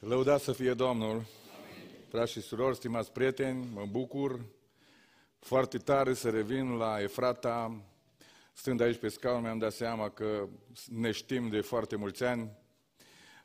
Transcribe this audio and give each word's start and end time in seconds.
Lăudați 0.00 0.44
să 0.44 0.52
fie 0.52 0.72
Domnul! 0.72 1.24
Frați 2.08 2.32
și 2.32 2.40
surori, 2.40 2.76
stimați 2.76 3.12
prieteni, 3.12 3.68
mă 3.74 3.86
bucur 3.90 4.40
foarte 5.38 5.78
tare 5.78 6.14
să 6.14 6.30
revin 6.30 6.70
la 6.70 7.00
Efrata. 7.00 7.82
Stând 8.52 8.80
aici 8.80 8.98
pe 8.98 9.08
scaun, 9.08 9.42
mi-am 9.42 9.58
dat 9.58 9.72
seama 9.72 10.08
că 10.08 10.48
ne 10.88 11.10
știm 11.10 11.48
de 11.48 11.60
foarte 11.60 11.96
mulți 11.96 12.24
ani. 12.24 12.50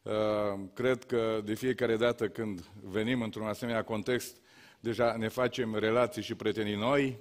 Uh, 0.02 0.13
cred 0.73 1.04
că 1.04 1.41
de 1.44 1.54
fiecare 1.54 1.96
dată 1.96 2.28
când 2.28 2.66
venim 2.82 3.22
într-un 3.22 3.46
asemenea 3.46 3.84
context, 3.84 4.38
deja 4.80 5.16
ne 5.18 5.28
facem 5.28 5.76
relații 5.76 6.22
și 6.22 6.36
prietenii 6.36 6.76
noi, 6.76 7.20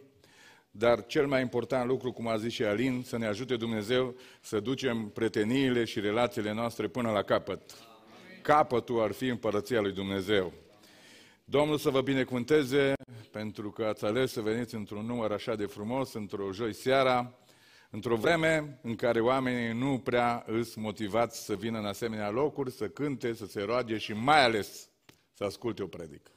dar 0.71 1.07
cel 1.07 1.27
mai 1.27 1.41
important 1.41 1.87
lucru, 1.87 2.13
cum 2.13 2.29
a 2.29 2.37
zis 2.37 2.53
și 2.53 2.65
Alin, 2.65 3.03
să 3.07 3.19
ne 3.19 3.27
ajute 3.27 3.57
Dumnezeu 3.57 4.15
să 4.41 4.61
ducem 4.61 5.09
prieteniile 5.09 5.85
și 5.85 6.01
relațiile 6.01 6.53
noastre 6.53 6.89
până 6.89 7.11
la 7.11 7.23
capăt. 7.23 7.94
Capătul 8.45 9.03
ar 9.03 9.13
fi 9.13 9.27
împărăția 9.27 9.81
lui 9.81 9.93
Dumnezeu. 9.93 10.53
Domnul 11.45 11.79
să 11.79 11.91
vă 11.91 12.01
binecuvânteze 12.01 12.93
pentru 13.31 13.71
că 13.71 13.85
ați 13.85 14.05
ales 14.05 14.33
să 14.33 14.41
veniți 14.41 14.75
într-un 14.75 15.07
număr 15.07 15.33
așa 15.33 15.55
de 15.55 15.67
frumos, 15.67 16.13
într-o 16.13 16.53
joi 16.53 16.73
seara, 16.73 17.39
într-o 17.91 18.17
vreme 18.17 18.79
în 18.83 18.95
care 18.95 19.21
oamenii 19.21 19.79
nu 19.79 19.99
prea 19.99 20.45
îs 20.47 20.75
motivați 20.75 21.45
să 21.45 21.55
vină 21.55 21.79
în 21.79 21.85
asemenea 21.85 22.31
locuri, 22.31 22.71
să 22.71 22.89
cânte, 22.89 23.33
să 23.33 23.47
se 23.47 23.63
roage 23.63 23.97
și 23.97 24.13
mai 24.13 24.45
ales 24.45 24.89
să 25.33 25.45
asculte 25.45 25.83
o 25.83 25.87
predică. 25.87 26.31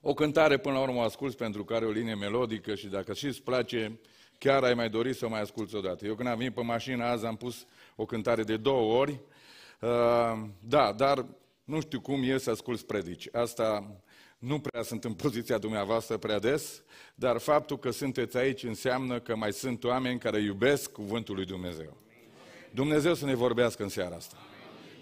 O 0.00 0.14
cântare 0.14 0.58
până 0.58 0.74
la 0.74 0.80
urmă 0.80 0.98
o 0.98 1.02
asculți 1.02 1.36
pentru 1.36 1.64
că 1.64 1.74
are 1.74 1.84
o 1.84 1.90
linie 1.90 2.14
melodică 2.14 2.74
și 2.74 2.86
dacă 2.86 3.12
și 3.12 3.26
îți 3.26 3.42
place, 3.42 4.00
chiar 4.38 4.62
ai 4.62 4.74
mai 4.74 4.90
dorit 4.90 5.16
să 5.16 5.26
o 5.26 5.28
mai 5.28 5.40
asculți 5.40 5.74
odată. 5.74 6.06
Eu 6.06 6.14
când 6.14 6.28
am 6.28 6.36
venit 6.36 6.54
pe 6.54 6.62
mașină 6.62 7.04
azi 7.04 7.26
am 7.26 7.36
pus 7.36 7.66
o 7.96 8.04
cântare 8.04 8.42
de 8.42 8.56
două 8.56 8.98
ori, 9.00 9.10
uh, 9.12 9.34
da, 10.60 10.92
dar 10.92 11.26
nu 11.64 11.80
știu 11.80 12.00
cum 12.00 12.22
e 12.22 12.38
să 12.38 12.50
asculți 12.50 12.86
predici. 12.86 13.28
Asta 13.32 13.96
nu 14.38 14.60
prea 14.60 14.82
sunt 14.82 15.04
în 15.04 15.12
poziția 15.12 15.58
dumneavoastră 15.58 16.16
prea 16.16 16.38
des, 16.38 16.82
dar 17.14 17.38
faptul 17.38 17.78
că 17.78 17.90
sunteți 17.90 18.36
aici 18.36 18.62
înseamnă 18.62 19.20
că 19.20 19.36
mai 19.36 19.52
sunt 19.52 19.84
oameni 19.84 20.18
care 20.18 20.40
iubesc 20.40 20.92
cuvântul 20.92 21.34
lui 21.34 21.44
Dumnezeu. 21.44 21.96
Dumnezeu 22.70 23.14
să 23.14 23.24
ne 23.24 23.34
vorbească 23.34 23.82
în 23.82 23.88
seara 23.88 24.14
asta. 24.14 24.36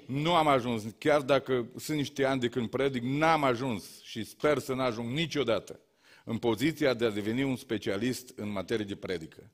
Nu 0.07 0.35
am 0.35 0.47
ajuns, 0.47 0.83
chiar 0.99 1.21
dacă 1.21 1.67
sunt 1.77 1.97
niște 1.97 2.25
ani 2.25 2.41
de 2.41 2.49
când 2.49 2.69
predic, 2.69 3.03
n-am 3.03 3.45
ajuns 3.45 4.03
și 4.03 4.25
sper 4.25 4.59
să 4.59 4.75
n-ajung 4.75 5.09
niciodată 5.09 5.81
în 6.25 6.39
poziția 6.39 6.95
de 6.95 7.05
a 7.05 7.11
deveni 7.11 7.43
un 7.43 7.57
specialist 7.57 8.33
în 8.37 8.53
materie 8.53 8.85
de 8.85 8.95
predică. 8.97 9.51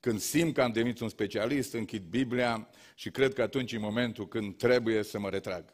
Când 0.00 0.20
simt 0.20 0.54
că 0.54 0.62
am 0.62 0.72
devenit 0.72 1.00
un 1.00 1.08
specialist, 1.08 1.72
închid 1.72 2.02
Biblia 2.02 2.68
și 2.94 3.10
cred 3.10 3.32
că 3.32 3.42
atunci 3.42 3.72
e 3.72 3.78
momentul 3.78 4.28
când 4.28 4.56
trebuie 4.56 5.02
să 5.02 5.18
mă 5.18 5.28
retrag. 5.28 5.64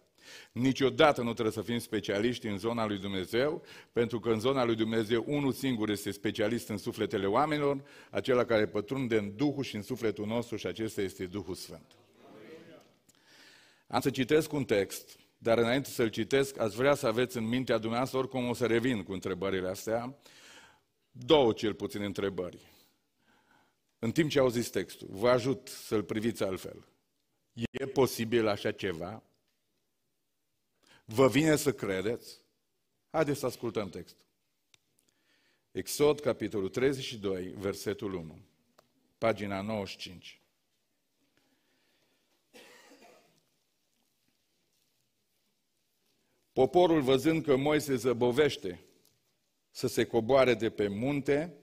Niciodată 0.52 1.22
nu 1.22 1.32
trebuie 1.32 1.54
să 1.54 1.62
fim 1.62 1.78
specialiști 1.78 2.46
în 2.46 2.58
zona 2.58 2.86
lui 2.86 2.98
Dumnezeu, 2.98 3.62
pentru 3.92 4.20
că 4.20 4.30
în 4.30 4.40
zona 4.40 4.64
lui 4.64 4.74
Dumnezeu 4.74 5.24
unul 5.26 5.52
singur 5.52 5.88
este 5.88 6.10
specialist 6.10 6.68
în 6.68 6.78
sufletele 6.78 7.26
oamenilor, 7.26 7.84
acela 8.10 8.44
care 8.44 8.66
pătrunde 8.66 9.16
în 9.16 9.36
Duhul 9.36 9.62
și 9.62 9.76
în 9.76 9.82
sufletul 9.82 10.26
nostru 10.26 10.56
și 10.56 10.66
acesta 10.66 11.00
este 11.00 11.26
Duhul 11.26 11.54
Sfânt. 11.54 11.94
Am 13.86 14.00
să 14.00 14.10
citesc 14.10 14.52
un 14.52 14.64
text, 14.64 15.18
dar 15.38 15.58
înainte 15.58 15.88
să-l 15.88 16.08
citesc, 16.08 16.58
aș 16.58 16.74
vrea 16.74 16.94
să 16.94 17.06
aveți 17.06 17.36
în 17.36 17.48
mintea 17.48 17.78
dumneavoastră, 17.78 18.18
oricum 18.18 18.48
o 18.48 18.54
să 18.54 18.66
revin 18.66 19.02
cu 19.02 19.12
întrebările 19.12 19.68
astea, 19.68 20.18
două 21.10 21.52
cel 21.52 21.74
puțin 21.74 22.02
întrebări. 22.02 22.58
În 23.98 24.12
timp 24.12 24.30
ce 24.30 24.38
auziți 24.38 24.70
textul, 24.70 25.08
vă 25.10 25.28
ajut 25.28 25.68
să-l 25.68 26.02
priviți 26.02 26.42
altfel. 26.42 26.84
E 27.52 27.86
posibil 27.86 28.46
așa 28.46 28.72
ceva? 28.72 29.22
Vă 31.04 31.28
vine 31.28 31.56
să 31.56 31.72
credeți? 31.72 32.38
Haideți 33.10 33.38
să 33.38 33.46
ascultăm 33.46 33.88
textul. 33.88 34.26
Exod, 35.70 36.20
capitolul 36.20 36.68
32, 36.68 37.48
versetul 37.48 38.14
1, 38.14 38.38
pagina 39.18 39.60
95. 39.60 40.40
Poporul, 46.52 47.00
văzând 47.00 47.44
că 47.44 47.56
Moise 47.56 47.96
zăbovește 47.96 48.84
să 49.70 49.86
se 49.86 50.06
coboare 50.06 50.54
de 50.54 50.70
pe 50.70 50.88
munte, 50.88 51.54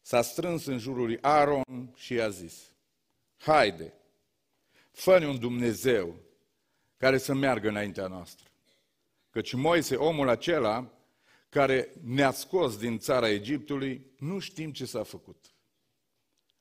s-a 0.00 0.22
strâns 0.22 0.66
în 0.66 0.78
jurul 0.78 1.04
lui 1.04 1.18
Aaron 1.20 1.92
și 1.94 2.14
i-a 2.14 2.28
zis, 2.28 2.72
haide, 3.36 3.92
fă 4.92 5.26
un 5.26 5.38
Dumnezeu 5.38 6.14
care 6.96 7.18
să 7.18 7.34
meargă 7.34 7.68
înaintea 7.68 8.06
noastră. 8.06 8.46
Căci 9.30 9.52
Moise, 9.52 9.96
omul 9.96 10.28
acela 10.28 10.92
care 11.48 11.92
ne-a 12.02 12.30
scos 12.30 12.76
din 12.76 12.98
țara 12.98 13.30
Egiptului, 13.30 14.06
nu 14.18 14.38
știm 14.38 14.72
ce 14.72 14.84
s-a 14.84 15.02
făcut. 15.02 15.54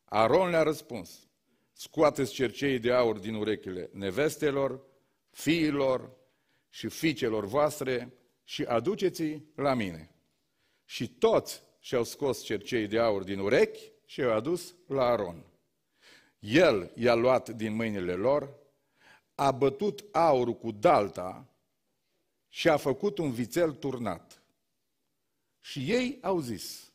Aron 0.03 0.49
le-a 0.49 0.63
răspuns, 0.63 1.27
scoateți 1.73 2.33
cerceii 2.33 2.79
de 2.79 2.91
aur 2.91 3.17
din 3.17 3.33
urechile 3.33 3.89
nevestelor, 3.93 4.81
fiilor 5.29 6.11
și 6.69 6.87
fiicelor 6.87 7.45
voastre 7.45 8.13
și 8.43 8.63
aduceți 8.63 9.41
la 9.55 9.73
mine. 9.73 10.15
Și 10.85 11.07
toți 11.07 11.63
și-au 11.79 12.03
scos 12.03 12.43
cercei 12.43 12.87
de 12.87 12.99
aur 12.99 13.23
din 13.23 13.39
urechi 13.39 13.91
și 14.05 14.19
i-au 14.19 14.33
adus 14.33 14.75
la 14.87 15.05
Aron. 15.05 15.50
El 16.41 16.91
i-a 16.96 17.13
luat 17.13 17.50
din 17.50 17.74
mâinile 17.74 18.13
lor, 18.13 18.56
a 19.35 19.52
bătut 19.52 20.06
aurul 20.12 20.56
cu 20.56 20.72
dalta 20.72 21.47
și 22.50 22.69
a 22.69 22.78
făcut 22.78 23.18
un 23.18 23.31
vițel 23.31 23.74
turnat. 23.74 24.41
Și 25.59 25.91
ei 25.91 26.18
au 26.22 26.40
zis, 26.40 26.91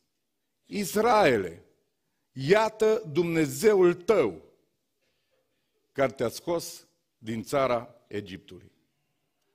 Israele, 0.67 1.65
iată 2.33 3.03
Dumnezeul 3.13 3.95
tău 3.95 4.43
care 5.93 6.13
te-a 6.13 6.29
scos 6.29 6.87
din 7.19 7.43
țara 7.43 7.95
Egiptului. 8.07 8.73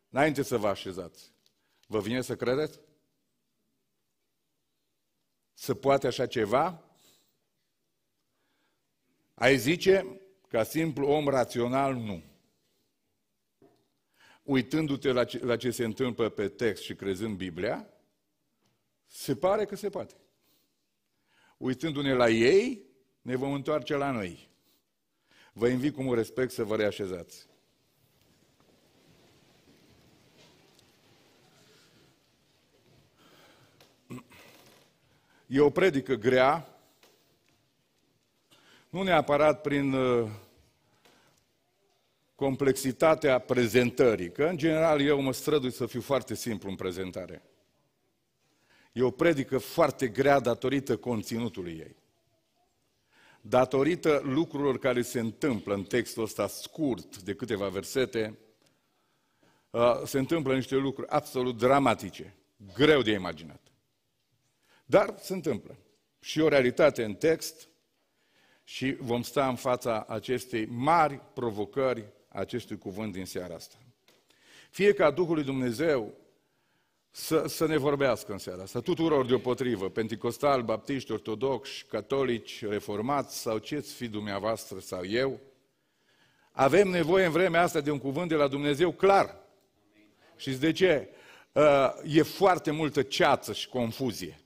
Înainte 0.10 0.42
să 0.42 0.58
vă 0.58 0.68
așezați, 0.68 1.32
vă 1.88 2.00
vine 2.00 2.22
să 2.22 2.36
credeți? 2.36 2.80
Să 5.54 5.74
poate 5.74 6.08
așa 6.08 6.26
ceva? 6.26 6.91
Ai 9.42 9.58
zice, 9.58 10.22
ca 10.48 10.64
simplu 10.64 11.08
om 11.08 11.28
rațional, 11.28 11.96
nu 11.96 12.24
uitându-te 14.44 15.12
la 15.12 15.24
ce, 15.24 15.46
la 15.46 15.58
ce 15.58 15.72
se 15.72 15.84
întâmplă 15.84 16.30
pe 16.30 16.48
text 16.48 16.84
și 16.84 16.96
crezând 16.96 17.38
Biblia, 17.38 17.90
se 19.08 19.36
pare 19.36 19.66
că 19.66 19.76
se 19.76 19.90
poate. 19.90 20.14
Uitându-ne 21.58 22.14
la 22.14 22.30
ei, 22.30 22.86
ne 23.22 23.36
vom 23.36 23.54
întoarce 23.54 23.96
la 23.96 24.12
noi. 24.12 24.50
Vă 25.54 25.68
invit 25.68 25.94
cu 25.94 26.02
mult 26.02 26.18
respect 26.18 26.52
să 26.52 26.64
vă 26.64 26.76
reașezați. 26.76 27.48
E 35.48 35.60
o 35.60 35.70
predică 35.70 36.16
grea, 36.16 36.81
nu 38.92 39.04
neapărat 39.04 39.62
prin 39.62 39.94
uh, 39.94 40.30
complexitatea 42.36 43.40
prezentării, 43.40 44.32
că 44.32 44.44
în 44.44 44.58
general 44.58 45.02
eu 45.02 45.22
mă 45.22 45.34
strădui 45.34 45.72
să 45.72 45.86
fiu 45.86 46.02
foarte 46.02 46.36
simplu 46.36 46.70
în 46.70 46.76
prezentare. 46.76 47.42
E 48.92 49.02
o 49.02 49.12
predică 49.12 49.58
foarte 49.58 50.08
grea 50.08 50.40
datorită 50.40 50.98
conținutului 50.98 51.72
ei. 51.72 51.96
Datorită 53.42 54.22
lucrurilor 54.24 54.80
care 54.80 55.02
se 55.02 55.20
întâmplă 55.20 55.74
în 55.74 55.84
textul 55.84 56.24
ăsta 56.24 56.48
scurt 56.48 57.22
de 57.22 57.34
câteva 57.34 57.68
versete, 57.68 58.38
uh, 59.70 60.02
se 60.06 60.20
întâmplă 60.20 60.56
niște 60.56 60.76
lucruri 60.76 61.10
absolut 61.10 61.58
dramatice, 61.58 62.36
greu 62.74 63.02
de 63.02 63.12
imaginat. 63.12 63.62
Dar 64.86 65.16
se 65.20 65.34
întâmplă. 65.34 65.78
Și 66.20 66.40
o 66.40 66.48
realitate 66.48 67.04
în 67.04 67.14
text 67.14 67.71
și 68.72 68.96
vom 69.00 69.22
sta 69.22 69.48
în 69.48 69.56
fața 69.56 70.06
acestei 70.08 70.66
mari 70.66 71.22
provocări 71.34 72.06
acestui 72.28 72.78
cuvânt 72.78 73.12
din 73.12 73.26
seara 73.26 73.56
asta. 73.56 73.76
Fie 74.70 74.94
ca 74.94 75.12
Duhul 75.12 75.36
lui 75.36 75.44
Dumnezeu 75.44 76.14
să, 77.12 77.48
să 77.48 77.68
ne 77.68 77.78
vorbească 77.78 78.32
în 78.32 78.38
seara 78.38 78.62
asta, 78.62 78.80
tuturor 78.80 79.26
deopotrivă, 79.26 79.90
pentecostal, 79.90 80.62
baptiști, 80.62 81.12
ortodoxi, 81.12 81.86
catolici, 81.86 82.66
reformați 82.66 83.40
sau 83.40 83.58
ce-ți 83.58 83.94
fi 83.94 84.08
dumneavoastră 84.08 84.80
sau 84.80 85.06
eu, 85.06 85.40
avem 86.52 86.88
nevoie 86.88 87.26
în 87.26 87.32
vremea 87.32 87.62
asta 87.62 87.82
de 87.82 87.92
un 87.92 88.00
cuvânt 88.00 88.30
de 88.30 88.36
la 88.36 88.48
Dumnezeu 88.48 88.92
clar. 88.92 89.36
Și 90.36 90.52
de 90.52 90.72
ce? 90.72 91.10
Uh, 91.52 91.90
e 92.06 92.22
foarte 92.22 92.72
multă 92.72 93.02
ceață 93.02 93.54
și 93.54 93.70
confuzie. 93.70 94.41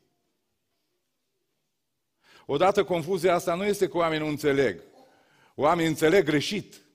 Odată 2.46 2.84
confuzia 2.84 3.34
asta 3.34 3.56
nu 3.56 3.66
este 3.66 3.88
că 3.88 3.98
oamenii 3.98 4.24
nu 4.24 4.30
înțeleg. 4.30 4.82
Oamenii 5.56 5.90
înțeleg 5.90 6.26
greșit. 6.26 6.86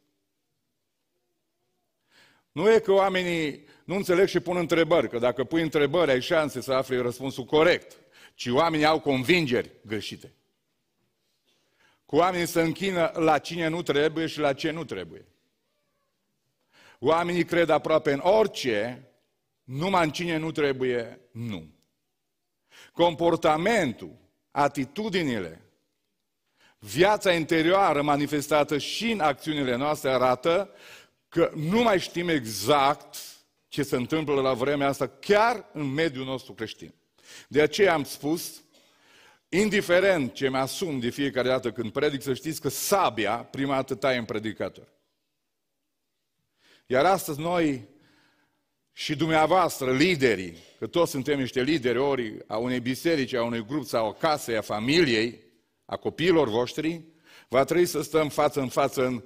Nu 2.52 2.70
e 2.70 2.78
că 2.78 2.92
oamenii 2.92 3.66
nu 3.84 3.94
înțeleg 3.94 4.28
și 4.28 4.40
pun 4.40 4.56
întrebări, 4.56 5.08
că 5.08 5.18
dacă 5.18 5.44
pui 5.44 5.62
întrebări 5.62 6.10
ai 6.10 6.20
șanse 6.20 6.60
să 6.60 6.72
afli 6.72 7.00
răspunsul 7.00 7.44
corect, 7.44 7.96
ci 8.34 8.46
oamenii 8.46 8.86
au 8.86 9.00
convingeri 9.00 9.70
greșite. 9.86 10.34
Cu 12.06 12.16
oamenii 12.16 12.46
se 12.46 12.60
închină 12.60 13.12
la 13.14 13.38
cine 13.38 13.68
nu 13.68 13.82
trebuie 13.82 14.26
și 14.26 14.38
la 14.38 14.52
ce 14.52 14.70
nu 14.70 14.84
trebuie. 14.84 15.26
Oamenii 16.98 17.44
cred 17.44 17.68
aproape 17.68 18.12
în 18.12 18.20
orice, 18.22 19.08
numai 19.64 20.04
în 20.04 20.10
cine 20.10 20.36
nu 20.36 20.52
trebuie, 20.52 21.20
nu. 21.30 21.74
Comportamentul, 22.92 24.19
atitudinile, 24.50 25.64
viața 26.78 27.32
interioară 27.32 28.02
manifestată 28.02 28.78
și 28.78 29.10
în 29.10 29.20
acțiunile 29.20 29.76
noastre 29.76 30.10
arată 30.10 30.70
că 31.28 31.52
nu 31.54 31.82
mai 31.82 32.00
știm 32.00 32.28
exact 32.28 33.16
ce 33.68 33.82
se 33.82 33.96
întâmplă 33.96 34.40
la 34.40 34.54
vremea 34.54 34.88
asta, 34.88 35.06
chiar 35.06 35.68
în 35.72 35.92
mediul 35.92 36.24
nostru 36.24 36.52
creștin. 36.52 36.94
De 37.48 37.62
aceea 37.62 37.94
am 37.94 38.04
spus, 38.04 38.62
indiferent 39.48 40.32
ce 40.32 40.48
mi-asum 40.48 40.98
de 40.98 41.10
fiecare 41.10 41.48
dată 41.48 41.72
când 41.72 41.92
predic, 41.92 42.22
să 42.22 42.34
știți 42.34 42.60
că 42.60 42.68
sabia 42.68 43.36
prima 43.36 43.74
dată 43.74 43.94
taie 43.94 44.18
în 44.18 44.24
predicator. 44.24 44.88
Iar 46.86 47.04
astăzi 47.04 47.40
noi 47.40 47.88
și 49.00 49.16
dumneavoastră, 49.16 49.92
liderii, 49.92 50.56
că 50.78 50.86
toți 50.86 51.10
suntem 51.10 51.38
niște 51.38 51.62
lideri, 51.62 51.98
ori 51.98 52.36
a 52.46 52.56
unei 52.56 52.80
biserici, 52.80 53.34
a 53.34 53.44
unui 53.44 53.64
grup 53.66 53.84
sau 53.84 54.08
a 54.08 54.14
casei, 54.14 54.56
a 54.56 54.60
familiei, 54.60 55.40
a 55.84 55.96
copiilor 55.96 56.48
voștri, 56.48 57.04
va 57.48 57.64
trebui 57.64 57.86
să 57.86 58.02
stăm 58.02 58.28
față 58.28 58.60
în 58.60 58.68
față 58.68 59.06
în, 59.06 59.22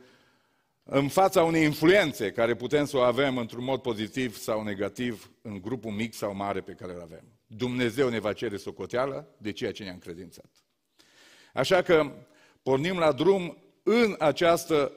în 0.83 1.09
fața 1.09 1.43
unei 1.43 1.65
influențe 1.65 2.31
care 2.31 2.55
putem 2.55 2.85
să 2.85 2.97
o 2.97 3.01
avem 3.01 3.39
într-un 3.39 3.65
mod 3.65 3.81
pozitiv 3.81 4.37
sau 4.37 4.63
negativ 4.63 5.31
în 5.43 5.61
grupul 5.61 5.91
mic 5.91 6.15
sau 6.15 6.35
mare 6.35 6.61
pe 6.61 6.73
care 6.73 6.93
îl 6.93 7.01
avem. 7.01 7.25
Dumnezeu 7.47 8.09
ne 8.09 8.19
va 8.19 8.33
cere 8.33 8.57
socoteală 8.57 9.35
de 9.39 9.53
ceea 9.53 9.73
ce 9.73 9.83
ne-a 9.83 9.93
încredințat. 9.93 10.51
Așa 11.53 11.83
că 11.83 12.13
pornim 12.63 12.99
la 12.99 13.13
drum 13.13 13.63
în 13.83 14.17
această 14.19 14.93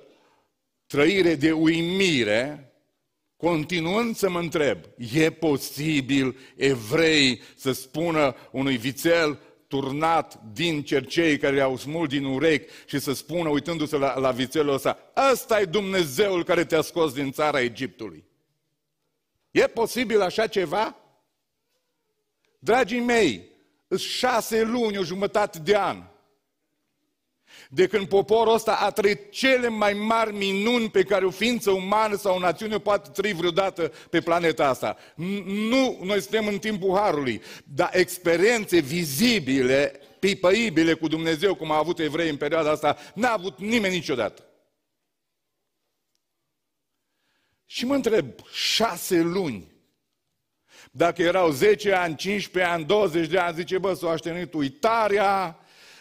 trăire 0.87 1.35
de 1.35 1.51
uimire, 1.51 2.71
continuând 3.37 4.15
să 4.15 4.29
mă 4.29 4.39
întreb, 4.39 4.77
e 5.13 5.29
posibil 5.29 6.37
evrei 6.55 7.41
să 7.55 7.71
spună 7.71 8.35
unui 8.51 8.77
vițel 8.77 9.39
turnat 9.67 10.41
din 10.53 10.83
cercei 10.83 11.37
care 11.37 11.55
le-au 11.55 11.77
smult 11.77 12.09
din 12.09 12.23
urechi 12.23 12.73
și 12.85 12.99
să 12.99 13.13
spună, 13.13 13.49
uitându-se 13.49 13.97
la, 13.97 14.19
la 14.19 14.31
vițelul 14.31 14.73
ăsta, 14.73 14.99
ăsta 15.31 15.59
e 15.59 15.65
Dumnezeul 15.65 16.43
care 16.43 16.65
te-a 16.65 16.81
scos 16.81 17.13
din 17.13 17.31
țara 17.31 17.61
Egiptului. 17.61 18.23
E 19.51 19.67
posibil 19.67 20.21
așa 20.21 20.47
ceva? 20.47 20.95
Dragii 22.59 22.99
mei, 22.99 23.49
șase 23.97 24.63
luni, 24.63 24.97
o 24.97 25.03
jumătate 25.03 25.59
de 25.59 25.75
an, 25.77 26.03
de 27.69 27.87
când 27.87 28.07
poporul 28.07 28.53
ăsta 28.53 28.75
a 28.75 28.91
trăit 28.91 29.31
cele 29.31 29.67
mai 29.67 29.93
mari 29.93 30.33
minuni 30.35 30.89
pe 30.89 31.03
care 31.03 31.25
o 31.25 31.29
ființă 31.29 31.71
umană 31.71 32.15
sau 32.15 32.35
o 32.35 32.39
națiune 32.39 32.79
poate 32.79 33.09
trăi 33.09 33.33
vreodată 33.33 33.91
pe 34.09 34.21
planeta 34.21 34.67
asta. 34.67 34.97
Nu, 35.45 35.99
noi 36.03 36.21
suntem 36.21 36.47
în 36.47 36.59
timpul 36.59 36.95
Harului, 36.95 37.41
dar 37.63 37.89
experiențe 37.93 38.79
vizibile, 38.79 39.99
pipăibile 40.19 40.93
cu 40.93 41.07
Dumnezeu, 41.07 41.55
cum 41.55 41.71
a 41.71 41.77
avut 41.77 41.99
evrei 41.99 42.29
în 42.29 42.37
perioada 42.37 42.71
asta, 42.71 42.97
n-a 43.13 43.31
avut 43.31 43.59
nimeni 43.59 43.93
niciodată. 43.93 44.41
Și 47.65 47.85
mă 47.85 47.95
întreb, 47.95 48.25
șase 48.51 49.21
luni, 49.21 49.75
dacă 50.91 51.21
erau 51.21 51.49
10 51.49 51.93
ani, 51.93 52.15
15 52.15 52.71
ani, 52.71 52.85
20 52.85 53.27
de 53.27 53.37
ani, 53.37 53.55
zice, 53.55 53.77
bă, 53.77 53.93
s-o 53.93 54.09
aștenit 54.09 54.53
uitarea, 54.53 55.59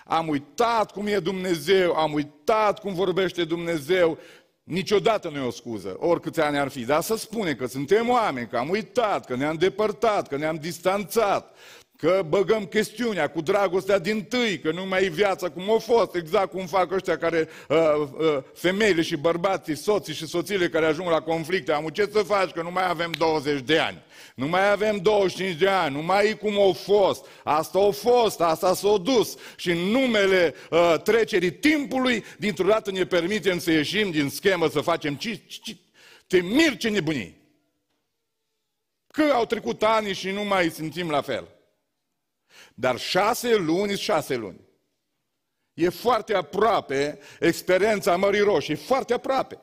am 0.08 0.28
uitat 0.28 0.92
cum 0.92 1.06
e 1.06 1.18
Dumnezeu, 1.18 1.94
am 1.94 2.12
uitat 2.12 2.80
cum 2.80 2.94
vorbește 2.94 3.44
Dumnezeu. 3.44 4.18
Niciodată 4.62 5.28
nu 5.28 5.38
e 5.38 5.46
o 5.46 5.50
scuză, 5.50 5.96
oricâți 5.98 6.40
ani 6.40 6.58
ar 6.58 6.68
fi. 6.68 6.84
Dar 6.84 7.02
să 7.02 7.16
spune 7.16 7.54
că 7.54 7.66
suntem 7.66 8.08
oameni, 8.08 8.48
că 8.48 8.56
am 8.56 8.68
uitat, 8.68 9.24
că 9.26 9.36
ne-am 9.36 9.56
depărtat, 9.56 10.28
că 10.28 10.36
ne-am 10.36 10.56
distanțat, 10.56 11.56
că 11.96 12.22
băgăm 12.28 12.66
chestiunea 12.66 13.28
cu 13.28 13.40
dragostea 13.40 13.98
din 13.98 14.24
tâi, 14.24 14.58
că 14.58 14.70
nu 14.70 14.86
mai 14.86 15.04
e 15.04 15.08
viața 15.08 15.50
cum 15.50 15.70
a 15.70 15.78
fost, 15.78 16.14
exact 16.14 16.50
cum 16.50 16.66
fac 16.66 16.92
ăștia 16.92 17.18
care, 17.18 17.48
uh, 17.68 17.76
uh, 18.18 18.38
femeile 18.54 19.02
și 19.02 19.16
bărbații, 19.16 19.76
soții 19.76 20.14
și 20.14 20.26
soțiile 20.26 20.68
care 20.68 20.86
ajung 20.86 21.08
la 21.08 21.20
conflicte. 21.20 21.72
Am 21.72 21.88
ce 21.88 22.08
să 22.12 22.18
faci, 22.18 22.50
că 22.50 22.62
nu 22.62 22.70
mai 22.70 22.88
avem 22.88 23.10
20 23.18 23.60
de 23.60 23.78
ani, 23.78 24.02
nu 24.34 24.46
mai 24.46 24.70
avem 24.70 24.96
25 24.96 25.56
de 25.56 25.68
ani, 25.68 25.94
nu 25.94 26.02
mai 26.02 26.28
e 26.28 26.32
cum 26.32 26.60
a 26.60 26.72
fost. 26.72 27.26
Asta 27.44 27.78
a 27.78 27.90
fost, 27.90 28.40
asta 28.40 28.74
s-a 28.74 28.96
dus. 28.96 29.36
Și 29.56 29.70
în 29.70 29.78
numele 29.78 30.54
uh, 30.70 30.94
trecerii 31.02 31.52
timpului, 31.52 32.24
dintr-o 32.38 32.66
dată 32.66 32.90
ne 32.90 33.04
permitem 33.04 33.58
să 33.58 33.70
ieșim 33.70 34.10
din 34.10 34.28
schemă, 34.28 34.68
să 34.68 34.80
facem 34.80 35.14
ci, 35.14 35.40
ci, 35.46 35.76
te 36.26 36.40
mir 36.40 36.76
ce 36.76 36.88
nebunii. 36.88 37.44
Că 39.12 39.22
au 39.32 39.46
trecut 39.46 39.82
ani 39.82 40.14
și 40.14 40.30
nu 40.30 40.44
mai 40.44 40.70
simțim 40.70 41.10
la 41.10 41.20
fel. 41.20 41.55
Dar 42.78 42.98
șase 42.98 43.54
luni, 43.54 43.98
șase 43.98 44.34
luni. 44.34 44.60
E 45.74 45.88
foarte 45.88 46.34
aproape 46.34 47.18
experiența 47.40 48.16
Mării 48.16 48.40
Roșii, 48.40 48.74
foarte 48.74 49.12
aproape. 49.12 49.60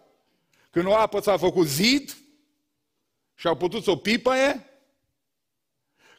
Când 0.70 0.86
o 0.86 0.96
apă 0.96 1.20
s-a 1.20 1.38
făcut 1.38 1.68
zid 1.68 2.18
și 3.36 3.48
au 3.48 3.56
putut 3.56 3.84
să 3.84 3.92
o 3.92 3.96
pipăie, 3.96 4.68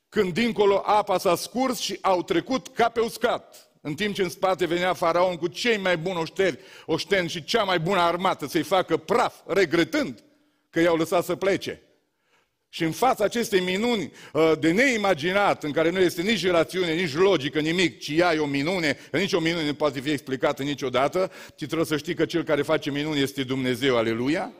când 0.08 0.32
dincolo 0.32 0.82
apa 0.85 1.19
s-a 1.19 1.37
scurs 1.37 1.79
și 1.79 1.99
au 2.00 2.23
trecut 2.23 2.69
ca 2.69 2.88
pe 2.88 3.00
uscat. 3.00 3.70
În 3.81 3.94
timp 3.94 4.14
ce 4.14 4.23
în 4.23 4.29
spate 4.29 4.67
venea 4.67 4.93
faraon 4.93 5.37
cu 5.37 5.47
cei 5.47 5.76
mai 5.76 5.97
buni 5.97 6.19
oșteri, 6.19 6.58
oșteni 6.87 7.29
și 7.29 7.44
cea 7.44 7.64
mai 7.64 7.81
bună 7.81 8.00
armată 8.00 8.47
să-i 8.47 8.62
facă 8.62 8.97
praf, 8.97 9.40
regretând 9.47 10.25
că 10.70 10.81
i-au 10.81 10.97
lăsat 10.97 11.25
să 11.25 11.37
plece. 11.37 11.82
Și 12.75 12.82
în 12.82 12.91
fața 12.91 13.25
acestei 13.25 13.61
minuni 13.61 14.12
uh, 14.32 14.53
de 14.61 14.71
neimaginat, 14.71 15.65
în 15.65 15.73
care 15.73 15.91
nu 15.91 15.99
este 15.99 16.23
nici 16.23 16.47
rațiune, 16.47 16.93
nici 16.93 17.15
logică, 17.15 17.61
nimic, 17.61 17.99
ci 17.99 18.12
ea 18.17 18.35
e 18.35 18.38
o 18.38 18.47
minune, 18.47 18.99
nici 19.12 19.32
o 19.32 19.41
minune 19.41 19.67
nu 19.67 19.75
poate 19.75 20.00
fi 20.00 20.11
explicată 20.11 20.62
niciodată, 20.62 21.31
ci 21.55 21.65
trebuie 21.65 21.87
să 21.87 21.97
știi 21.97 22.15
că 22.15 22.25
cel 22.25 22.43
care 22.43 22.62
face 22.62 22.91
minuni 22.91 23.21
este 23.21 23.43
Dumnezeu, 23.43 23.97
aleluia 23.97 24.53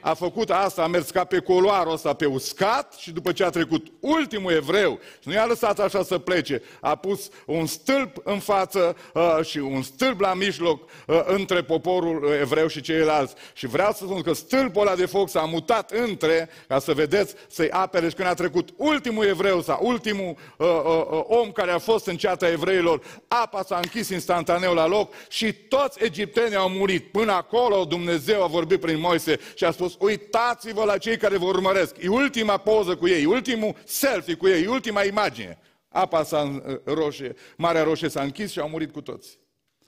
a 0.00 0.14
făcut 0.14 0.50
asta, 0.50 0.82
a 0.82 0.86
mers 0.86 1.10
ca 1.10 1.24
pe 1.24 1.38
coloarul 1.38 1.92
ăsta 1.92 2.12
pe 2.12 2.26
uscat 2.26 2.94
și 2.98 3.10
după 3.10 3.32
ce 3.32 3.44
a 3.44 3.50
trecut 3.50 3.86
ultimul 4.00 4.52
evreu 4.52 4.98
și 5.20 5.28
nu 5.28 5.32
i-a 5.32 5.46
lăsat 5.46 5.78
așa 5.78 6.02
să 6.02 6.18
plece, 6.18 6.62
a 6.80 6.94
pus 6.94 7.28
un 7.46 7.66
stâlp 7.66 8.16
în 8.24 8.38
față 8.38 8.96
uh, 9.14 9.38
și 9.44 9.58
un 9.58 9.82
stâlp 9.82 10.20
la 10.20 10.34
mijloc 10.34 10.82
uh, 11.06 11.20
între 11.26 11.62
poporul 11.62 12.32
evreu 12.40 12.66
și 12.66 12.80
ceilalți. 12.80 13.34
Și 13.52 13.66
vreau 13.66 13.92
să 13.92 14.04
spun 14.04 14.22
că 14.22 14.32
stâlpul 14.32 14.80
ăla 14.80 14.94
de 14.94 15.06
foc 15.06 15.28
s-a 15.28 15.40
mutat 15.40 15.90
între, 15.90 16.48
ca 16.68 16.78
să 16.78 16.92
vedeți, 16.92 17.34
să-i 17.48 17.70
apere 17.70 18.08
și 18.08 18.14
când 18.14 18.28
a 18.28 18.34
trecut 18.34 18.68
ultimul 18.76 19.24
evreu 19.24 19.62
sau 19.62 19.78
ultimul 19.82 20.36
uh, 20.56 20.66
uh, 20.66 21.06
uh, 21.10 21.20
om 21.26 21.52
care 21.52 21.70
a 21.70 21.78
fost 21.78 22.06
în 22.06 22.16
ceata 22.16 22.50
evreilor, 22.50 23.02
apa 23.28 23.62
s-a 23.62 23.76
închis 23.76 24.08
instantaneu 24.08 24.74
la 24.74 24.86
loc 24.86 25.12
și 25.28 25.52
toți 25.52 26.04
egiptenii 26.04 26.56
au 26.56 26.68
murit. 26.68 27.10
Până 27.10 27.32
acolo 27.32 27.84
Dumnezeu 27.84 28.42
a 28.42 28.46
vorbit 28.46 28.80
prin 28.80 29.00
Moise 29.00 29.38
și 29.54 29.64
a 29.64 29.70
spus 29.70 29.89
spus, 29.90 30.08
uitați-vă 30.08 30.84
la 30.84 30.98
cei 30.98 31.16
care 31.16 31.36
vă 31.36 31.44
urmăresc. 31.44 32.02
E 32.02 32.08
ultima 32.08 32.56
poză 32.56 32.96
cu 32.96 33.08
ei, 33.08 33.24
ultimul 33.24 33.76
selfie 33.84 34.34
cu 34.34 34.48
ei, 34.48 34.66
ultima 34.66 35.04
imagine. 35.04 35.58
Apa 35.88 36.22
s-a 36.22 36.62
roșie, 36.84 37.34
Marea 37.56 37.82
Roșie 37.82 38.08
s-a 38.08 38.22
închis 38.22 38.50
și 38.50 38.60
au 38.60 38.68
murit 38.68 38.92
cu 38.92 39.00
toți. 39.00 39.38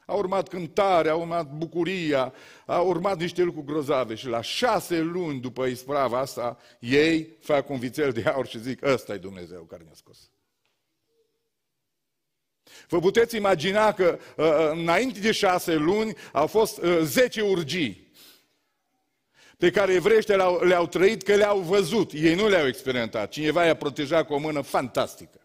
A 0.06 0.14
urmat 0.14 0.48
cântare, 0.48 1.08
a 1.08 1.14
urmat 1.14 1.50
bucuria, 1.50 2.32
a 2.66 2.80
urmat 2.80 3.18
niște 3.18 3.42
lucruri 3.42 3.66
grozave 3.66 4.14
și 4.14 4.26
la 4.26 4.40
șase 4.40 5.00
luni 5.00 5.40
după 5.40 5.64
isprava 5.64 6.18
asta, 6.18 6.58
ei 6.78 7.36
fac 7.40 7.68
un 7.68 7.78
vițel 7.78 8.12
de 8.12 8.22
aur 8.22 8.46
și 8.46 8.60
zic, 8.60 8.84
ăsta 8.86 9.14
e 9.14 9.18
Dumnezeu 9.18 9.62
care 9.62 9.82
ne-a 9.82 9.94
scos. 9.94 10.18
Vă 12.88 12.98
puteți 12.98 13.36
imagina 13.36 13.92
că 13.92 14.18
uh, 14.36 14.44
uh 14.44 14.70
înainte 14.72 15.20
de 15.20 15.32
șase 15.32 15.74
luni 15.74 16.16
au 16.32 16.46
fost 16.46 16.82
uh, 16.82 16.98
zece 17.02 17.40
urgii 17.40 18.01
pe 19.62 19.70
care 19.70 19.92
evreii 19.92 20.22
le-au, 20.26 20.64
le-au 20.64 20.86
trăit, 20.86 21.22
că 21.22 21.34
le-au 21.34 21.58
văzut. 21.58 22.12
Ei 22.12 22.34
nu 22.34 22.48
le-au 22.48 22.66
experimentat. 22.66 23.30
Cineva 23.30 23.64
i-a 23.64 23.74
protejat 23.74 24.26
cu 24.26 24.34
o 24.34 24.38
mână 24.38 24.60
fantastică. 24.60 25.40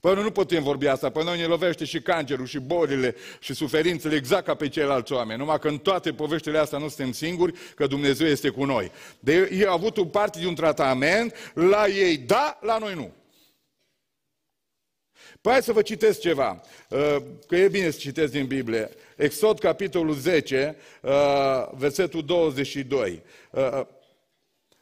Păi 0.00 0.14
noi 0.14 0.22
nu 0.22 0.30
putem 0.30 0.62
vorbi 0.62 0.86
asta, 0.86 1.10
păi 1.10 1.24
noi 1.24 1.38
ne 1.38 1.44
lovește 1.44 1.84
și 1.84 2.00
cancerul, 2.00 2.46
și 2.46 2.58
bolile, 2.58 3.14
și 3.40 3.54
suferințele 3.54 4.14
exact 4.14 4.44
ca 4.44 4.54
pe 4.54 4.68
ceilalți 4.68 5.12
oameni. 5.12 5.38
Numai 5.38 5.58
că 5.58 5.68
în 5.68 5.78
toate 5.78 6.12
poveștile 6.12 6.58
astea 6.58 6.78
nu 6.78 6.88
suntem 6.88 7.12
singuri, 7.12 7.58
că 7.74 7.86
Dumnezeu 7.86 8.26
este 8.26 8.48
cu 8.48 8.64
noi. 8.64 8.92
De 9.20 9.48
ei 9.52 9.66
au 9.66 9.74
avut 9.74 9.96
o 9.96 10.04
parte 10.04 10.38
de 10.40 10.46
un 10.46 10.54
tratament, 10.54 11.34
la 11.52 11.86
ei 11.86 12.16
da, 12.16 12.58
la 12.60 12.78
noi 12.78 12.94
nu. 12.94 13.12
Păi 15.40 15.52
hai 15.52 15.62
să 15.62 15.72
vă 15.72 15.82
citesc 15.82 16.20
ceva, 16.20 16.60
uh, 16.88 17.16
că 17.46 17.56
e 17.56 17.68
bine 17.68 17.90
să 17.90 17.98
citesc 17.98 18.32
din 18.32 18.46
Biblie. 18.46 18.90
Exod, 19.16 19.58
capitolul 19.58 20.14
10, 20.14 20.76
uh, 21.02 21.10
versetul 21.76 22.24
22. 22.24 23.22
Uh, 23.50 23.80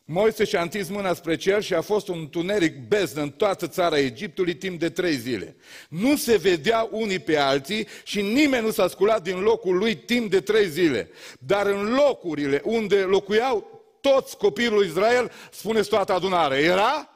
Moise 0.05 0.45
și-a 0.45 0.63
întins 0.63 0.89
mâna 0.89 1.15
spre 1.15 1.37
cer 1.37 1.63
și 1.63 1.75
a 1.75 1.81
fost 1.81 2.09
un 2.09 2.29
tuneric 2.29 2.89
beznă 2.89 3.23
în 3.23 3.31
toată 3.31 3.67
țara 3.67 3.99
Egiptului 3.99 4.55
timp 4.55 4.79
de 4.79 4.89
trei 4.89 5.17
zile. 5.17 5.57
Nu 5.89 6.17
se 6.17 6.37
vedea 6.37 6.89
unii 6.91 7.19
pe 7.19 7.37
alții 7.37 7.87
și 8.05 8.23
nimeni 8.23 8.65
nu 8.65 8.71
s-a 8.71 8.89
sculat 8.89 9.23
din 9.23 9.41
locul 9.41 9.77
lui 9.77 9.97
timp 9.97 10.31
de 10.31 10.41
trei 10.41 10.69
zile. 10.69 11.11
Dar 11.39 11.67
în 11.67 11.95
locurile 11.95 12.61
unde 12.65 12.97
locuiau 12.97 13.83
toți 14.01 14.37
copiii 14.37 14.69
lui 14.69 14.87
Israel, 14.87 15.31
spuneți 15.51 15.89
toată 15.89 16.13
adunarea, 16.13 16.59
era 16.59 17.12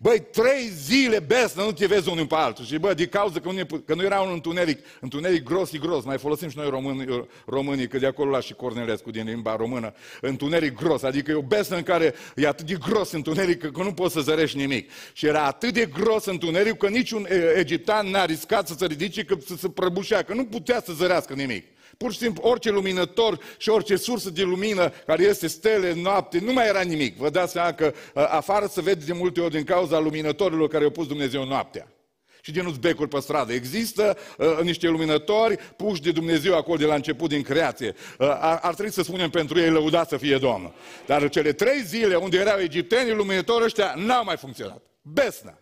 Băi, 0.00 0.26
trei 0.30 0.68
zile 0.68 1.18
besnă, 1.18 1.62
nu 1.62 1.72
te 1.72 1.86
vezi 1.86 2.08
unul 2.08 2.26
pe 2.26 2.34
altul. 2.34 2.64
Și 2.64 2.78
bă, 2.78 2.94
din 2.94 3.06
cauza 3.06 3.40
că 3.40 3.50
nu, 3.50 3.80
că 3.84 3.94
nu 3.94 4.02
era 4.02 4.20
un 4.20 4.32
întuneric, 4.32 4.78
întuneric 5.00 5.42
gros 5.42 5.70
și 5.70 5.78
gros, 5.78 6.04
mai 6.04 6.18
folosim 6.18 6.48
și 6.48 6.56
noi 6.56 6.68
români, 6.68 7.28
românii, 7.46 7.88
că 7.88 7.98
de 7.98 8.06
acolo 8.06 8.30
la 8.30 8.40
și 8.40 8.54
Cornelescu 8.54 9.10
din 9.10 9.24
limba 9.24 9.56
română, 9.56 9.94
întuneric 10.20 10.74
gros, 10.74 11.02
adică 11.02 11.30
e 11.30 11.34
o 11.34 11.42
besnă 11.42 11.76
în 11.76 11.82
care 11.82 12.14
e 12.36 12.46
atât 12.46 12.66
de 12.66 12.78
gros 12.88 13.12
întuneric 13.12 13.70
că 13.72 13.82
nu 13.82 13.92
poți 13.92 14.14
să 14.14 14.20
zărești 14.20 14.56
nimic. 14.56 14.90
Și 15.12 15.26
era 15.26 15.44
atât 15.44 15.72
de 15.72 15.86
gros 15.86 16.24
întuneric 16.24 16.76
că 16.76 16.88
niciun 16.88 17.26
egiptean 17.56 18.06
n-a 18.06 18.24
riscat 18.24 18.68
să 18.68 18.74
se 18.78 18.86
ridice, 18.86 19.24
că 19.24 19.36
să 19.46 19.56
se 19.56 19.68
prăbușea, 19.68 20.22
că 20.22 20.34
nu 20.34 20.44
putea 20.44 20.82
să 20.84 20.92
zărească 20.92 21.34
nimic. 21.34 21.64
Pur 21.98 22.12
și 22.12 22.18
simplu, 22.18 22.48
orice 22.48 22.70
luminător 22.70 23.38
și 23.56 23.68
orice 23.68 23.96
sursă 23.96 24.30
de 24.30 24.42
lumină 24.42 24.92
care 25.06 25.22
este 25.22 25.46
stele, 25.46 25.92
noapte, 25.94 26.38
nu 26.38 26.52
mai 26.52 26.66
era 26.66 26.80
nimic. 26.80 27.16
Vă 27.16 27.30
dați 27.30 27.52
seama 27.52 27.72
că 27.72 27.94
afară 28.14 28.66
se 28.66 28.80
vede 28.80 29.04
de 29.04 29.12
multe 29.12 29.40
ori 29.40 29.50
din 29.50 29.64
cauza 29.64 29.98
luminătorilor 29.98 30.68
care 30.68 30.84
au 30.84 30.90
pus 30.90 31.06
Dumnezeu 31.06 31.44
noaptea. 31.44 31.92
Și 32.40 32.52
din 32.52 32.66
uzbecuri 32.66 33.08
pe 33.08 33.20
stradă. 33.20 33.52
Există 33.52 34.16
uh, 34.38 34.58
niște 34.62 34.88
luminători 34.88 35.56
puși 35.76 36.02
de 36.02 36.12
Dumnezeu 36.12 36.56
acolo 36.56 36.76
de 36.76 36.84
la 36.84 36.94
început 36.94 37.28
din 37.28 37.42
creație. 37.42 37.94
Uh, 38.18 38.28
ar, 38.28 38.58
ar 38.62 38.74
trebui 38.74 38.92
să 38.92 39.02
spunem 39.02 39.30
pentru 39.30 39.58
ei 39.58 39.70
lăudat 39.70 40.08
să 40.08 40.16
fie 40.16 40.38
Domnul. 40.38 40.74
Dar 41.06 41.28
cele 41.28 41.52
trei 41.52 41.82
zile 41.82 42.14
unde 42.14 42.36
erau 42.36 42.58
egiptenii, 42.58 43.14
luminătorii 43.14 43.64
ăștia 43.64 43.94
n-au 43.96 44.24
mai 44.24 44.36
funcționat. 44.36 44.82
Besna. 45.02 45.58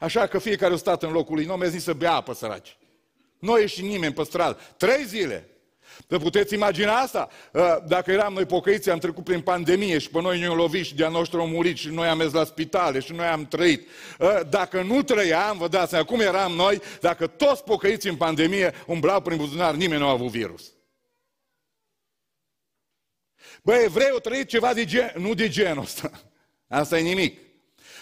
Așa 0.00 0.26
că 0.26 0.38
fiecare 0.38 0.74
a 0.74 0.76
stat 0.76 1.02
în 1.02 1.12
locul 1.12 1.34
lui, 1.34 1.44
nu 1.44 1.54
mi 1.54 1.80
să 1.80 1.92
bea 1.92 2.12
apă 2.12 2.34
săraci. 2.34 2.76
Nu 3.38 3.58
ieși 3.58 3.82
nimeni 3.82 4.12
pe 4.12 4.22
stradă. 4.22 4.58
Trei 4.76 5.04
zile. 5.04 5.48
Vă 6.06 6.18
puteți 6.18 6.54
imagina 6.54 6.96
asta? 6.96 7.28
Uh, 7.52 7.76
dacă 7.86 8.10
eram 8.10 8.32
noi 8.32 8.44
pocăiți, 8.44 8.90
am 8.90 8.98
trecut 8.98 9.24
prin 9.24 9.40
pandemie 9.40 9.98
și 9.98 10.10
pe 10.10 10.20
noi 10.20 10.38
ne-au 10.38 10.54
lovit 10.54 10.84
și 10.84 10.94
de-a 10.94 11.08
noastră 11.08 11.38
au 11.38 11.46
murit 11.46 11.76
și 11.76 11.88
noi 11.88 12.06
am 12.06 12.16
mers 12.16 12.32
la 12.32 12.44
spitale 12.44 13.00
și 13.00 13.12
noi 13.12 13.26
am 13.26 13.46
trăit. 13.46 13.88
Uh, 14.18 14.40
dacă 14.48 14.82
nu 14.82 15.02
trăiam, 15.02 15.58
vă 15.58 15.68
dați 15.68 15.90
seama, 15.90 16.04
cum 16.04 16.20
eram 16.20 16.52
noi, 16.52 16.80
dacă 17.00 17.26
toți 17.26 17.64
pocăiți 17.64 18.08
în 18.08 18.16
pandemie 18.16 18.74
umblau 18.86 19.20
prin 19.20 19.36
buzunar, 19.36 19.74
nimeni 19.74 20.00
nu 20.00 20.06
a 20.06 20.10
avut 20.10 20.30
virus. 20.30 20.72
Băi, 23.62 23.84
evrei 23.84 24.10
au 24.10 24.18
trăit 24.18 24.48
ceva 24.48 24.74
de 24.74 24.84
gen, 24.84 25.12
nu 25.16 25.34
de 25.34 25.48
genul 25.48 25.82
ăsta. 25.82 26.10
Asta 26.68 26.98
e 26.98 27.02
nimic. 27.02 27.38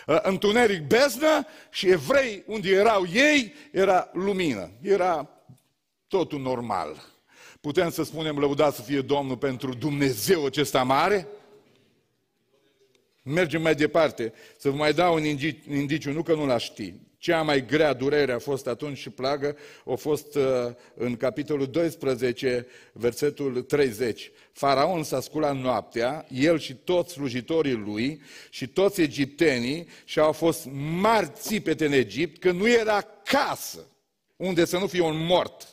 Uh, 0.07 0.19
întuneric 0.23 0.87
beznă 0.87 1.47
și 1.71 1.89
evrei, 1.89 2.43
unde 2.47 2.71
erau 2.71 3.07
ei, 3.13 3.55
era 3.73 4.11
lumină. 4.13 4.71
Era 4.81 5.31
totul 6.09 6.41
normal. 6.41 7.12
Putem 7.63 7.91
să 7.91 8.03
spunem 8.03 8.39
lăudat 8.39 8.75
să 8.75 8.83
fie 8.83 9.01
Domnul 9.01 9.37
pentru 9.37 9.75
Dumnezeu 9.75 10.45
acesta 10.45 10.83
mare? 10.83 11.27
Mergem 13.23 13.63
mai 13.63 13.75
departe, 13.75 14.33
să 14.59 14.71
vă 14.71 14.77
mai 14.77 14.93
dau 14.93 15.15
un 15.15 15.25
indiciu, 15.69 16.13
nu 16.13 16.23
că 16.23 16.35
nu 16.35 16.55
l 16.55 16.59
ști. 16.59 16.95
Cea 17.19 17.43
mai 17.43 17.67
grea 17.67 17.93
durere 17.93 18.33
a 18.33 18.39
fost 18.39 18.67
atunci 18.67 18.99
și 18.99 19.11
plagă, 19.11 19.57
a 19.87 19.95
fost 19.95 20.35
uh, 20.35 20.45
în 20.95 21.17
capitolul 21.17 21.67
12, 21.67 22.67
versetul 22.93 23.63
30. 23.63 24.31
Faraon 24.53 25.03
s-a 25.03 25.21
sculat 25.21 25.57
noaptea, 25.57 26.27
el 26.31 26.59
și 26.59 26.75
toți 26.75 27.13
slujitorii 27.13 27.83
lui 27.85 28.23
și 28.51 28.69
toți 28.69 29.01
egiptenii 29.01 29.89
și 30.05 30.19
au 30.19 30.33
fost 30.33 30.69
marți 31.01 31.43
țipete 31.43 31.85
în 31.87 31.93
Egipt, 31.93 32.41
că 32.41 32.53
nu 32.53 32.69
era 32.69 33.01
casă 33.25 33.87
unde 34.37 34.65
să 34.65 34.79
nu 34.79 34.87
fie 34.87 35.03
un 35.03 35.27
mort. 35.27 35.72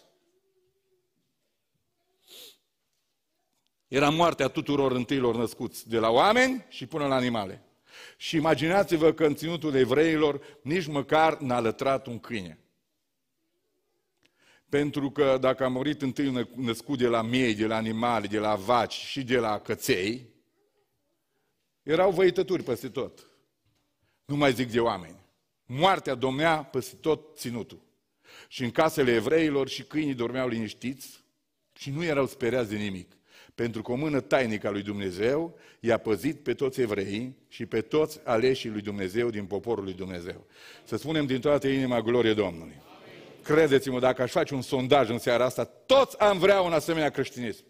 Era 3.89 4.09
moartea 4.09 4.47
tuturor 4.47 4.91
întâilor 4.91 5.35
născuți, 5.35 5.89
de 5.89 5.97
la 5.97 6.09
oameni 6.09 6.65
și 6.67 6.85
până 6.85 7.07
la 7.07 7.15
animale. 7.15 7.63
Și 8.17 8.35
imaginați-vă 8.35 9.13
că 9.13 9.25
în 9.25 9.35
ținutul 9.35 9.75
evreilor 9.75 10.59
nici 10.61 10.87
măcar 10.87 11.37
n-a 11.37 11.59
lătrat 11.59 12.07
un 12.07 12.19
câine. 12.19 12.59
Pentru 14.69 15.11
că 15.11 15.37
dacă 15.41 15.63
a 15.63 15.67
murit 15.67 16.01
întâi 16.01 16.47
născut 16.55 16.97
de 16.97 17.07
la 17.07 17.21
miei, 17.21 17.55
de 17.55 17.65
la 17.65 17.75
animale, 17.75 18.27
de 18.27 18.39
la 18.39 18.55
vaci 18.55 18.93
și 18.93 19.23
de 19.23 19.37
la 19.37 19.59
căței, 19.59 20.29
erau 21.83 22.11
văitături 22.11 22.63
peste 22.63 22.89
tot. 22.89 23.29
Nu 24.25 24.35
mai 24.35 24.53
zic 24.53 24.71
de 24.71 24.79
oameni. 24.79 25.15
Moartea 25.65 26.15
domnea 26.15 26.63
peste 26.63 26.95
tot 26.95 27.37
ținutul. 27.37 27.81
Și 28.47 28.63
în 28.63 28.71
casele 28.71 29.13
evreilor 29.13 29.67
și 29.67 29.83
câinii 29.83 30.13
dormeau 30.13 30.47
liniștiți 30.47 31.23
și 31.73 31.89
nu 31.89 32.03
erau 32.03 32.27
speriați 32.27 32.69
de 32.69 32.75
nimic 32.75 33.18
pentru 33.61 33.81
că 33.81 33.91
o 33.91 33.95
mână 33.95 34.19
tainică 34.19 34.67
a 34.67 34.71
lui 34.71 34.81
Dumnezeu 34.81 35.57
i-a 35.79 35.97
păzit 35.97 36.39
pe 36.39 36.53
toți 36.53 36.81
evreii 36.81 37.35
și 37.47 37.65
pe 37.65 37.81
toți 37.81 38.19
aleșii 38.23 38.69
lui 38.69 38.81
Dumnezeu 38.81 39.29
din 39.29 39.45
poporul 39.45 39.83
lui 39.83 39.93
Dumnezeu. 39.93 40.45
Să 40.83 40.97
spunem 40.97 41.25
din 41.25 41.39
toată 41.39 41.67
inima 41.67 42.01
glorie 42.01 42.33
Domnului. 42.33 42.81
Credeți-mă, 43.43 43.99
dacă 43.99 44.21
aș 44.21 44.31
face 44.31 44.53
un 44.53 44.61
sondaj 44.61 45.09
în 45.09 45.17
seara 45.17 45.45
asta, 45.45 45.63
toți 45.63 46.19
am 46.19 46.37
vrea 46.37 46.61
un 46.61 46.71
asemenea 46.71 47.09
creștinism 47.09 47.63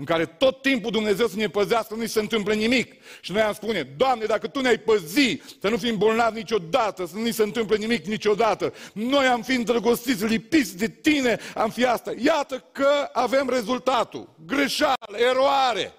în 0.00 0.06
care 0.06 0.26
tot 0.26 0.62
timpul 0.62 0.90
Dumnezeu 0.90 1.26
să 1.26 1.36
ne 1.36 1.48
păzească, 1.48 1.94
nu 1.94 2.06
se 2.06 2.20
întâmplă 2.20 2.54
nimic. 2.54 2.94
Și 3.20 3.32
noi 3.32 3.40
am 3.40 3.52
spune, 3.52 3.82
Doamne, 3.82 4.24
dacă 4.24 4.48
Tu 4.48 4.60
ne-ai 4.60 4.78
păzi 4.78 5.40
să 5.60 5.68
nu 5.68 5.76
fim 5.76 5.98
bolnavi 5.98 6.38
niciodată, 6.38 7.06
să 7.06 7.16
nu 7.16 7.22
ni 7.22 7.32
se 7.32 7.42
întâmple 7.42 7.76
nimic 7.76 8.06
niciodată, 8.06 8.74
noi 8.92 9.26
am 9.26 9.42
fi 9.42 9.52
îndrăgostiți, 9.52 10.24
lipiți 10.24 10.76
de 10.76 10.88
Tine, 10.88 11.38
am 11.54 11.70
fi 11.70 11.84
asta. 11.84 12.12
Iată 12.18 12.64
că 12.72 13.08
avem 13.12 13.48
rezultatul. 13.48 14.34
Greșeală, 14.46 15.16
eroare. 15.30 15.92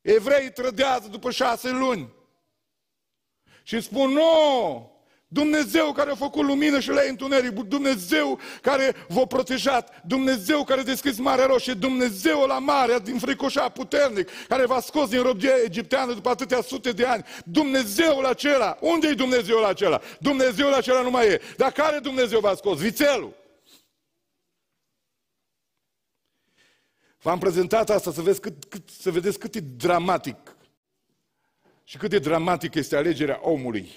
Evrei 0.00 0.52
trădează 0.52 1.08
după 1.10 1.30
șase 1.30 1.70
luni. 1.70 2.08
Și 3.62 3.80
spun, 3.80 4.12
nu, 4.12 4.89
Dumnezeu 5.32 5.92
care 5.92 6.10
a 6.10 6.14
făcut 6.14 6.44
lumină 6.44 6.80
și 6.80 6.90
le-a 6.90 7.08
întuneric, 7.08 7.52
Dumnezeu 7.52 8.38
care 8.62 8.94
v-a 9.08 9.24
protejat, 9.24 10.02
Dumnezeu 10.06 10.64
care 10.64 10.80
a 10.80 10.84
deschis 10.84 11.18
Marea 11.18 11.46
Roșie, 11.46 11.74
Dumnezeu 11.74 12.46
la 12.46 12.58
mare, 12.58 12.98
din 13.02 13.18
fricoșa 13.18 13.68
puternic, 13.68 14.28
care 14.48 14.66
v-a 14.66 14.80
scos 14.80 15.08
din 15.08 15.22
robie 15.22 15.52
egipteană 15.64 16.12
după 16.12 16.28
atâtea 16.28 16.60
sute 16.60 16.92
de 16.92 17.06
ani. 17.06 17.24
Dumnezeul 17.44 18.26
acela, 18.26 18.76
unde 18.80 19.08
e 19.08 19.14
Dumnezeul 19.14 19.64
acela? 19.64 20.00
Dumnezeul 20.20 20.74
acela 20.74 21.02
nu 21.02 21.10
mai 21.10 21.26
e. 21.26 21.40
Dar 21.56 21.72
care 21.72 21.98
Dumnezeu 21.98 22.40
v-a 22.40 22.54
scos? 22.54 22.78
Vițelul. 22.78 23.34
V-am 27.22 27.38
prezentat 27.38 27.90
asta 27.90 28.12
să, 28.12 28.20
vezi 28.20 28.40
cât, 28.40 28.64
cât, 28.64 28.88
să 29.00 29.10
vedeți 29.10 29.38
cât 29.38 29.54
e 29.54 29.60
dramatic 29.60 30.56
și 31.84 31.96
cât 31.96 32.10
de 32.10 32.18
dramatic 32.18 32.74
este 32.74 32.96
alegerea 32.96 33.38
omului 33.42 33.90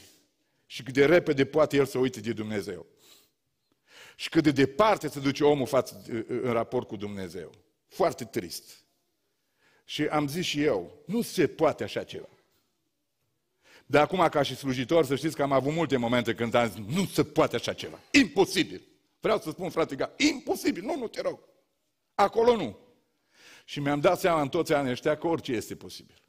și 0.73 0.83
cât 0.83 0.93
de 0.93 1.05
repede 1.05 1.45
poate 1.45 1.75
el 1.75 1.85
să 1.85 1.97
uite 1.97 2.19
de 2.19 2.33
Dumnezeu. 2.33 2.85
Și 4.15 4.29
cât 4.29 4.43
de 4.43 4.51
departe 4.51 5.07
se 5.07 5.19
duce 5.19 5.43
omul 5.43 5.67
față, 5.67 6.01
în 6.27 6.51
raport 6.51 6.87
cu 6.87 6.95
Dumnezeu. 6.95 7.51
Foarte 7.87 8.25
trist. 8.25 8.85
Și 9.85 10.03
am 10.03 10.27
zis 10.27 10.45
și 10.45 10.63
eu, 10.63 11.03
nu 11.05 11.21
se 11.21 11.47
poate 11.47 11.83
așa 11.83 12.03
ceva. 12.03 12.29
De 13.85 13.97
acum, 13.97 14.27
ca 14.27 14.41
și 14.41 14.55
slujitor, 14.55 15.05
să 15.05 15.15
știți 15.15 15.35
că 15.35 15.41
am 15.41 15.51
avut 15.51 15.73
multe 15.73 15.97
momente 15.97 16.33
când 16.33 16.53
am 16.53 16.69
zis, 16.69 16.95
nu 16.95 17.05
se 17.05 17.23
poate 17.23 17.55
așa 17.55 17.73
ceva. 17.73 17.99
Imposibil. 18.11 18.81
Vreau 19.19 19.39
să 19.39 19.49
spun, 19.49 19.69
frate, 19.69 19.95
că 19.95 20.09
imposibil. 20.17 20.83
Nu, 20.83 20.95
nu, 20.95 21.07
te 21.07 21.21
rog. 21.21 21.39
Acolo 22.15 22.55
nu. 22.55 22.77
Și 23.65 23.79
mi-am 23.79 23.99
dat 23.99 24.19
seama 24.19 24.41
în 24.41 24.49
toți 24.49 24.73
anii 24.73 24.91
ăștia 24.91 25.17
că 25.17 25.27
orice 25.27 25.51
este 25.51 25.75
posibil. 25.75 26.21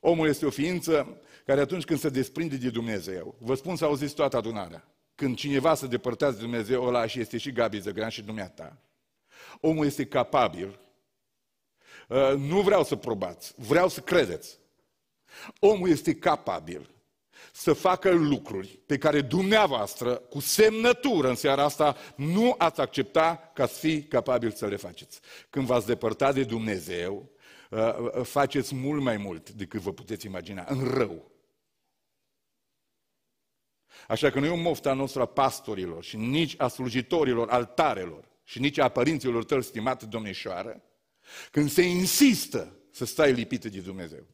Omul 0.00 0.28
este 0.28 0.46
o 0.46 0.50
ființă 0.50 1.20
care 1.46 1.60
atunci 1.60 1.84
când 1.84 1.98
se 1.98 2.08
desprinde 2.08 2.56
de 2.56 2.70
Dumnezeu, 2.70 3.34
vă 3.38 3.54
spun 3.54 3.76
să 3.76 3.84
auziți 3.84 4.14
toată 4.14 4.36
adunarea, 4.36 4.88
când 5.14 5.36
cineva 5.36 5.74
se 5.74 5.86
depărtează 5.86 6.36
de 6.36 6.42
Dumnezeu, 6.42 6.84
ăla 6.84 7.06
și 7.06 7.20
este 7.20 7.38
și 7.38 7.52
Gabi 7.52 7.80
Zăgran 7.80 8.08
și 8.08 8.22
dumneata, 8.22 8.78
omul 9.60 9.86
este 9.86 10.06
capabil, 10.06 10.78
uh, 12.08 12.34
nu 12.36 12.60
vreau 12.60 12.84
să 12.84 12.96
probați, 12.96 13.54
vreau 13.56 13.88
să 13.88 14.00
credeți, 14.00 14.58
omul 15.58 15.88
este 15.88 16.14
capabil 16.14 16.90
să 17.52 17.72
facă 17.72 18.10
lucruri 18.10 18.78
pe 18.86 18.98
care 18.98 19.20
dumneavoastră, 19.20 20.14
cu 20.14 20.40
semnătură 20.40 21.28
în 21.28 21.34
seara 21.34 21.64
asta, 21.64 21.96
nu 22.16 22.54
ați 22.58 22.80
accepta 22.80 23.50
ca 23.54 23.66
să 23.66 23.78
fii 23.78 24.04
capabil 24.04 24.50
să 24.50 24.66
le 24.66 24.76
faceți. 24.76 25.20
Când 25.50 25.66
v-ați 25.66 25.86
depărtat 25.86 26.34
de 26.34 26.44
Dumnezeu, 26.44 27.30
uh, 27.70 27.78
uh, 27.98 28.24
faceți 28.24 28.74
mult 28.74 29.02
mai 29.02 29.16
mult 29.16 29.50
decât 29.50 29.80
vă 29.80 29.92
puteți 29.92 30.26
imagina, 30.26 30.64
în 30.68 30.90
rău. 30.90 31.34
Așa 34.08 34.30
că 34.30 34.38
nu 34.38 34.46
e 34.46 34.50
o 34.50 34.56
moftă 34.56 34.88
a 34.88 34.92
noastră 34.92 35.22
a 35.22 35.26
pastorilor 35.26 36.04
și 36.04 36.16
nici 36.16 36.54
a 36.58 36.68
slujitorilor 36.68 37.48
altarelor 37.48 38.28
și 38.44 38.60
nici 38.60 38.78
a 38.78 38.88
părinților 38.88 39.44
tăi, 39.44 39.62
stimată 39.62 40.06
domnișoară, 40.06 40.82
când 41.50 41.70
se 41.70 41.82
insistă 41.82 42.76
să 42.90 43.04
stai 43.04 43.32
lipită 43.32 43.68
de 43.68 43.78
Dumnezeu. 43.78 44.26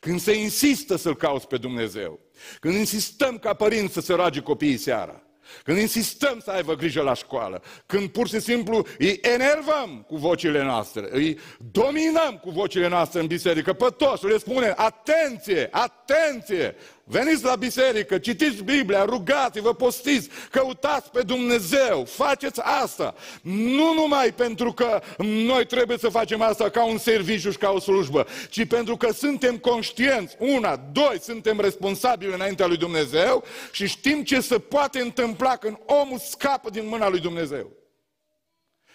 Când 0.00 0.20
se 0.20 0.32
insistă 0.32 0.96
să-L 0.96 1.16
cauți 1.16 1.46
pe 1.46 1.56
Dumnezeu, 1.56 2.20
când 2.60 2.74
insistăm 2.74 3.38
ca 3.38 3.54
părinți 3.54 3.92
să 3.92 4.00
se 4.00 4.14
roage 4.14 4.40
copiii 4.40 4.76
seara, 4.76 5.22
când 5.64 5.78
insistăm 5.78 6.40
să 6.40 6.50
aibă 6.50 6.74
grijă 6.74 7.02
la 7.02 7.14
școală, 7.14 7.62
când 7.86 8.08
pur 8.08 8.28
și 8.28 8.40
simplu 8.40 8.86
îi 8.98 9.18
enervăm 9.22 10.04
cu 10.06 10.16
vocile 10.16 10.62
noastre, 10.62 11.08
îi 11.10 11.38
dominăm 11.70 12.38
cu 12.42 12.50
vocile 12.50 12.88
noastre 12.88 13.20
în 13.20 13.26
biserică, 13.26 13.72
pe 13.72 13.86
toți 13.96 14.26
le 14.26 14.38
spunem, 14.38 14.72
atenție, 14.76 15.68
atenție, 15.70 16.76
Veniți 17.10 17.44
la 17.44 17.56
biserică, 17.56 18.18
citiți 18.18 18.62
Biblia, 18.62 19.04
rugați-vă, 19.04 19.74
postiți, 19.74 20.28
căutați 20.50 21.10
pe 21.10 21.22
Dumnezeu, 21.22 22.04
faceți 22.04 22.60
asta. 22.60 23.14
Nu 23.42 23.94
numai 23.94 24.32
pentru 24.32 24.72
că 24.72 25.00
noi 25.18 25.66
trebuie 25.66 25.98
să 25.98 26.08
facem 26.08 26.42
asta 26.42 26.68
ca 26.68 26.84
un 26.84 26.98
serviciu 26.98 27.50
și 27.50 27.58
ca 27.58 27.70
o 27.70 27.78
slujbă, 27.78 28.26
ci 28.50 28.66
pentru 28.66 28.96
că 28.96 29.12
suntem 29.12 29.58
conștienți, 29.58 30.36
una, 30.38 30.76
doi, 30.76 31.18
suntem 31.20 31.60
responsabili 31.60 32.32
înaintea 32.32 32.66
lui 32.66 32.76
Dumnezeu 32.76 33.44
și 33.72 33.86
știm 33.86 34.22
ce 34.22 34.40
se 34.40 34.58
poate 34.58 35.00
întâmpla 35.00 35.56
când 35.56 35.78
omul 35.86 36.18
scapă 36.18 36.70
din 36.70 36.86
mâna 36.86 37.08
lui 37.08 37.20
Dumnezeu. 37.20 37.70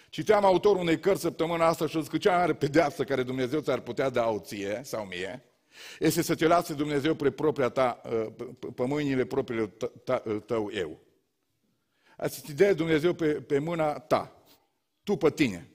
Citeam 0.08 0.44
autorul 0.44 0.80
unei 0.80 1.00
cărți 1.00 1.22
săptămâna 1.22 1.66
asta 1.66 1.86
și 1.86 1.96
a 1.96 2.00
zis 2.00 2.08
că 2.08 2.18
cea 2.18 2.30
mai 2.30 2.38
mare 2.38 2.54
pedeapsă 2.54 3.04
care 3.04 3.22
Dumnezeu 3.22 3.60
ți-ar 3.60 3.80
putea 3.80 4.08
da 4.08 4.28
o 4.28 4.38
ție 4.38 4.80
sau 4.84 5.04
mie, 5.04 5.44
este 5.98 6.22
să 6.22 6.34
te 6.34 6.46
lase 6.46 6.74
Dumnezeu 6.74 7.14
pe 7.14 7.30
propria 7.30 7.68
ta, 7.68 8.00
uh, 8.04 8.48
pe 8.74 8.84
mâinile 8.84 9.24
propriilor 9.24 9.70
uh, 10.06 10.42
tău 10.46 10.70
eu. 10.72 11.00
Asta 12.16 12.40
te 12.46 12.52
dea 12.52 12.74
Dumnezeu 12.74 13.12
pe, 13.12 13.32
pe 13.32 13.58
mâna 13.58 13.98
ta, 13.98 14.42
tu 15.02 15.16
pe 15.16 15.30
tine. 15.30 15.70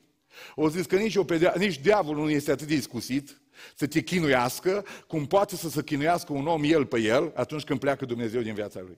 O 0.56 0.70
zis 0.70 0.86
că 0.86 0.96
nici, 0.96 1.16
o 1.16 1.24
pedea, 1.24 1.54
nici 1.58 1.80
diavolul 1.80 2.24
nu 2.24 2.30
este 2.30 2.52
atât 2.52 2.68
de 2.68 2.76
discusit 2.76 3.42
să 3.76 3.88
te 3.88 4.02
chinuiască 4.02 4.86
cum 5.08 5.26
poate 5.26 5.56
să 5.56 5.70
se 5.70 5.84
chinuiască 5.84 6.34
un 6.34 6.48
om 6.48 6.64
el 6.64 6.86
pe 6.86 7.00
el 7.00 7.32
atunci 7.36 7.64
când 7.64 7.80
pleacă 7.80 8.06
Dumnezeu 8.06 8.42
din 8.42 8.54
viața 8.54 8.80
lui. 8.80 8.98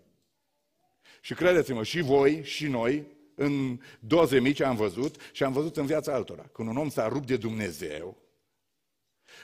Și 1.21 1.33
credeți-mă, 1.33 1.83
și 1.83 2.01
voi, 2.01 2.43
și 2.43 2.67
noi, 2.67 3.05
în 3.35 3.79
doze 3.99 4.39
mici 4.39 4.61
am 4.61 4.75
văzut 4.75 5.15
și 5.31 5.43
am 5.43 5.53
văzut 5.53 5.77
în 5.77 5.85
viața 5.85 6.13
altora. 6.13 6.49
Când 6.51 6.69
un 6.69 6.77
om 6.77 6.89
s-a 6.89 7.07
rupt 7.07 7.27
de 7.27 7.37
Dumnezeu, 7.37 8.17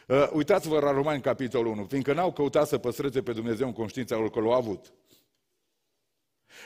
Uh, 0.10 0.30
uitați-vă 0.32 0.80
la 0.80 0.92
Romani, 0.92 1.22
capitolul 1.22 1.72
1, 1.72 1.86
fiindcă 1.86 2.14
n-au 2.14 2.34
căutat 2.34 2.68
să 2.68 2.78
păstreze 2.78 3.22
pe 3.22 3.34
Dumnezeu 3.34 3.68
în 3.68 3.74
conștiința 3.74 4.16
lor 4.16 4.30
că 4.30 4.40
l-au 4.40 4.52
avut. 4.52 4.94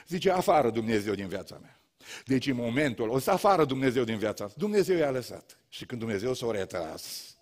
Zice, 0.08 0.32
afară 0.32 0.70
Dumnezeu 0.70 1.14
din 1.14 1.28
viața 1.28 1.58
mea. 1.58 1.82
Deci 2.26 2.48
în 2.48 2.56
momentul, 2.56 3.10
o 3.10 3.20
să 3.20 3.32
afară 3.32 3.66
Dumnezeu 3.66 4.04
din 4.04 4.18
viața 4.18 4.50
Dumnezeu 4.56 4.98
i-a 4.98 5.12
lăsat. 5.12 5.60
Și 5.70 5.86
când 5.86 6.00
Dumnezeu 6.00 6.34
s-a 6.34 6.52
retras, 6.52 7.36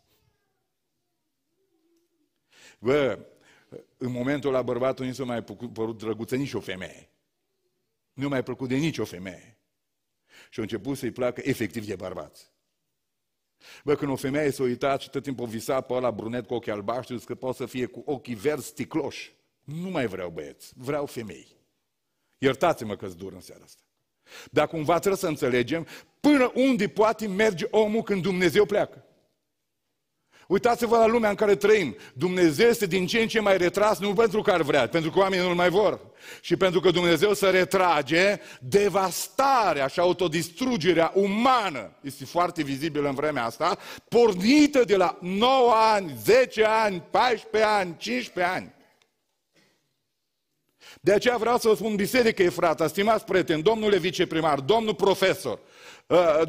bă, 2.80 3.20
în 3.98 4.12
momentul 4.12 4.52
la 4.52 4.62
bărbatul 4.62 5.06
nu 5.06 5.14
s-a 5.14 5.24
mai 5.24 5.44
părut 5.74 5.98
drăguță 5.98 6.36
nici 6.36 6.54
o 6.54 6.60
femeie. 6.60 7.10
Nu 8.14 8.28
mai 8.28 8.44
plăcut 8.44 8.68
de 8.68 8.76
nicio 8.76 9.06
femeie. 9.06 9.58
Și 10.50 10.60
a 10.60 10.62
început 10.62 10.98
să-i 10.98 11.12
placă 11.12 11.42
efectiv 11.44 11.86
de 11.86 11.96
bărbați. 11.96 12.51
Bă, 13.84 13.96
când 13.96 14.12
o 14.12 14.16
femeie 14.16 14.52
s-a 14.52 14.64
uitat 14.64 15.02
și 15.02 15.10
tot 15.10 15.24
timpul 15.24 15.48
visa 15.48 15.82
pe 15.82 15.94
ăla 15.94 16.12
brunet 16.12 16.48
cu 16.48 16.54
ochii 16.54 16.72
albaștri, 16.72 17.20
că 17.20 17.36
poate 17.36 17.58
să 17.58 17.66
fie 17.66 17.86
cu 17.86 18.04
ochii 18.06 18.36
verzi 18.36 18.68
sticloși. 18.68 19.36
Nu 19.64 19.90
mai 19.90 20.08
vreau 20.08 20.30
băieți, 20.30 20.74
vreau 20.78 21.06
femei. 21.06 21.48
Iertați-mă 22.38 22.96
că-s 22.96 23.16
dur 23.16 23.34
în 23.34 23.42
seara 23.42 23.64
asta. 23.64 23.82
Dar 24.52 24.68
cumva 24.68 24.98
trebuie 25.00 25.20
să 25.20 25.28
înțelegem 25.28 25.88
până 26.20 26.52
unde 26.56 26.88
poate 26.88 27.28
merge 27.28 27.66
omul 27.70 28.02
când 28.02 28.22
Dumnezeu 28.22 28.66
pleacă. 28.66 29.06
Uitați-vă 30.52 30.98
la 30.98 31.06
lumea 31.06 31.30
în 31.30 31.36
care 31.36 31.56
trăim. 31.56 31.96
Dumnezeu 32.14 32.68
este 32.68 32.86
din 32.86 33.08
ce 33.08 33.20
în 33.20 33.28
ce 33.28 33.40
mai 33.40 33.58
retras, 33.58 34.00
nu 34.00 34.14
pentru 34.14 34.42
că 34.42 34.52
ar 34.52 34.62
vrea, 34.62 34.88
pentru 34.88 35.12
că 35.12 35.20
oamenii 35.20 35.46
nu-L 35.46 35.56
mai 35.56 35.70
vor. 35.70 36.00
Și 36.42 36.56
pentru 36.56 36.80
că 36.80 36.92
Dumnezeu 36.92 37.34
se 37.34 37.50
retrage, 37.50 38.40
devastarea 38.60 39.88
și 39.88 40.00
autodistrugerea 40.00 41.12
umană 41.16 41.92
este 42.02 42.26
foarte 42.26 42.64
vizibilă 42.64 43.08
în 43.08 43.16
vremea 43.16 43.46
asta, 43.46 43.78
pornită 44.10 44.84
de 44.84 44.96
la 44.96 45.18
9 45.22 45.74
ani, 45.94 46.18
10 46.24 46.64
ani, 46.64 47.04
14 47.10 47.72
ani, 47.72 47.96
15 47.98 48.54
ani. 48.54 48.74
De 51.02 51.14
aceea 51.14 51.38
vreau 51.38 51.58
să 51.58 51.68
vă 51.68 51.76
spun, 51.76 51.96
biserică 51.96 52.44
Efrata, 52.44 52.88
stimați 52.88 53.26
prieteni, 53.26 53.64
domnule 53.64 53.98
viceprimar, 53.98 54.60
domnul 54.60 54.96
profesor, 54.96 55.54
ă, 55.54 55.60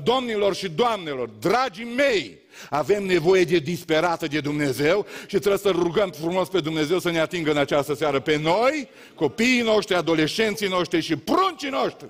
domnilor 0.02 0.54
și 0.54 0.68
doamnelor, 0.68 1.28
dragii 1.40 1.92
mei, 1.96 2.38
avem 2.70 3.04
nevoie 3.04 3.44
de 3.44 3.58
disperată 3.58 4.26
de 4.26 4.40
Dumnezeu 4.40 5.06
și 5.20 5.38
trebuie 5.38 5.58
să 5.58 5.70
rugăm 5.70 6.10
frumos 6.10 6.48
pe 6.48 6.60
Dumnezeu 6.60 6.98
să 6.98 7.10
ne 7.10 7.20
atingă 7.20 7.50
în 7.50 7.56
această 7.56 7.94
seară 7.94 8.20
pe 8.20 8.36
noi, 8.36 8.88
copiii 9.14 9.62
noștri, 9.62 9.94
adolescenții 9.94 10.68
noștri 10.68 11.00
și 11.00 11.16
pruncii 11.16 11.68
noștri. 11.68 12.06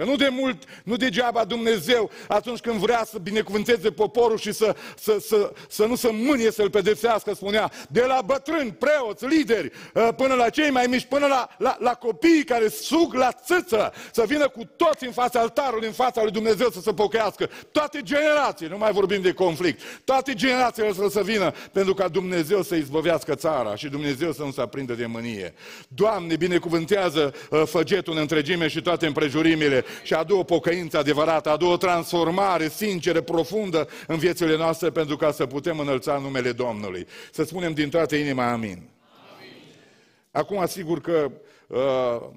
Că 0.00 0.06
nu 0.06 0.16
de 0.16 0.28
mult, 0.28 0.62
nu 0.84 0.96
degeaba 0.96 1.44
Dumnezeu, 1.44 2.10
atunci 2.28 2.60
când 2.60 2.76
vrea 2.76 3.04
să 3.04 3.18
binecuvânteze 3.18 3.90
poporul 3.90 4.38
și 4.38 4.52
să, 4.52 4.76
să, 4.96 5.16
să, 5.20 5.52
să 5.68 5.84
nu 5.84 5.94
să 5.94 6.10
mânie 6.12 6.50
să-l 6.50 6.70
pedepsească, 6.70 7.34
spunea, 7.34 7.72
de 7.88 8.04
la 8.06 8.22
bătrâni, 8.26 8.72
preoți, 8.72 9.26
lideri, 9.26 9.70
uh, 9.94 10.08
până 10.16 10.34
la 10.34 10.48
cei 10.48 10.70
mai 10.70 10.86
mici, 10.86 11.04
până 11.04 11.26
la, 11.26 11.48
la, 11.58 11.76
la 11.78 11.94
copiii 11.94 12.44
care 12.44 12.68
sug 12.68 13.14
la 13.14 13.30
țâță, 13.44 13.92
să 14.12 14.24
vină 14.26 14.48
cu 14.48 14.64
toți 14.76 15.06
în 15.06 15.12
fața 15.12 15.40
altarului, 15.40 15.86
în 15.86 15.92
fața 15.92 16.22
lui 16.22 16.32
Dumnezeu 16.32 16.70
să 16.70 16.80
se 16.80 16.92
pocăiască. 16.92 17.50
Toate 17.72 18.00
generații, 18.02 18.66
nu 18.66 18.78
mai 18.78 18.92
vorbim 18.92 19.20
de 19.20 19.32
conflict, 19.32 19.80
toate 20.04 20.34
generațiile 20.34 20.92
să, 20.92 21.06
să 21.10 21.22
vină 21.22 21.52
pentru 21.72 21.94
ca 21.94 22.08
Dumnezeu 22.08 22.62
să 22.62 22.74
izbăvească 22.74 23.34
țara 23.34 23.76
și 23.76 23.88
Dumnezeu 23.88 24.32
să 24.32 24.42
nu 24.42 24.50
se 24.50 24.60
aprindă 24.60 24.92
de 24.92 25.06
mânie. 25.06 25.54
Doamne, 25.88 26.36
binecuvântează 26.36 27.34
uh, 27.50 27.62
făgetul 27.64 28.12
în 28.12 28.18
întregime 28.18 28.68
și 28.68 28.82
toate 28.82 29.06
împrejurimile 29.06 29.84
și 30.02 30.14
adu 30.14 30.36
o 30.36 30.42
pocăință 30.42 30.98
adevărată, 30.98 31.50
adu 31.50 31.66
o 31.66 31.76
transformare 31.76 32.68
sinceră, 32.68 33.20
profundă 33.20 33.88
în 34.06 34.18
viețile 34.18 34.56
noastre 34.56 34.90
pentru 34.90 35.16
ca 35.16 35.32
să 35.32 35.46
putem 35.46 35.78
înălța 35.78 36.18
numele 36.18 36.52
Domnului. 36.52 37.06
Să 37.32 37.44
spunem 37.44 37.72
din 37.72 37.90
toată 37.90 38.16
inima 38.16 38.50
amin. 38.50 38.68
amin. 38.68 38.88
Acum 40.30 40.58
asigur 40.58 41.00
că 41.00 41.30
uh, 41.66 42.28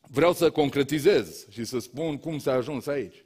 vreau 0.00 0.32
să 0.32 0.50
concretizez 0.50 1.46
și 1.50 1.64
să 1.64 1.78
spun 1.78 2.18
cum 2.18 2.38
s-a 2.38 2.52
ajuns 2.52 2.86
aici. 2.86 3.24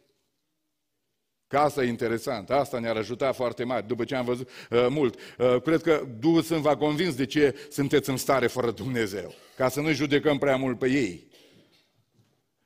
Că 1.50 1.58
asta 1.58 1.82
e 1.82 1.88
interesant, 1.88 2.50
asta 2.50 2.78
ne-ar 2.78 2.96
ajuta 2.96 3.32
foarte 3.32 3.64
mare, 3.64 3.84
după 3.86 4.04
ce 4.04 4.14
am 4.14 4.24
văzut 4.24 4.48
uh, 4.70 4.86
mult. 4.88 5.18
Uh, 5.38 5.62
cred 5.62 5.82
că 5.82 6.06
Duhul 6.18 6.42
Sfânt 6.42 6.62
v-a 6.62 6.76
convins 6.76 7.14
de 7.14 7.26
ce 7.26 7.54
sunteți 7.70 8.10
în 8.10 8.16
stare 8.16 8.46
fără 8.46 8.70
Dumnezeu, 8.70 9.34
ca 9.56 9.68
să 9.68 9.80
nu 9.80 9.92
judecăm 9.92 10.38
prea 10.38 10.56
mult 10.56 10.78
pe 10.78 10.88
ei. 10.88 11.29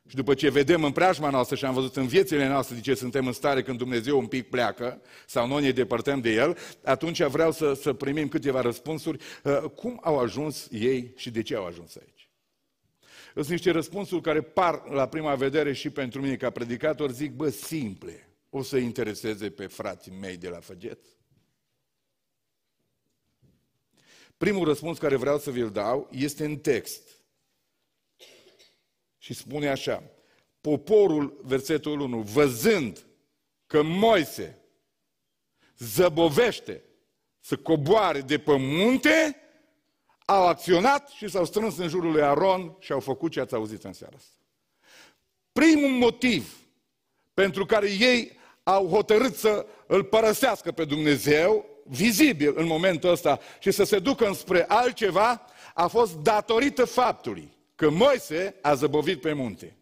Și 0.08 0.16
după 0.16 0.34
ce 0.34 0.50
vedem 0.50 0.84
în 0.84 0.92
preajma 0.92 1.30
noastră 1.30 1.56
și 1.56 1.64
am 1.64 1.74
văzut 1.74 1.96
în 1.96 2.06
viețile 2.06 2.48
noastre 2.48 2.74
de 2.74 2.80
ce 2.80 2.94
suntem 2.94 3.26
în 3.26 3.32
stare 3.32 3.62
când 3.62 3.78
Dumnezeu 3.78 4.18
un 4.18 4.26
pic 4.26 4.48
pleacă 4.48 5.00
sau 5.26 5.46
noi 5.46 5.62
ne 5.62 5.70
depărtăm 5.70 6.20
de 6.20 6.30
El, 6.30 6.58
atunci 6.84 7.22
vreau 7.22 7.52
să, 7.52 7.74
să 7.74 7.92
primim 7.92 8.28
câteva 8.28 8.60
răspunsuri. 8.60 9.22
Uh, 9.44 9.62
cum 9.70 10.00
au 10.02 10.18
ajuns 10.18 10.68
ei 10.70 11.12
și 11.16 11.30
de 11.30 11.42
ce 11.42 11.54
au 11.54 11.66
ajuns 11.66 11.96
aici? 11.96 12.28
Sunt 13.34 13.48
niște 13.48 13.70
răspunsuri 13.70 14.22
care 14.22 14.42
par 14.42 14.88
la 14.88 15.08
prima 15.08 15.34
vedere 15.34 15.72
și 15.72 15.90
pentru 15.90 16.20
mine 16.20 16.36
ca 16.36 16.50
predicator, 16.50 17.10
zic, 17.10 17.32
bă, 17.32 17.48
simple. 17.48 18.28
O 18.50 18.62
să 18.62 18.76
intereseze 18.76 19.50
pe 19.50 19.66
frații 19.66 20.12
mei 20.20 20.36
de 20.36 20.48
la 20.48 20.60
Făget? 20.60 20.98
Primul 24.36 24.64
răspuns 24.64 24.98
care 24.98 25.16
vreau 25.16 25.38
să 25.38 25.50
vi-l 25.50 25.70
dau 25.70 26.08
este 26.12 26.44
în 26.44 26.56
text. 26.56 27.23
Și 29.24 29.34
spune 29.34 29.68
așa, 29.68 30.02
poporul, 30.60 31.40
versetul 31.42 32.00
1, 32.00 32.20
văzând 32.20 33.06
că 33.66 33.82
Moise 33.82 34.58
zăbovește 35.78 36.82
să 37.40 37.56
coboare 37.56 38.20
de 38.20 38.38
pe 38.38 38.56
munte, 38.56 39.36
au 40.24 40.46
acționat 40.46 41.08
și 41.08 41.28
s-au 41.28 41.44
strâns 41.44 41.76
în 41.76 41.88
jurul 41.88 42.12
lui 42.12 42.22
Aron 42.22 42.76
și 42.78 42.92
au 42.92 43.00
făcut 43.00 43.30
ce 43.30 43.40
ați 43.40 43.54
auzit 43.54 43.84
în 43.84 43.92
seara 43.92 44.16
asta. 44.16 44.38
Primul 45.52 45.90
motiv 45.90 46.58
pentru 47.34 47.66
care 47.66 47.90
ei 47.90 48.38
au 48.62 48.88
hotărât 48.88 49.34
să 49.34 49.66
îl 49.86 50.04
părăsească 50.04 50.72
pe 50.72 50.84
Dumnezeu, 50.84 51.66
vizibil 51.84 52.52
în 52.56 52.66
momentul 52.66 53.10
ăsta, 53.10 53.40
și 53.58 53.70
să 53.70 53.84
se 53.84 53.98
ducă 53.98 54.26
înspre 54.26 54.64
altceva, 54.68 55.46
a 55.74 55.86
fost 55.86 56.14
datorită 56.16 56.84
faptului 56.84 57.53
că 57.74 57.90
Moise 57.90 58.58
a 58.62 58.74
zăbovit 58.74 59.20
pe 59.20 59.32
munte. 59.32 59.76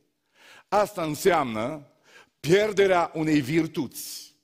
Asta 0.68 1.02
înseamnă 1.02 1.86
pierderea 2.40 3.10
unei 3.14 3.40
virtuți 3.40 4.34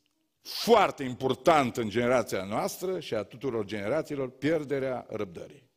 foarte 0.41 1.03
importantă 1.03 1.81
în 1.81 1.89
generația 1.89 2.45
noastră 2.45 3.01
și 3.01 3.15
a 3.15 3.23
tuturor 3.23 3.65
generațiilor, 3.65 4.31
pierderea 4.31 5.07
răbdării. 5.09 5.71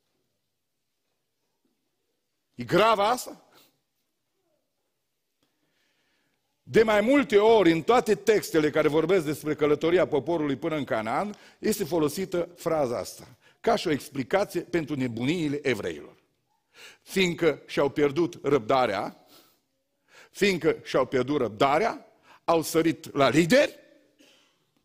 E 2.56 2.64
grav 2.64 3.00
asta? 3.00 3.46
De 6.64 6.84
mai 6.84 7.02
multe 7.02 7.38
ori, 7.38 7.72
în 7.72 7.82
toate 7.82 8.16
textele 8.16 8.70
care 8.70 8.88
vorbesc 8.88 9.26
despre 9.26 9.56
călătoria 9.56 10.08
poporului 10.08 10.56
până 10.56 10.76
în 10.76 10.84
Canaan, 10.84 11.36
este 11.60 11.84
folosită 11.84 12.50
fraza 12.56 12.98
asta, 12.98 13.38
ca 13.60 13.76
și 13.76 13.88
o 13.88 13.92
explicație 13.92 14.62
pentru 14.62 14.96
nebuniile 14.96 15.60
evreilor. 15.68 16.21
Fiindcă 17.02 17.62
și-au 17.66 17.90
pierdut 17.90 18.40
răbdarea, 18.44 19.26
fiindcă 20.32 20.80
și-au 20.84 21.06
pierdut 21.06 21.38
răbdarea, 21.38 22.06
au 22.44 22.62
sărit 22.62 23.14
la 23.14 23.30
lideri, 23.30 23.80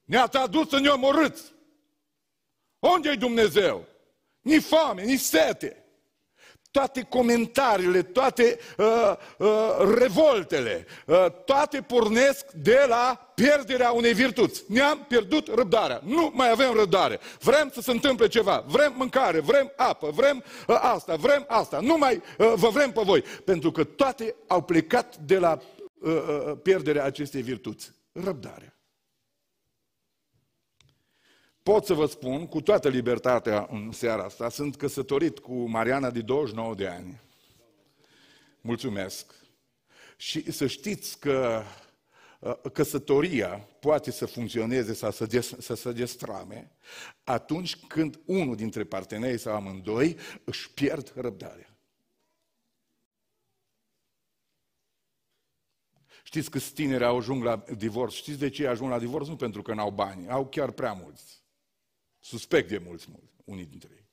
ne-ați 0.04 0.36
adus 0.36 0.68
să 0.68 0.78
ne 0.78 0.88
omorâți. 0.88 1.52
unde 2.78 3.10
e 3.10 3.14
Dumnezeu? 3.14 3.86
Ni 4.40 4.60
foame, 4.60 5.02
ni 5.02 5.16
sete 5.16 5.85
toate 6.76 7.02
comentariile, 7.08 8.02
toate 8.02 8.58
uh, 8.76 9.12
uh, 9.38 9.48
revoltele, 9.98 10.86
uh, 11.06 11.26
toate 11.44 11.80
pornesc 11.80 12.50
de 12.52 12.84
la 12.88 13.32
pierderea 13.34 13.90
unei 13.90 14.12
virtuți. 14.12 14.64
Ne-am 14.68 15.04
pierdut 15.08 15.54
răbdarea. 15.54 16.00
Nu 16.04 16.32
mai 16.34 16.50
avem 16.50 16.72
răbdare. 16.74 17.20
Vrem 17.40 17.70
să 17.74 17.80
se 17.80 17.90
întâmple 17.90 18.26
ceva. 18.26 18.64
Vrem 18.66 18.94
mâncare, 18.96 19.40
vrem 19.40 19.72
apă, 19.76 20.10
vrem 20.14 20.44
uh, 20.66 20.78
asta, 20.82 21.14
vrem 21.14 21.44
asta. 21.48 21.80
Nu 21.80 21.96
mai 21.98 22.14
uh, 22.38 22.52
vă 22.54 22.68
vrem 22.68 22.90
pe 22.90 23.00
voi. 23.04 23.24
Pentru 23.44 23.70
că 23.70 23.84
toate 23.84 24.34
au 24.46 24.62
plecat 24.62 25.16
de 25.16 25.38
la 25.38 25.58
uh, 26.00 26.12
uh, 26.12 26.52
pierderea 26.62 27.04
acestei 27.04 27.42
virtuți. 27.42 27.90
Răbdarea 28.12 28.75
pot 31.66 31.84
să 31.84 31.94
vă 31.94 32.06
spun 32.06 32.46
cu 32.46 32.60
toată 32.60 32.88
libertatea 32.88 33.68
în 33.70 33.92
seara 33.92 34.24
asta, 34.24 34.48
sunt 34.48 34.76
căsătorit 34.76 35.38
cu 35.38 35.54
Mariana 35.54 36.10
de 36.10 36.20
29 36.20 36.74
de 36.74 36.86
ani. 36.86 37.20
Mulțumesc. 38.60 39.34
Și 40.16 40.52
să 40.52 40.66
știți 40.66 41.18
că 41.18 41.62
uh, 42.40 42.54
căsătoria 42.72 43.48
poate 43.80 44.10
să 44.10 44.26
funcționeze 44.26 44.94
sau 44.94 45.10
să, 45.10 45.26
des, 45.26 45.54
să 45.58 45.74
se 45.74 45.92
destrame 45.92 46.70
atunci 47.24 47.76
când 47.76 48.20
unul 48.24 48.56
dintre 48.56 48.84
partenerii 48.84 49.38
sau 49.38 49.54
amândoi 49.54 50.16
își 50.44 50.70
pierd 50.70 51.12
răbdarea. 51.16 51.76
Știți 56.22 56.50
că 56.50 56.58
tineri 56.58 57.04
au 57.04 57.16
ajung 57.16 57.42
la 57.42 57.64
divorț. 57.76 58.12
Știți 58.12 58.38
de 58.38 58.48
ce 58.48 58.66
ajung 58.66 58.90
la 58.90 58.98
divorț? 58.98 59.26
Nu 59.26 59.36
pentru 59.36 59.62
că 59.62 59.74
n-au 59.74 59.90
bani, 59.90 60.28
au 60.28 60.46
chiar 60.46 60.70
prea 60.70 60.92
mulți. 60.92 61.44
Suspect 62.26 62.68
de 62.68 62.78
mulți, 62.78 63.06
mulți, 63.10 63.32
unii 63.44 63.64
dintre 63.64 63.90
ei. 63.94 64.08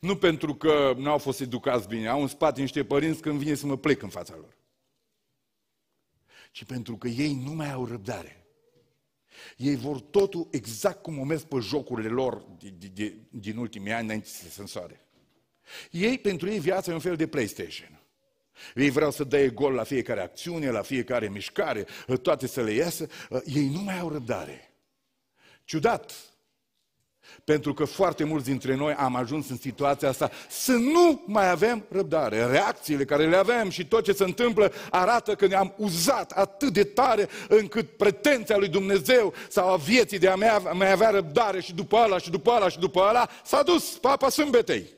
Nu 0.00 0.16
pentru 0.16 0.54
că 0.54 0.94
nu 0.96 1.10
au 1.10 1.18
fost 1.18 1.40
educați 1.40 1.88
bine, 1.88 2.08
au 2.08 2.20
în 2.20 2.28
spate 2.28 2.60
niște 2.60 2.84
părinți 2.84 3.20
când 3.20 3.38
vine 3.38 3.54
să 3.54 3.66
mă 3.66 3.76
plec 3.76 4.02
în 4.02 4.08
fața 4.08 4.36
lor. 4.36 4.56
Ci 6.52 6.64
pentru 6.64 6.96
că 6.96 7.08
ei 7.08 7.34
nu 7.34 7.52
mai 7.52 7.72
au 7.72 7.86
răbdare. 7.86 8.46
Ei 9.56 9.76
vor 9.76 10.00
totul 10.00 10.48
exact 10.50 11.02
cum 11.02 11.18
o 11.18 11.24
mers 11.24 11.42
pe 11.42 11.58
jocurile 11.58 12.08
lor 12.08 12.34
din, 12.34 12.78
din, 12.92 13.26
din 13.30 13.56
ultimii 13.56 13.92
ani 13.92 14.04
înainte 14.04 14.28
să 14.28 14.48
se 14.48 14.60
însoare. 14.60 15.06
Ei, 15.90 16.18
pentru 16.18 16.48
ei, 16.48 16.58
viața 16.58 16.90
e 16.90 16.94
un 16.94 17.00
fel 17.00 17.16
de 17.16 17.26
PlayStation. 17.26 18.00
Ei 18.74 18.90
vreau 18.90 19.10
să 19.10 19.24
dea 19.24 19.46
gol 19.46 19.72
la 19.72 19.84
fiecare 19.84 20.20
acțiune, 20.20 20.70
la 20.70 20.82
fiecare 20.82 21.28
mișcare, 21.28 21.86
toate 22.22 22.46
să 22.46 22.62
le 22.62 22.72
iasă. 22.72 23.08
Ei 23.44 23.68
nu 23.68 23.80
mai 23.80 23.98
au 23.98 24.08
răbdare. 24.08 24.72
Ciudat, 25.64 26.27
pentru 27.44 27.74
că 27.74 27.84
foarte 27.84 28.24
mulți 28.24 28.44
dintre 28.44 28.74
noi 28.74 28.94
am 28.94 29.16
ajuns 29.16 29.50
în 29.50 29.56
situația 29.56 30.08
asta 30.08 30.30
să 30.48 30.72
nu 30.72 31.22
mai 31.26 31.50
avem 31.50 31.84
răbdare. 31.88 32.46
Reacțiile 32.46 33.04
care 33.04 33.28
le 33.28 33.36
avem 33.36 33.70
și 33.70 33.86
tot 33.86 34.04
ce 34.04 34.12
se 34.12 34.24
întâmplă 34.24 34.72
arată 34.90 35.34
că 35.34 35.46
ne-am 35.46 35.74
uzat 35.76 36.30
atât 36.30 36.72
de 36.72 36.84
tare 36.84 37.28
încât 37.48 37.96
pretenția 37.96 38.56
lui 38.56 38.68
Dumnezeu 38.68 39.32
sau 39.48 39.72
a 39.72 39.76
vieții 39.76 40.18
de 40.18 40.28
a 40.28 40.34
mai 40.72 40.92
avea 40.92 41.10
răbdare 41.10 41.60
și 41.60 41.74
după 41.74 41.96
ala 41.96 42.18
și 42.18 42.30
după 42.30 42.50
ala 42.50 42.68
și 42.68 42.78
după 42.78 43.00
ala 43.00 43.28
s-a 43.44 43.62
dus 43.62 43.84
papa 43.84 44.28
sâmbetei. 44.28 44.97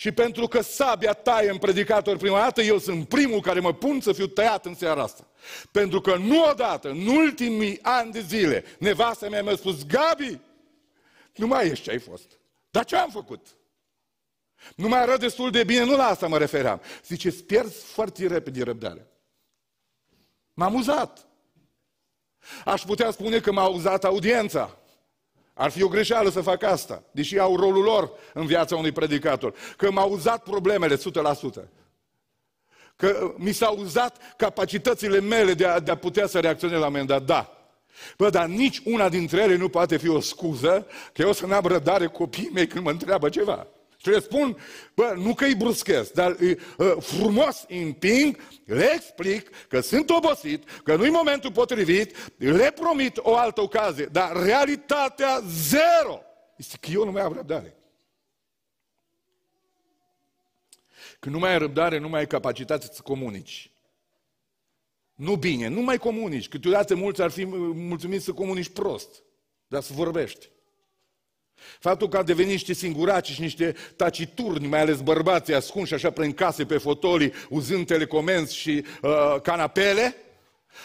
Și 0.00 0.12
pentru 0.12 0.46
că 0.46 0.60
sabia 0.60 1.12
taie 1.12 1.50
în 1.50 1.58
predicator 1.58 2.16
prima 2.16 2.38
dată, 2.38 2.62
eu 2.62 2.78
sunt 2.78 3.08
primul 3.08 3.40
care 3.40 3.60
mă 3.60 3.74
pun 3.74 4.00
să 4.00 4.12
fiu 4.12 4.26
tăiat 4.26 4.66
în 4.66 4.74
seara 4.74 5.02
asta. 5.02 5.26
Pentru 5.70 6.00
că 6.00 6.16
nu 6.16 6.44
odată, 6.44 6.88
în 6.88 7.06
ultimii 7.06 7.78
ani 7.82 8.12
de 8.12 8.20
zile, 8.20 8.64
nevasta 8.78 9.28
mea 9.28 9.42
mi-a 9.42 9.56
spus, 9.56 9.86
Gabi, 9.86 10.38
nu 11.34 11.46
mai 11.46 11.66
ești 11.66 11.84
ce 11.84 11.90
ai 11.90 11.98
fost. 11.98 12.30
Dar 12.70 12.84
ce 12.84 12.96
am 12.96 13.10
făcut? 13.10 13.46
Nu 14.74 14.88
mai 14.88 15.00
arăt 15.00 15.20
destul 15.20 15.50
de 15.50 15.64
bine, 15.64 15.84
nu 15.84 15.96
la 15.96 16.06
asta 16.06 16.26
mă 16.26 16.38
refeream. 16.38 16.80
Zice, 17.06 17.28
îți 17.28 17.44
pierzi 17.44 17.84
foarte 17.84 18.26
repede 18.26 18.62
răbdarea. 18.62 19.06
M-am 20.54 20.74
uzat. 20.74 21.26
Aș 22.64 22.82
putea 22.82 23.10
spune 23.10 23.40
că 23.40 23.52
m-a 23.52 23.66
uzat 23.66 24.04
audiența. 24.04 24.77
Ar 25.58 25.70
fi 25.70 25.82
o 25.82 25.88
greșeală 25.88 26.30
să 26.30 26.40
fac 26.40 26.62
asta, 26.62 27.02
deși 27.10 27.38
au 27.38 27.56
rolul 27.56 27.82
lor 27.82 28.10
în 28.34 28.46
viața 28.46 28.76
unui 28.76 28.92
predicator. 28.92 29.54
Că 29.76 29.90
m-au 29.90 30.10
uzat 30.10 30.42
problemele 30.42 30.96
100%. 30.96 31.00
Că 32.96 33.34
mi 33.36 33.52
s-au 33.52 33.78
uzat 33.78 34.34
capacitățile 34.36 35.20
mele 35.20 35.54
de 35.54 35.66
a, 35.66 35.80
de 35.80 35.90
a 35.90 35.96
putea 35.96 36.26
să 36.26 36.40
reacționez 36.40 36.78
la 36.78 36.86
un 36.86 36.92
moment 36.92 37.08
dat. 37.08 37.22
Da. 37.22 37.52
Bă, 38.16 38.30
dar 38.30 38.46
nici 38.46 38.80
una 38.84 39.08
dintre 39.08 39.42
ele 39.42 39.56
nu 39.56 39.68
poate 39.68 39.96
fi 39.96 40.08
o 40.08 40.20
scuză 40.20 40.86
că 41.12 41.22
eu 41.22 41.32
să 41.32 41.46
n-am 41.46 41.64
rădare 41.64 42.06
copiii 42.06 42.50
mei 42.52 42.66
când 42.66 42.84
mă 42.84 42.90
întreabă 42.90 43.28
ceva. 43.28 43.66
Și 44.00 44.08
le 44.08 44.20
spun, 44.20 44.58
bă, 44.94 45.14
nu 45.16 45.34
că 45.34 45.44
îi 45.44 45.54
bruschesc, 45.54 46.12
dar 46.12 46.36
uh, 46.40 46.56
frumos 47.00 47.64
îi 47.68 47.82
împing, 47.82 48.36
le 48.64 48.90
explic 48.94 49.66
că 49.66 49.80
sunt 49.80 50.10
obosit, 50.10 50.80
că 50.84 50.96
nu-i 50.96 51.10
momentul 51.10 51.52
potrivit, 51.52 52.32
le 52.36 52.70
promit 52.70 53.16
o 53.16 53.36
altă 53.36 53.60
ocazie, 53.60 54.04
dar 54.04 54.42
realitatea 54.42 55.40
zero 55.48 56.22
este 56.56 56.76
că 56.80 56.90
eu 56.90 57.04
nu 57.04 57.10
mai 57.10 57.22
am 57.22 57.32
răbdare. 57.32 57.76
Când 61.20 61.34
nu 61.34 61.40
mai 61.40 61.50
ai 61.50 61.58
răbdare, 61.58 61.98
nu 61.98 62.08
mai 62.08 62.20
ai 62.20 62.26
capacitate 62.26 62.88
să 62.92 63.02
comunici. 63.02 63.70
Nu 65.14 65.36
bine, 65.36 65.68
nu 65.68 65.80
mai 65.80 65.98
comunici. 65.98 66.48
Câteodată 66.48 66.94
mulți 66.94 67.22
ar 67.22 67.30
fi 67.30 67.44
mulțumiți 67.74 68.24
să 68.24 68.32
comunici 68.32 68.68
prost, 68.68 69.22
dar 69.66 69.82
să 69.82 69.92
vorbești. 69.92 70.48
Faptul 71.80 72.08
că 72.08 72.16
a 72.16 72.22
devenit 72.22 72.50
niște 72.50 72.72
singuraci 72.72 73.30
și 73.30 73.40
niște 73.40 73.74
taciturni, 73.96 74.66
mai 74.66 74.80
ales 74.80 75.00
bărbații 75.00 75.54
ascunși 75.54 75.94
așa 75.94 76.10
prin 76.10 76.32
case 76.32 76.64
pe 76.64 76.78
fotolii, 76.78 77.32
uzând 77.48 77.86
telecomenzi 77.86 78.56
și 78.56 78.84
uh, 79.02 79.40
canapele, 79.42 80.16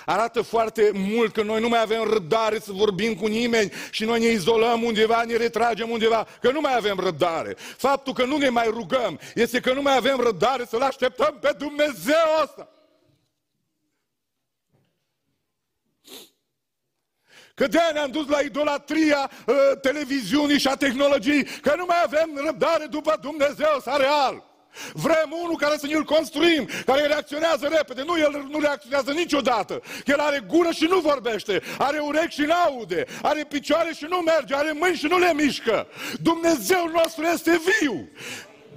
arată 0.05 0.41
foarte 0.41 0.91
mult 0.93 1.33
că 1.33 1.41
noi 1.41 1.61
nu 1.61 1.67
mai 1.67 1.81
avem 1.81 2.03
răbdare 2.03 2.59
să 2.59 2.71
vorbim 2.71 3.15
cu 3.15 3.27
nimeni 3.27 3.71
și 3.91 4.03
noi 4.03 4.19
ne 4.19 4.25
izolăm 4.25 4.83
undeva, 4.83 5.23
ne 5.23 5.35
retragem 5.35 5.89
undeva, 5.89 6.27
că 6.41 6.51
nu 6.51 6.61
mai 6.61 6.75
avem 6.75 6.99
răbdare. 6.99 7.55
Faptul 7.77 8.13
că 8.13 8.25
nu 8.25 8.37
ne 8.37 8.49
mai 8.49 8.67
rugăm 8.67 9.19
este 9.35 9.59
că 9.59 9.73
nu 9.73 9.81
mai 9.81 9.95
avem 9.95 10.19
răbdare 10.19 10.65
să-L 10.69 10.81
așteptăm 10.81 11.37
pe 11.41 11.55
Dumnezeu 11.57 12.25
ăsta. 12.43 12.72
Că 17.63 17.69
de 17.69 17.79
ne-am 17.93 18.11
dus 18.11 18.27
la 18.27 18.39
idolatria 18.39 19.31
uh, 19.45 19.55
televiziunii 19.81 20.59
și 20.59 20.67
a 20.67 20.75
tehnologiei, 20.75 21.43
că 21.61 21.73
nu 21.77 21.85
mai 21.87 21.97
avem 22.03 22.41
răbdare 22.45 22.85
după 22.85 23.17
Dumnezeu 23.21 23.79
sa 23.83 23.95
real. 23.95 24.43
Vrem 24.93 25.29
unul 25.43 25.57
care 25.57 25.77
să 25.77 25.87
ne-l 25.87 26.03
construim, 26.03 26.69
care 26.85 27.05
reacționează 27.05 27.67
repede. 27.77 28.03
Nu, 28.05 28.17
el 28.17 28.47
nu 28.49 28.59
reacționează 28.59 29.11
niciodată. 29.11 29.81
El 30.05 30.19
are 30.19 30.43
gură 30.47 30.71
și 30.71 30.83
nu 30.83 30.99
vorbește, 30.99 31.61
are 31.77 31.99
urechi 31.99 32.33
și 32.33 32.41
nu 32.41 32.53
aude, 32.53 33.05
are 33.21 33.45
picioare 33.49 33.93
și 33.97 34.05
nu 34.09 34.17
merge, 34.17 34.55
are 34.55 34.71
mâini 34.79 34.95
și 34.95 35.05
nu 35.05 35.19
le 35.19 35.33
mișcă. 35.33 35.87
Dumnezeu 36.21 36.91
nostru 36.93 37.23
este 37.23 37.61
viu. 37.79 38.09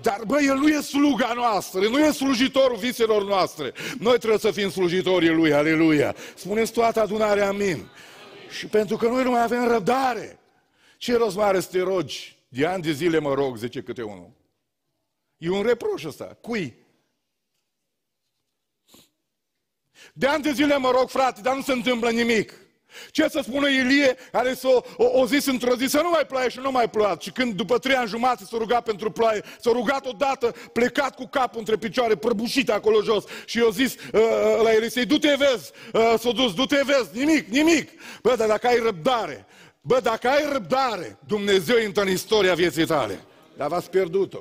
Dar, 0.03 0.21
bă, 0.27 0.41
El 0.41 0.57
nu 0.57 0.69
e 0.69 0.81
sluga 0.81 1.33
noastră, 1.35 1.81
nu 1.81 1.99
e 1.99 2.11
slujitorul 2.11 2.77
viselor 2.77 3.25
noastre. 3.25 3.73
Noi 3.99 4.19
trebuie 4.19 4.39
să 4.39 4.51
fim 4.51 4.71
slujitorii 4.71 5.31
Lui, 5.31 5.53
aleluia. 5.53 6.15
Spuneți 6.35 6.73
toată 6.73 7.01
adunarea, 7.01 7.49
amin. 7.49 7.89
Și 8.51 8.67
pentru 8.67 8.97
că 8.97 9.09
noi 9.09 9.25
nu 9.25 9.31
mai 9.31 9.43
avem 9.43 9.69
răbdare. 9.69 10.39
Ce 10.99 11.17
rost 11.17 11.37
mare 11.37 11.61
să 11.61 11.69
te 11.71 11.81
rogi? 11.81 12.39
De 12.49 12.67
ani 12.67 12.83
de 12.83 12.93
zile 12.93 13.19
mă 13.19 13.35
rog, 13.35 13.57
zice 13.57 13.83
câte 13.83 14.03
unul. 14.03 14.31
E 15.37 15.51
un 15.51 15.63
reproș 15.63 16.05
ăsta. 16.05 16.39
Cui? 16.41 16.75
De 20.13 20.27
ani 20.27 20.43
de 20.43 20.53
zile 20.53 20.77
mă 20.77 20.91
rog, 20.91 21.09
frate, 21.09 21.41
dar 21.41 21.55
nu 21.55 21.63
se 21.63 21.73
întâmplă 21.73 22.11
nimic. 22.11 22.66
Ce 23.11 23.29
să 23.29 23.41
spună 23.43 23.69
Ilie, 23.69 24.17
care 24.33 24.55
s-a 24.55 24.69
o, 24.97 25.05
o 25.21 25.27
zis 25.27 25.47
într-o 25.47 25.77
zi 25.77 25.87
să 25.87 26.01
nu 26.01 26.11
mai 26.11 26.27
ploaie 26.27 26.49
și 26.49 26.59
nu 26.59 26.71
mai 26.71 26.91
plouat. 26.91 27.23
Și 27.23 27.31
când 27.31 27.55
după 27.55 27.79
trei 27.79 27.95
ani 27.95 28.09
jumate 28.09 28.45
s-a 28.45 28.57
rugat 28.57 28.83
pentru 28.83 29.11
ploaie, 29.11 29.43
s-a 29.61 29.71
rugat 29.73 30.07
odată, 30.07 30.55
plecat 30.73 31.15
cu 31.15 31.27
capul 31.27 31.59
între 31.59 31.77
picioare, 31.77 32.17
prăbușit 32.17 32.71
acolo 32.71 33.03
jos. 33.03 33.25
Și 33.45 33.59
i-a 33.59 33.69
zis 33.73 33.95
uh, 33.95 34.01
uh, 34.13 34.61
la 34.63 34.73
Elisei, 34.73 35.05
du-te 35.05 35.35
vezi, 35.39 35.73
uh, 35.93 36.15
s-a 36.19 36.31
dus, 36.31 36.55
du-te 36.55 36.81
vezi, 36.85 37.25
nimic, 37.25 37.49
nimic. 37.49 37.91
Bă, 38.23 38.35
dar 38.37 38.49
dacă 38.49 38.67
ai 38.67 38.79
răbdare, 38.79 39.47
bă, 39.81 40.01
dacă 40.03 40.29
ai 40.29 40.53
răbdare, 40.53 41.19
Dumnezeu 41.27 41.79
intră 41.79 42.03
în 42.03 42.09
istoria 42.09 42.55
vieții 42.55 42.87
tale. 42.87 43.21
Dar 43.57 43.69
v-ați 43.69 43.91
pierdut-o. 43.91 44.41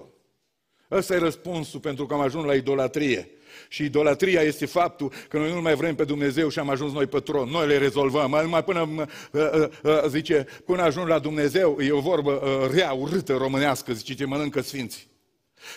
Ăsta 0.91 1.13
e 1.13 1.17
răspunsul 1.17 1.79
pentru 1.79 2.05
că 2.05 2.13
am 2.13 2.19
ajuns 2.19 2.45
la 2.45 2.53
idolatrie. 2.53 3.29
Și 3.75 3.83
idolatria 3.83 4.41
este 4.41 4.65
faptul 4.65 5.11
că 5.29 5.37
noi 5.37 5.53
nu 5.53 5.61
mai 5.61 5.75
vrem 5.75 5.95
pe 5.95 6.03
Dumnezeu 6.03 6.49
și 6.49 6.59
am 6.59 6.69
ajuns 6.69 6.93
noi 6.93 7.05
pe 7.05 7.19
tron. 7.19 7.49
Noi 7.49 7.67
le 7.67 7.77
rezolvăm. 7.77 8.47
Mai 8.49 8.63
până, 8.63 8.89
uh, 8.97 9.05
uh, 9.31 9.67
uh, 9.83 10.03
zice, 10.07 10.45
până 10.65 10.81
ajung 10.81 11.07
la 11.07 11.19
Dumnezeu, 11.19 11.77
e 11.79 11.91
o 11.91 11.99
vorbă 11.99 12.31
uh, 12.31 12.71
rea, 12.71 12.91
urâtă 12.91 13.33
românească, 13.33 13.93
zice, 13.93 14.13
ce 14.13 14.25
mănâncă 14.25 14.61
sfinții. 14.61 15.07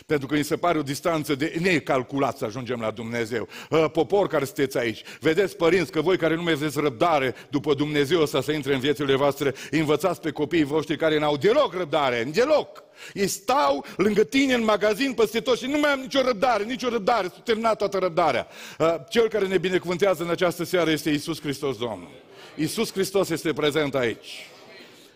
Pentru 0.07 0.27
că 0.27 0.35
mi 0.35 0.45
se 0.45 0.57
pare 0.57 0.79
o 0.79 0.83
distanță 0.83 1.35
de 1.35 1.55
necalculat 1.61 2.37
să 2.37 2.45
ajungem 2.45 2.81
la 2.81 2.91
Dumnezeu. 2.91 3.49
Ă, 3.71 3.89
popor 3.89 4.27
care 4.27 4.45
sunteți 4.45 4.79
aici, 4.79 5.03
vedeți 5.21 5.57
părinți 5.57 5.91
că 5.93 6.01
voi 6.01 6.17
care 6.17 6.35
nu 6.35 6.43
mai 6.43 6.53
aveți 6.53 6.81
răbdare 6.81 7.35
după 7.51 7.75
Dumnezeu 7.75 8.21
ăsta 8.21 8.41
să 8.41 8.53
intre 8.53 8.75
în 8.75 8.81
viețile 8.81 9.15
voastre, 9.15 9.55
învățați 9.71 10.21
pe 10.21 10.31
copiii 10.31 10.65
voștri 10.65 10.97
care 10.97 11.19
n-au 11.19 11.37
deloc 11.37 11.75
răbdare, 11.75 12.29
deloc. 12.33 12.88
Ei 13.13 13.27
stau 13.27 13.85
lângă 13.97 14.25
tine 14.25 14.55
în 14.55 14.65
magazin 14.65 15.13
peste 15.13 15.41
tot 15.41 15.59
și 15.59 15.67
nu 15.67 15.79
mai 15.79 15.91
am 15.91 16.01
nicio 16.01 16.23
răbdare, 16.23 16.65
nicio 16.65 16.89
răbdare, 16.89 17.29
s-a 17.29 17.41
terminat 17.45 17.79
toată 17.79 17.99
răbdarea. 17.99 18.47
Ă, 18.81 19.07
cel 19.11 19.29
care 19.29 19.47
ne 19.47 19.59
binecuvântează 19.59 20.23
în 20.23 20.31
această 20.31 20.65
seară 20.65 20.91
este 20.91 21.11
Isus 21.11 21.41
Hristos 21.41 21.77
Domnul. 21.77 22.11
Isus 22.57 22.93
Hristos 22.93 23.29
este 23.29 23.53
prezent 23.53 23.95
aici. 23.95 24.47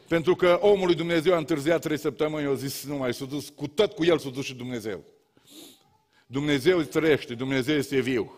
Pentru 0.08 0.34
că 0.34 0.58
omul 0.60 0.86
lui 0.86 0.94
Dumnezeu 0.94 1.34
a 1.34 1.36
întârziat 1.36 1.80
trei 1.80 1.98
săptămâni, 1.98 2.44
eu 2.44 2.54
zis, 2.54 2.84
nu 2.84 2.96
mai 2.96 3.14
s-a 3.14 3.24
dus, 3.24 3.48
cu 3.48 3.66
tot 3.66 3.92
cu 3.92 4.04
el 4.04 4.18
s-a 4.18 4.28
dus 4.28 4.44
și 4.44 4.54
Dumnezeu. 4.54 5.04
Dumnezeu 6.26 6.80
trăiește, 6.80 7.34
Dumnezeu 7.34 7.76
este 7.76 8.00
viu. 8.00 8.32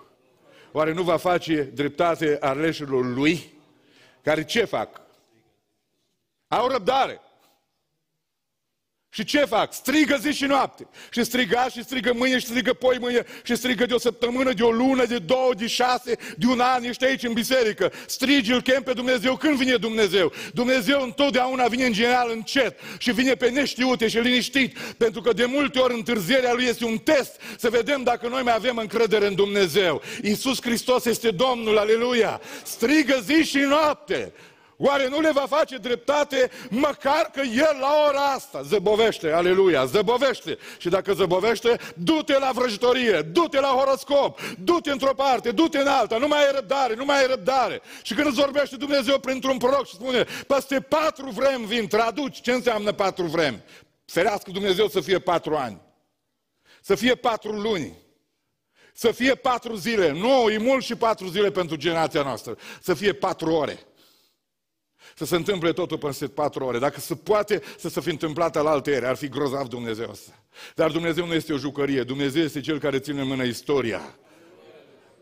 Oare 0.73 0.93
nu 0.93 1.03
va 1.03 1.17
face 1.17 1.63
dreptate 1.63 2.37
aleșilor 2.41 3.15
lui? 3.15 3.53
Care 4.23 4.45
ce 4.45 4.65
fac? 4.65 5.01
Au 6.49 6.69
răbdare. 6.69 7.21
Și 9.15 9.25
ce 9.25 9.39
fac? 9.39 9.73
Strigă 9.73 10.19
zi 10.21 10.31
și 10.31 10.45
noapte. 10.45 10.87
Și 11.11 11.25
striga 11.25 11.69
și 11.69 11.83
strigă 11.83 12.13
mâine 12.17 12.39
și 12.39 12.47
strigă 12.47 12.73
poi 12.73 12.97
mâine 13.01 13.25
și 13.43 13.57
strigă 13.57 13.87
de 13.87 13.95
o 13.95 13.99
săptămână, 13.99 14.53
de 14.53 14.63
o 14.63 14.71
lună, 14.71 15.05
de 15.05 15.19
două, 15.19 15.55
de 15.57 15.67
șase, 15.67 16.17
de 16.37 16.47
un 16.47 16.61
an, 16.61 16.85
ești 16.85 17.05
aici 17.05 17.23
în 17.23 17.33
biserică. 17.33 17.93
Strigi, 18.07 18.53
îl 18.53 18.63
chem 18.63 18.83
pe 18.83 18.93
Dumnezeu. 18.93 19.37
Când 19.37 19.57
vine 19.57 19.77
Dumnezeu? 19.77 20.33
Dumnezeu 20.53 21.03
întotdeauna 21.03 21.67
vine 21.67 21.85
în 21.85 21.93
general 21.93 22.31
încet 22.31 22.79
și 22.99 23.13
vine 23.13 23.35
pe 23.35 23.49
neștiute 23.49 24.09
și 24.09 24.19
liniștit. 24.19 24.79
Pentru 24.79 25.21
că 25.21 25.33
de 25.33 25.45
multe 25.45 25.79
ori 25.79 25.95
întârzierea 25.95 26.53
lui 26.53 26.65
este 26.65 26.85
un 26.85 26.99
test 26.99 27.41
să 27.59 27.71
vedem 27.71 28.03
dacă 28.03 28.29
noi 28.29 28.43
mai 28.43 28.55
avem 28.55 28.77
încredere 28.77 29.27
în 29.27 29.35
Dumnezeu. 29.35 30.03
Iisus 30.23 30.63
Hristos 30.63 31.05
este 31.05 31.31
Domnul, 31.31 31.79
aleluia! 31.79 32.41
Strigă 32.63 33.23
zi 33.27 33.45
și 33.45 33.59
noapte! 33.59 34.33
Oare 34.77 35.09
nu 35.09 35.21
le 35.21 35.31
va 35.33 35.47
face 35.49 35.77
dreptate 35.77 36.51
măcar 36.71 37.31
că 37.33 37.41
El 37.41 37.77
la 37.81 37.93
ora 38.09 38.21
asta 38.21 38.63
zăbovește, 38.63 39.33
aleluia, 39.33 39.85
zăbovește. 39.85 40.59
Și 40.79 40.89
dacă 40.89 41.13
zăbovește, 41.13 41.79
du-te 41.95 42.39
la 42.39 42.51
vrăjitorie, 42.55 43.23
du-te 43.23 43.61
la 43.61 43.69
horoscop, 43.69 44.41
du-te 44.59 44.91
într-o 44.91 45.15
parte, 45.15 45.51
du-te 45.51 45.79
în 45.79 45.87
alta, 45.87 46.19
nu 46.19 46.27
mai 46.27 46.39
ai 46.39 46.53
răbdare, 46.55 46.95
nu 46.95 47.05
mai 47.05 47.19
ai 47.19 47.27
răbdare. 47.27 47.83
Și 48.03 48.15
când 48.15 48.27
îți 48.27 48.41
vorbește 48.41 48.77
Dumnezeu 48.77 49.19
printr-un 49.19 49.59
proroc 49.59 49.87
și 49.87 49.95
spune, 49.95 50.27
peste 50.47 50.81
patru 50.81 51.31
vremi 51.31 51.67
vin, 51.67 51.87
traduci 51.87 52.41
ce 52.41 52.53
înseamnă 52.53 52.93
patru 52.93 53.25
vremi. 53.25 53.63
Ferească 54.07 54.51
Dumnezeu 54.51 54.89
să 54.89 55.01
fie 55.01 55.19
patru 55.19 55.57
ani, 55.57 55.81
să 56.81 56.95
fie 56.95 57.15
patru 57.15 57.53
luni, 57.53 57.99
să 58.93 59.13
fie 59.13 59.35
patru 59.35 59.75
zile. 59.75 60.11
Nu, 60.13 60.51
e 60.51 60.59
mult 60.59 60.85
și 60.85 60.95
patru 60.95 61.29
zile 61.29 61.51
pentru 61.51 61.77
generația 61.77 62.23
noastră. 62.23 62.57
Să 62.81 62.95
fie 62.95 63.13
patru 63.13 63.53
ore 63.53 63.79
să 65.15 65.25
se 65.25 65.37
întâmple 65.37 65.73
totul 65.73 65.99
peste 65.99 66.27
patru 66.27 66.65
ore. 66.65 66.79
Dacă 66.79 67.01
se 67.01 67.15
poate 67.15 67.63
să 67.79 67.89
se 67.89 68.01
fi 68.01 68.11
întâmplat 68.11 68.57
al 68.57 68.67
alte 68.67 68.91
ere, 68.91 69.07
ar 69.07 69.17
fi 69.17 69.29
grozav 69.29 69.69
Dumnezeu 69.69 70.09
ăsta. 70.11 70.43
Dar 70.75 70.91
Dumnezeu 70.91 71.27
nu 71.27 71.35
este 71.35 71.53
o 71.53 71.57
jucărie, 71.57 72.03
Dumnezeu 72.03 72.43
este 72.43 72.61
Cel 72.61 72.79
care 72.79 72.99
ține 72.99 73.21
în 73.21 73.27
mână 73.27 73.45
istoria. 73.45 74.19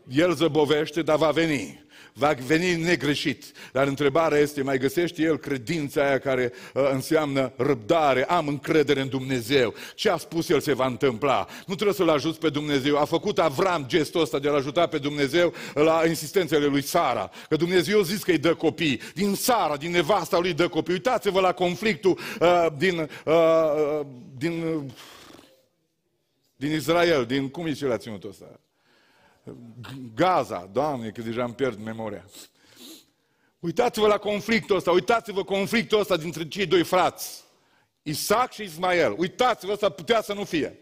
El 0.07 0.33
zăbovește, 0.33 1.01
dar 1.01 1.17
va 1.17 1.31
veni 1.31 1.82
va 2.13 2.35
veni 2.45 2.75
negreșit. 2.75 3.51
Dar 3.71 3.87
întrebarea 3.87 4.37
este, 4.37 4.61
mai 4.61 4.77
găsește 4.77 5.21
el 5.21 5.37
credința 5.37 6.05
aia 6.05 6.19
care 6.19 6.53
uh, 6.73 6.89
înseamnă 6.91 7.53
răbdare, 7.57 8.23
am 8.23 8.47
încredere 8.47 9.01
în 9.01 9.09
Dumnezeu. 9.09 9.73
Ce 9.95 10.09
a 10.09 10.17
spus 10.17 10.49
el 10.49 10.59
se 10.59 10.73
va 10.73 10.85
întâmpla. 10.85 11.47
Nu 11.65 11.73
trebuie 11.73 11.95
să-l 11.95 12.09
ajuți 12.09 12.39
pe 12.39 12.49
Dumnezeu. 12.49 12.97
A 12.97 13.05
făcut 13.05 13.39
Avram 13.39 13.85
gestul 13.87 14.21
ăsta 14.21 14.39
de 14.39 14.47
a-l 14.47 14.55
ajuta 14.55 14.87
pe 14.87 14.97
Dumnezeu 14.97 15.53
la 15.73 16.01
insistențele 16.07 16.65
lui 16.65 16.81
Sara. 16.81 17.31
Că 17.49 17.55
Dumnezeu 17.55 17.99
a 17.99 18.03
zis 18.03 18.23
că 18.23 18.31
îi 18.31 18.37
dă 18.37 18.53
copii. 18.53 19.01
Din 19.13 19.35
Sara, 19.35 19.77
din 19.77 19.91
nevasta 19.91 20.37
lui 20.37 20.53
dă 20.53 20.67
copii. 20.67 20.93
Uitați-vă 20.93 21.39
la 21.39 21.51
conflictul 21.51 22.19
uh, 22.39 22.67
din, 22.77 22.99
uh, 22.99 23.33
uh 23.33 24.05
din, 24.37 24.63
uh, 24.63 24.83
din 26.55 26.71
Israel, 26.71 27.25
din 27.25 27.49
cum 27.49 27.65
e 27.65 27.71
ce 27.71 27.85
la 27.85 27.97
ținutul 27.97 28.29
ăsta? 28.29 28.62
Gaza, 30.15 30.69
Doamne, 30.71 31.09
că 31.09 31.21
deja 31.21 31.43
îmi 31.43 31.53
pierd 31.53 31.79
memoria. 31.83 32.25
Uitați-vă 33.59 34.07
la 34.07 34.17
conflictul 34.17 34.75
ăsta, 34.75 34.91
uitați-vă 34.91 35.43
conflictul 35.43 35.99
ăsta 35.99 36.17
dintre 36.17 36.47
cei 36.47 36.65
doi 36.65 36.83
frați, 36.83 37.43
Isaac 38.01 38.51
și 38.51 38.63
Ismael. 38.63 39.15
Uitați-vă, 39.17 39.71
ăsta 39.71 39.89
putea 39.89 40.21
să 40.21 40.33
nu 40.33 40.43
fie. 40.43 40.79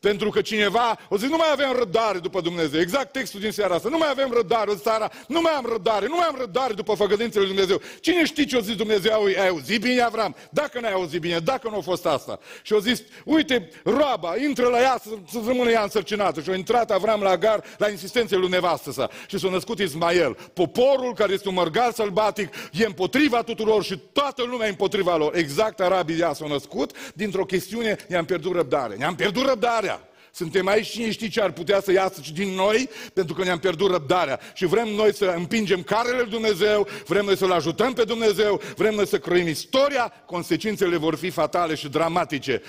Pentru 0.00 0.30
că 0.30 0.40
cineva 0.40 0.98
o 1.08 1.16
zic, 1.16 1.28
nu 1.28 1.36
mai 1.36 1.48
avem 1.52 1.72
răbdare 1.78 2.18
după 2.18 2.40
Dumnezeu. 2.40 2.80
Exact 2.80 3.12
textul 3.12 3.40
din 3.40 3.50
seara 3.50 3.74
asta. 3.74 3.88
Nu 3.88 3.98
mai 3.98 4.08
avem 4.10 4.30
răbdare, 4.30 4.72
seara, 4.82 5.10
nu 5.28 5.40
mai 5.40 5.52
am 5.52 5.66
răbdare, 5.70 6.06
nu 6.06 6.14
mai 6.14 6.26
am 6.26 6.36
răbdare 6.38 6.72
după 6.72 6.94
făgădințele 6.94 7.44
lui 7.44 7.54
Dumnezeu. 7.54 7.80
Cine 8.00 8.24
știe 8.24 8.44
ce 8.44 8.56
o 8.56 8.60
zis 8.60 8.76
Dumnezeu? 8.76 9.24
Ai 9.24 9.48
auzit 9.48 9.80
bine, 9.80 10.00
Avram? 10.00 10.36
Dacă 10.50 10.80
n-ai 10.80 10.92
auzit 10.92 11.20
bine, 11.20 11.38
dacă 11.38 11.68
nu 11.68 11.76
a 11.76 11.80
fost 11.80 12.06
asta. 12.06 12.38
Și 12.62 12.72
o 12.72 12.78
zis, 12.78 13.02
uite, 13.24 13.70
roaba, 13.84 14.36
intră 14.36 14.68
la 14.68 14.80
ea 14.80 15.00
să, 15.02 15.10
să 15.30 15.38
rămână 15.46 15.70
ea 15.70 15.82
însărcinată. 15.82 16.40
Și 16.40 16.50
a 16.50 16.54
intrat 16.54 16.90
Avram 16.90 17.20
la 17.20 17.36
gar, 17.36 17.64
la 17.78 17.88
insistențele 17.88 18.40
lui 18.40 18.48
nevastă 18.48 18.92
sa. 18.92 19.08
Și 19.26 19.38
s-a 19.38 19.48
născut 19.48 19.78
Ismael. 19.78 20.36
Poporul 20.52 21.14
care 21.14 21.32
este 21.32 21.48
un 21.48 21.54
mărgal 21.54 21.92
sălbatic 21.92 22.54
e 22.72 22.84
împotriva 22.84 23.42
tuturor 23.42 23.84
și 23.84 23.98
toată 24.12 24.42
lumea 24.42 24.66
e 24.66 24.70
împotriva 24.70 25.16
lor. 25.16 25.36
Exact 25.36 25.80
arabii 25.80 26.20
ea 26.20 26.32
s-au 26.32 26.48
născut 26.48 27.12
dintr-o 27.14 27.44
chestiune, 27.44 27.96
ne-am 28.08 28.24
pierdut 28.24 28.54
răbdare. 28.54 28.94
Ne-am 28.94 29.14
pierdut 29.14 29.46
răbdare 29.46 29.57
răbdarea. 29.58 30.02
Suntem 30.32 30.66
aici 30.66 30.86
și 30.86 31.10
știi 31.10 31.28
ce 31.28 31.40
ar 31.40 31.50
putea 31.50 31.80
să 31.80 31.92
iasă 31.92 32.20
din 32.34 32.48
noi 32.48 32.88
pentru 33.12 33.34
că 33.34 33.44
ne-am 33.44 33.58
pierdut 33.58 33.90
răbdarea. 33.90 34.40
Și 34.54 34.66
vrem 34.66 34.88
noi 34.88 35.14
să 35.14 35.34
împingem 35.36 35.82
carele 35.82 36.16
lui 36.20 36.30
Dumnezeu, 36.30 36.88
vrem 37.06 37.24
noi 37.24 37.36
să-L 37.36 37.52
ajutăm 37.52 37.92
pe 37.92 38.04
Dumnezeu, 38.04 38.60
vrem 38.76 38.94
noi 38.94 39.06
să 39.06 39.18
croim 39.18 39.48
istoria, 39.48 40.12
consecințele 40.26 40.96
vor 40.96 41.16
fi 41.16 41.30
fatale 41.30 41.74
și 41.74 41.88
dramatice. 41.88 42.62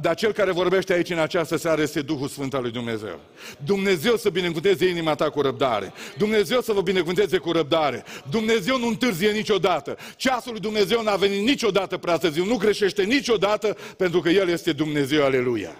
Dar 0.00 0.14
cel 0.14 0.32
care 0.32 0.52
vorbește 0.52 0.92
aici 0.92 1.10
în 1.10 1.18
această 1.18 1.56
seară 1.56 1.82
este 1.82 2.02
Duhul 2.02 2.28
Sfânt 2.28 2.54
al 2.54 2.62
lui 2.62 2.70
Dumnezeu. 2.70 3.20
Dumnezeu 3.64 4.16
să 4.16 4.28
binecuvânteze 4.28 4.88
inima 4.88 5.14
ta 5.14 5.30
cu 5.30 5.40
răbdare. 5.40 5.92
Dumnezeu 6.16 6.60
să 6.60 6.72
vă 6.72 6.80
binecuvânteze 6.80 7.38
cu 7.38 7.52
răbdare. 7.52 8.04
Dumnezeu 8.30 8.78
nu 8.78 8.86
întârzie 8.86 9.30
niciodată. 9.30 9.96
Ceasul 10.16 10.52
lui 10.52 10.60
Dumnezeu 10.60 11.02
n-a 11.02 11.16
venit 11.16 11.46
niciodată 11.46 11.96
prea 11.96 12.16
târziu, 12.16 12.44
nu 12.44 12.56
greșește 12.56 13.02
niciodată 13.02 13.76
pentru 13.96 14.20
că 14.20 14.28
El 14.28 14.48
este 14.48 14.72
Dumnezeu, 14.72 15.24
aleluia. 15.24 15.76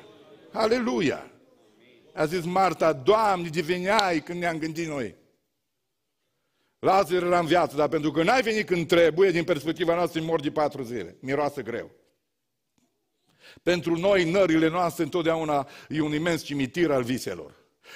Aleluia! 0.57 1.31
A 2.15 2.25
zis 2.25 2.45
Marta, 2.45 2.93
Doamne, 2.93 3.49
de 3.49 3.61
veneai 3.61 4.23
când 4.23 4.39
ne-am 4.39 4.59
gândit 4.59 4.87
noi. 4.87 5.15
Lazar 6.79 7.23
era 7.23 7.39
în 7.39 7.47
viață, 7.47 7.77
dar 7.77 7.89
pentru 7.89 8.11
că 8.11 8.23
n-ai 8.23 8.43
venit 8.43 8.67
când 8.67 8.87
trebuie, 8.87 9.31
din 9.31 9.45
perspectiva 9.45 9.95
noastră, 9.95 10.21
mor 10.21 10.41
de 10.41 10.51
patru 10.51 10.83
zile. 10.83 11.17
Miroase 11.21 11.63
greu. 11.63 11.91
Pentru 13.63 13.97
noi, 13.97 14.31
nările 14.31 14.69
noastre, 14.69 15.03
întotdeauna 15.05 15.69
e 15.89 16.01
un 16.01 16.15
imens 16.15 16.43
cimitir 16.43 16.91
al 16.91 17.03
viselor. 17.03 17.55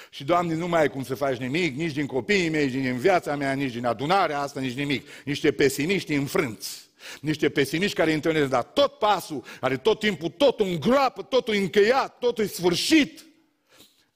Și, 0.09 0.23
Doamne, 0.23 0.55
nu 0.55 0.67
mai 0.67 0.81
ai 0.81 0.89
cum 0.89 1.03
să 1.03 1.15
faci 1.15 1.37
nimic, 1.37 1.75
nici 1.75 1.93
din 1.93 2.05
copiii 2.05 2.49
mei, 2.49 2.65
nici 2.65 2.81
din 2.81 2.97
viața 2.97 3.35
mea, 3.35 3.53
nici 3.53 3.73
din 3.73 3.85
adunarea 3.85 4.39
asta, 4.39 4.59
nici 4.59 4.75
nimic. 4.75 5.07
Niște 5.25 5.51
pesimiști 5.51 6.13
înfrânți. 6.13 6.89
Niște 7.21 7.49
pesimiști 7.49 7.95
care 7.95 8.13
întâlnesc, 8.13 8.49
dar 8.49 8.63
tot 8.63 8.91
pasul 8.97 9.43
are 9.59 9.77
tot 9.77 9.99
timpul, 9.99 10.29
totul 10.29 10.65
în 10.65 10.79
groapă, 10.79 11.21
totul 11.21 11.53
încheiat, 11.53 12.17
totul 12.17 12.45
sfârșit. 12.45 13.25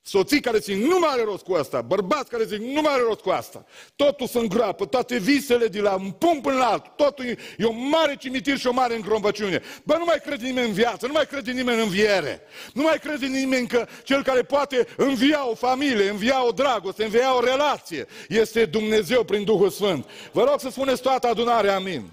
Soții 0.07 0.39
care 0.39 0.57
zic, 0.57 0.75
nu 0.75 0.99
mai 0.99 1.09
are 1.11 1.23
rost 1.23 1.43
cu 1.43 1.53
asta. 1.53 1.81
Bărbați 1.81 2.29
care 2.29 2.43
zic, 2.43 2.59
nu 2.59 2.81
mai 2.81 2.93
are 2.93 3.01
rost 3.07 3.19
cu 3.19 3.29
asta. 3.29 3.65
Totul 3.95 4.27
se 4.27 4.39
îngroapă, 4.39 4.85
toate 4.85 5.17
visele 5.17 5.67
de 5.67 5.79
la 5.79 5.93
un 5.93 6.11
punct 6.11 6.41
până 6.41 6.57
la 6.57 6.65
altul. 6.65 6.93
Totul 6.95 7.25
e, 7.25 7.37
e 7.57 7.65
un 7.65 7.89
mare 7.89 8.15
cimitir 8.19 8.57
și 8.57 8.67
o 8.67 8.71
mare 8.71 8.95
îngrombăciune. 8.95 9.61
Bă, 9.83 9.95
nu 9.97 10.03
mai 10.03 10.21
crede 10.25 10.45
nimeni 10.45 10.67
în 10.67 10.73
viață, 10.73 11.07
nu 11.07 11.11
mai 11.11 11.25
crede 11.25 11.51
nimeni 11.51 11.81
în 11.81 11.89
viere. 11.89 12.41
Nu 12.73 12.81
mai 12.81 12.99
crede 12.99 13.25
nimeni 13.25 13.67
că 13.67 13.87
cel 14.03 14.23
care 14.23 14.41
poate 14.41 14.87
învia 14.97 15.49
o 15.49 15.55
familie, 15.55 16.09
învia 16.09 16.45
o 16.47 16.51
dragoste, 16.51 17.03
învia 17.03 17.35
o 17.35 17.43
relație, 17.43 18.05
este 18.29 18.65
Dumnezeu 18.65 19.23
prin 19.23 19.43
Duhul 19.43 19.69
Sfânt. 19.69 20.09
Vă 20.31 20.43
rog 20.43 20.59
să 20.59 20.69
spuneți 20.69 21.01
toată 21.01 21.27
adunarea, 21.27 21.75
amin. 21.75 22.11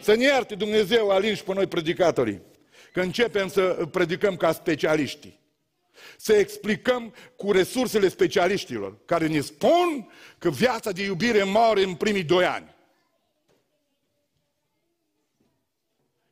Să 0.00 0.14
ne 0.14 0.24
ierte 0.24 0.54
Dumnezeu 0.54 1.10
alinși 1.10 1.44
pe 1.44 1.54
noi 1.54 1.66
predicatorii. 1.66 2.42
Că 2.92 3.00
începem 3.00 3.48
să 3.48 3.88
predicăm 3.90 4.36
ca 4.36 4.52
specialiști. 4.52 5.38
Să 6.16 6.32
explicăm 6.32 7.14
cu 7.36 7.52
resursele 7.52 8.08
specialiștilor, 8.08 8.98
care 9.04 9.26
ne 9.26 9.40
spun 9.40 10.12
că 10.38 10.50
viața 10.50 10.90
de 10.90 11.02
iubire 11.02 11.42
moare 11.42 11.82
în 11.82 11.94
primii 11.94 12.24
doi 12.24 12.44
ani. 12.44 12.74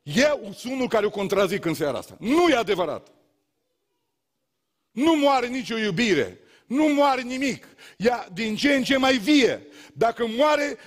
Eu 0.03 0.53
sunt 0.55 0.73
unul 0.73 0.87
care 0.87 1.05
o 1.05 1.09
contrazic 1.09 1.65
în 1.65 1.73
seara 1.73 1.97
asta. 1.97 2.17
Nu 2.19 2.49
e 2.49 2.55
adevărat. 2.55 3.07
Nu 4.91 5.15
moare 5.15 5.47
nicio 5.47 5.77
iubire 5.77 6.39
Nu 6.69 6.93
moare 6.93 7.21
nimic. 7.21 7.67
Ea 7.97 8.27
din 8.33 8.55
ce 8.55 8.73
în 8.73 8.83
ce 8.83 8.97
mai 8.97 9.17
vie. 9.17 9.61
Dacă 9.93 10.25
moare, 10.37 10.77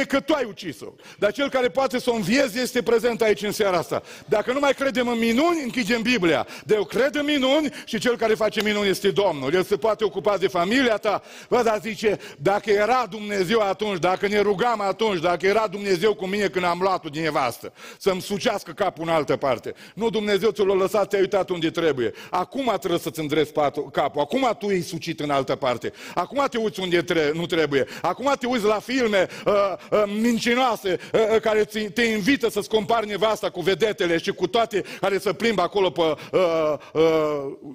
e 0.00 0.04
că 0.04 0.20
tu 0.20 0.32
ai 0.32 0.44
ucis-o. 0.44 0.86
Dar 1.18 1.32
cel 1.32 1.50
care 1.50 1.68
poate 1.68 1.98
să 1.98 2.10
o 2.10 2.14
înviezi 2.14 2.60
este 2.60 2.82
prezent 2.82 3.22
aici 3.22 3.42
în 3.42 3.52
seara 3.52 3.76
asta. 3.76 4.02
Dacă 4.26 4.52
nu 4.52 4.58
mai 4.58 4.74
credem 4.74 5.08
în 5.08 5.18
minuni, 5.18 5.62
închidem 5.62 6.02
Biblia. 6.02 6.46
De 6.64 6.74
eu 6.74 6.84
cred 6.84 7.14
în 7.14 7.24
minuni 7.24 7.72
și 7.84 7.98
cel 7.98 8.16
care 8.16 8.34
face 8.34 8.62
minuni 8.62 8.88
este 8.88 9.10
Domnul. 9.10 9.54
El 9.54 9.62
se 9.62 9.76
poate 9.76 10.04
ocupa 10.04 10.36
de 10.36 10.46
familia 10.46 10.96
ta. 10.96 11.22
Vă, 11.48 11.62
dar 11.62 11.78
zice, 11.82 12.18
dacă 12.38 12.70
era 12.70 13.06
Dumnezeu 13.10 13.60
atunci, 13.60 13.98
dacă 13.98 14.26
ne 14.26 14.40
rugam 14.40 14.80
atunci, 14.80 15.20
dacă 15.20 15.46
era 15.46 15.66
Dumnezeu 15.66 16.14
cu 16.14 16.26
mine 16.26 16.48
când 16.48 16.64
am 16.64 16.78
luat-o 16.80 17.08
din 17.08 17.22
nevastă, 17.22 17.72
să-mi 17.98 18.20
sucească 18.20 18.72
capul 18.72 19.04
în 19.04 19.12
altă 19.14 19.36
parte. 19.36 19.74
Nu, 19.94 20.10
Dumnezeu 20.10 20.50
ți 20.50 20.64
l-a 20.64 20.74
lăsat, 20.74 21.08
te-ai 21.08 21.20
uitat 21.20 21.50
unde 21.50 21.70
trebuie. 21.70 22.12
Acum 22.30 22.74
trebuie 22.78 23.00
să-ți 23.00 23.20
îndrezi 23.20 23.52
capul. 23.92 24.20
Acum 24.20 24.56
tu 24.58 24.70
ești 24.70 24.88
sucit 24.88 25.20
în 25.26 25.34
altă 25.34 25.54
parte. 25.54 25.92
Acum 26.14 26.44
te 26.50 26.58
uiți 26.58 26.80
unde 26.80 27.02
tre- 27.02 27.30
nu 27.34 27.46
trebuie. 27.46 27.86
Acum 28.02 28.32
te 28.38 28.46
uiți 28.46 28.64
la 28.64 28.78
filme 28.78 29.26
uh, 29.46 29.52
uh, 29.90 30.02
mincinoase 30.20 30.98
uh, 31.12 31.20
uh, 31.34 31.40
care 31.40 31.64
te 31.94 32.02
invită 32.02 32.50
să-ți 32.50 32.68
compari 32.68 33.06
nevasta 33.06 33.50
cu 33.50 33.60
vedetele 33.60 34.18
și 34.18 34.30
cu 34.32 34.46
toate 34.46 34.84
care 35.00 35.18
se 35.18 35.32
plimbă 35.32 35.62
acolo 35.62 35.90
pe 35.90 36.00
uh, 36.00 36.74
uh, 36.92 37.02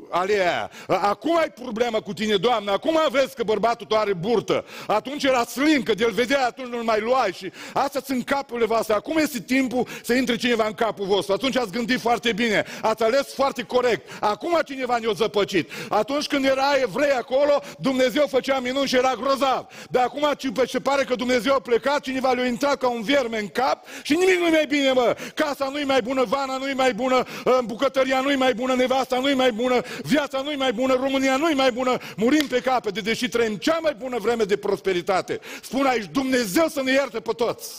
alea 0.09 0.49
aia. 0.51 0.71
Uh, 0.87 0.97
acum 1.01 1.37
ai 1.37 1.49
problemă 1.49 2.01
cu 2.01 2.13
tine, 2.13 2.35
Doamne, 2.35 2.71
acum 2.71 2.99
vezi 3.11 3.35
că 3.35 3.43
bărbatul 3.43 3.85
tău 3.85 3.97
are 3.97 4.13
burtă. 4.13 4.65
Atunci 4.87 5.23
era 5.23 5.43
slin, 5.43 5.83
că 5.83 5.93
de-l 5.93 6.11
vedea, 6.11 6.45
atunci 6.45 6.67
nu-l 6.67 6.83
mai 6.83 6.99
luai 6.99 7.31
și 7.31 7.51
astea 7.73 8.01
sunt 8.05 8.25
capurile 8.25 8.65
voastre. 8.65 8.93
Acum 8.93 9.17
este 9.17 9.39
timpul 9.39 9.87
să 10.03 10.13
intre 10.13 10.35
cineva 10.35 10.65
în 10.65 10.73
capul 10.73 11.05
vostru. 11.05 11.33
Atunci 11.33 11.57
ați 11.57 11.71
gândit 11.71 11.99
foarte 11.99 12.33
bine, 12.33 12.65
ați 12.81 13.03
ales 13.03 13.33
foarte 13.33 13.63
corect. 13.63 14.09
Acum 14.19 14.59
cineva 14.65 14.97
ne-a 14.97 15.11
zăpăcit. 15.15 15.69
Atunci 15.89 16.27
când 16.27 16.45
era 16.45 16.69
evrei 16.81 17.11
acolo, 17.11 17.40
Dumnezeu 17.79 18.27
făcea 18.27 18.59
minuni 18.59 18.87
și 18.87 18.95
era 18.95 19.13
grozav. 19.13 19.67
Dar 19.89 20.03
acum 20.03 20.33
se 20.67 20.79
pare 20.79 21.03
că 21.03 21.15
Dumnezeu 21.15 21.53
a 21.53 21.59
plecat, 21.59 21.99
cineva 21.99 22.31
le-a 22.31 22.45
intrat 22.45 22.77
ca 22.77 22.89
un 22.89 23.01
vierme 23.01 23.39
în 23.39 23.47
cap 23.47 23.85
și 24.03 24.15
nimic 24.15 24.39
nu-i 24.39 24.49
mai 24.49 24.65
bine, 24.67 24.91
mă. 24.91 25.17
Casa 25.35 25.69
nu-i 25.69 25.83
mai 25.83 26.01
bună, 26.01 26.23
vana 26.23 26.57
nu-i 26.57 26.73
mai 26.73 26.93
bună, 26.93 27.23
bucătăria 27.65 28.21
nu-i 28.21 28.35
mai 28.35 28.53
bună, 28.53 28.73
nevasta 28.73 29.19
nu-i 29.19 29.33
mai 29.33 29.51
bună, 29.51 29.81
viața 30.03 30.41
nu-i 30.41 30.55
mai 30.55 30.73
bună, 30.73 30.93
România 30.93 31.37
nu-i 31.37 31.53
mai 31.53 31.71
bună, 31.71 31.97
murim 32.17 32.47
pe 32.47 32.61
capete, 32.61 32.99
deși 33.01 33.29
trăim 33.29 33.55
cea 33.55 33.79
mai 33.81 33.93
bună 33.93 34.17
vreme 34.17 34.43
de 34.43 34.57
prosperitate. 34.57 35.39
Spun 35.61 35.85
aici, 35.85 36.05
Dumnezeu 36.11 36.67
să 36.67 36.81
ne 36.81 36.91
ierte 36.91 37.19
pe 37.19 37.31
toți, 37.31 37.73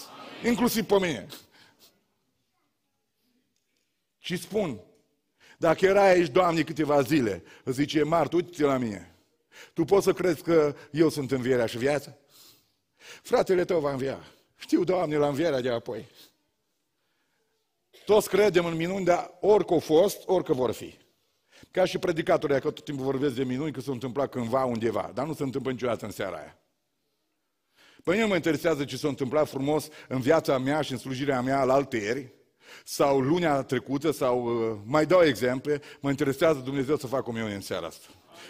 inclusiv 0.45 0.85
pe 0.85 0.97
mine. 1.01 1.27
Și 4.19 4.37
spun, 4.37 4.81
dacă 5.59 5.85
era 5.85 6.03
aici, 6.03 6.29
Doamne, 6.29 6.63
câteva 6.63 7.03
zile, 7.03 7.43
îți 7.65 7.77
zice, 7.77 8.03
Mart, 8.03 8.33
uite-te 8.33 8.63
la 8.63 8.77
mine. 8.77 9.12
Tu 9.73 9.85
poți 9.85 10.05
să 10.05 10.13
crezi 10.13 10.43
că 10.43 10.75
eu 10.91 11.09
sunt 11.09 11.31
învierea 11.31 11.67
și 11.67 11.79
viața? 11.79 12.17
Fratele 13.23 13.65
tău 13.65 13.81
va 13.81 13.91
învia. 13.91 14.19
Știu, 14.57 14.85
Doamne, 14.85 15.17
la 15.17 15.29
învierea 15.29 15.61
de 15.61 15.71
apoi. 15.71 16.09
Toți 18.05 18.29
credem 18.29 18.65
în 18.65 18.77
minuni, 18.77 19.05
dar 19.05 19.31
orică 19.41 19.73
au 19.73 19.79
fost, 19.79 20.23
orică 20.27 20.53
vor 20.53 20.73
fi. 20.73 20.99
Ca 21.71 21.85
și 21.85 21.99
predicatorii, 21.99 22.61
că 22.61 22.71
tot 22.71 22.85
timpul 22.85 23.05
vorbesc 23.05 23.35
de 23.35 23.45
minuni, 23.45 23.73
că 23.73 23.81
s-a 23.81 23.93
întâmplat 23.93 24.31
cândva 24.31 24.65
undeva, 24.65 25.11
dar 25.15 25.27
nu 25.27 25.35
se 25.35 25.43
întâmplă 25.43 25.71
niciodată 25.71 26.05
în 26.05 26.11
seara 26.11 26.37
aia. 26.37 26.57
Păi 28.05 28.19
nu 28.19 28.27
mă 28.27 28.35
interesează 28.35 28.85
ce 28.85 28.97
s-a 28.97 29.09
întâmplat 29.09 29.49
frumos 29.49 29.89
în 30.09 30.21
viața 30.21 30.59
mea 30.59 30.81
și 30.81 30.93
în 30.93 30.99
slujirea 30.99 31.41
mea 31.41 31.65
la 31.65 31.89
ieri, 31.93 32.33
sau 32.85 33.21
lunea 33.21 33.63
trecută, 33.63 34.13
sau 34.13 34.45
uh, 34.45 34.77
mai 34.85 35.07
dau 35.07 35.23
exemple, 35.23 35.81
mă 36.01 36.11
interesează 36.11 36.61
Dumnezeu 36.65 36.97
să 36.97 37.07
facă 37.07 37.25
o 37.27 37.33
minune 37.33 37.55
în 37.55 37.61
seara 37.61 37.87
asta. 37.87 38.07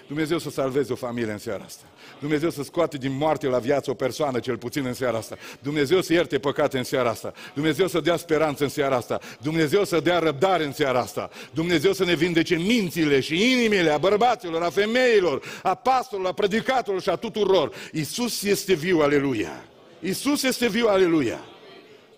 Dumnezeu 0.06 0.38
să 0.38 0.50
salveze 0.50 0.92
o 0.92 0.96
familie 0.96 1.32
în 1.32 1.38
seara 1.38 1.64
asta. 1.64 1.84
Dumnezeu 2.18 2.50
să 2.50 2.62
scoate 2.62 2.96
din 2.96 3.16
moarte 3.16 3.46
la 3.46 3.58
viață 3.58 3.90
o 3.90 3.94
persoană, 3.94 4.38
cel 4.38 4.56
puțin 4.56 4.86
în 4.86 4.94
seara 4.94 5.18
asta. 5.18 5.36
Dumnezeu 5.60 6.00
să 6.00 6.12
ierte 6.12 6.38
păcate 6.38 6.78
în 6.78 6.84
seara 6.84 7.10
asta. 7.10 7.32
Dumnezeu 7.54 7.86
să 7.86 8.00
dea 8.00 8.16
speranță 8.16 8.62
în 8.62 8.68
seara 8.68 8.96
asta. 8.96 9.20
Dumnezeu 9.40 9.84
să 9.84 10.00
dea 10.00 10.18
răbdare 10.18 10.64
în 10.64 10.72
seara 10.72 11.00
asta. 11.00 11.30
Dumnezeu 11.50 11.92
să 11.92 12.04
ne 12.04 12.14
vindece 12.14 12.56
mințile 12.56 13.20
și 13.20 13.52
inimile 13.52 13.90
a 13.90 13.98
bărbaților, 13.98 14.62
a 14.62 14.70
femeilor, 14.70 15.42
a 15.62 15.74
pastorilor, 15.74 16.30
a 16.30 16.34
predicatorilor 16.34 17.02
și 17.02 17.08
a 17.08 17.16
tuturor. 17.16 17.72
Isus 17.92 18.42
este 18.42 18.74
viu, 18.74 19.00
aleluia. 19.00 19.64
Isus 20.00 20.42
este 20.42 20.68
viu, 20.68 20.86
aleluia. 20.86 21.44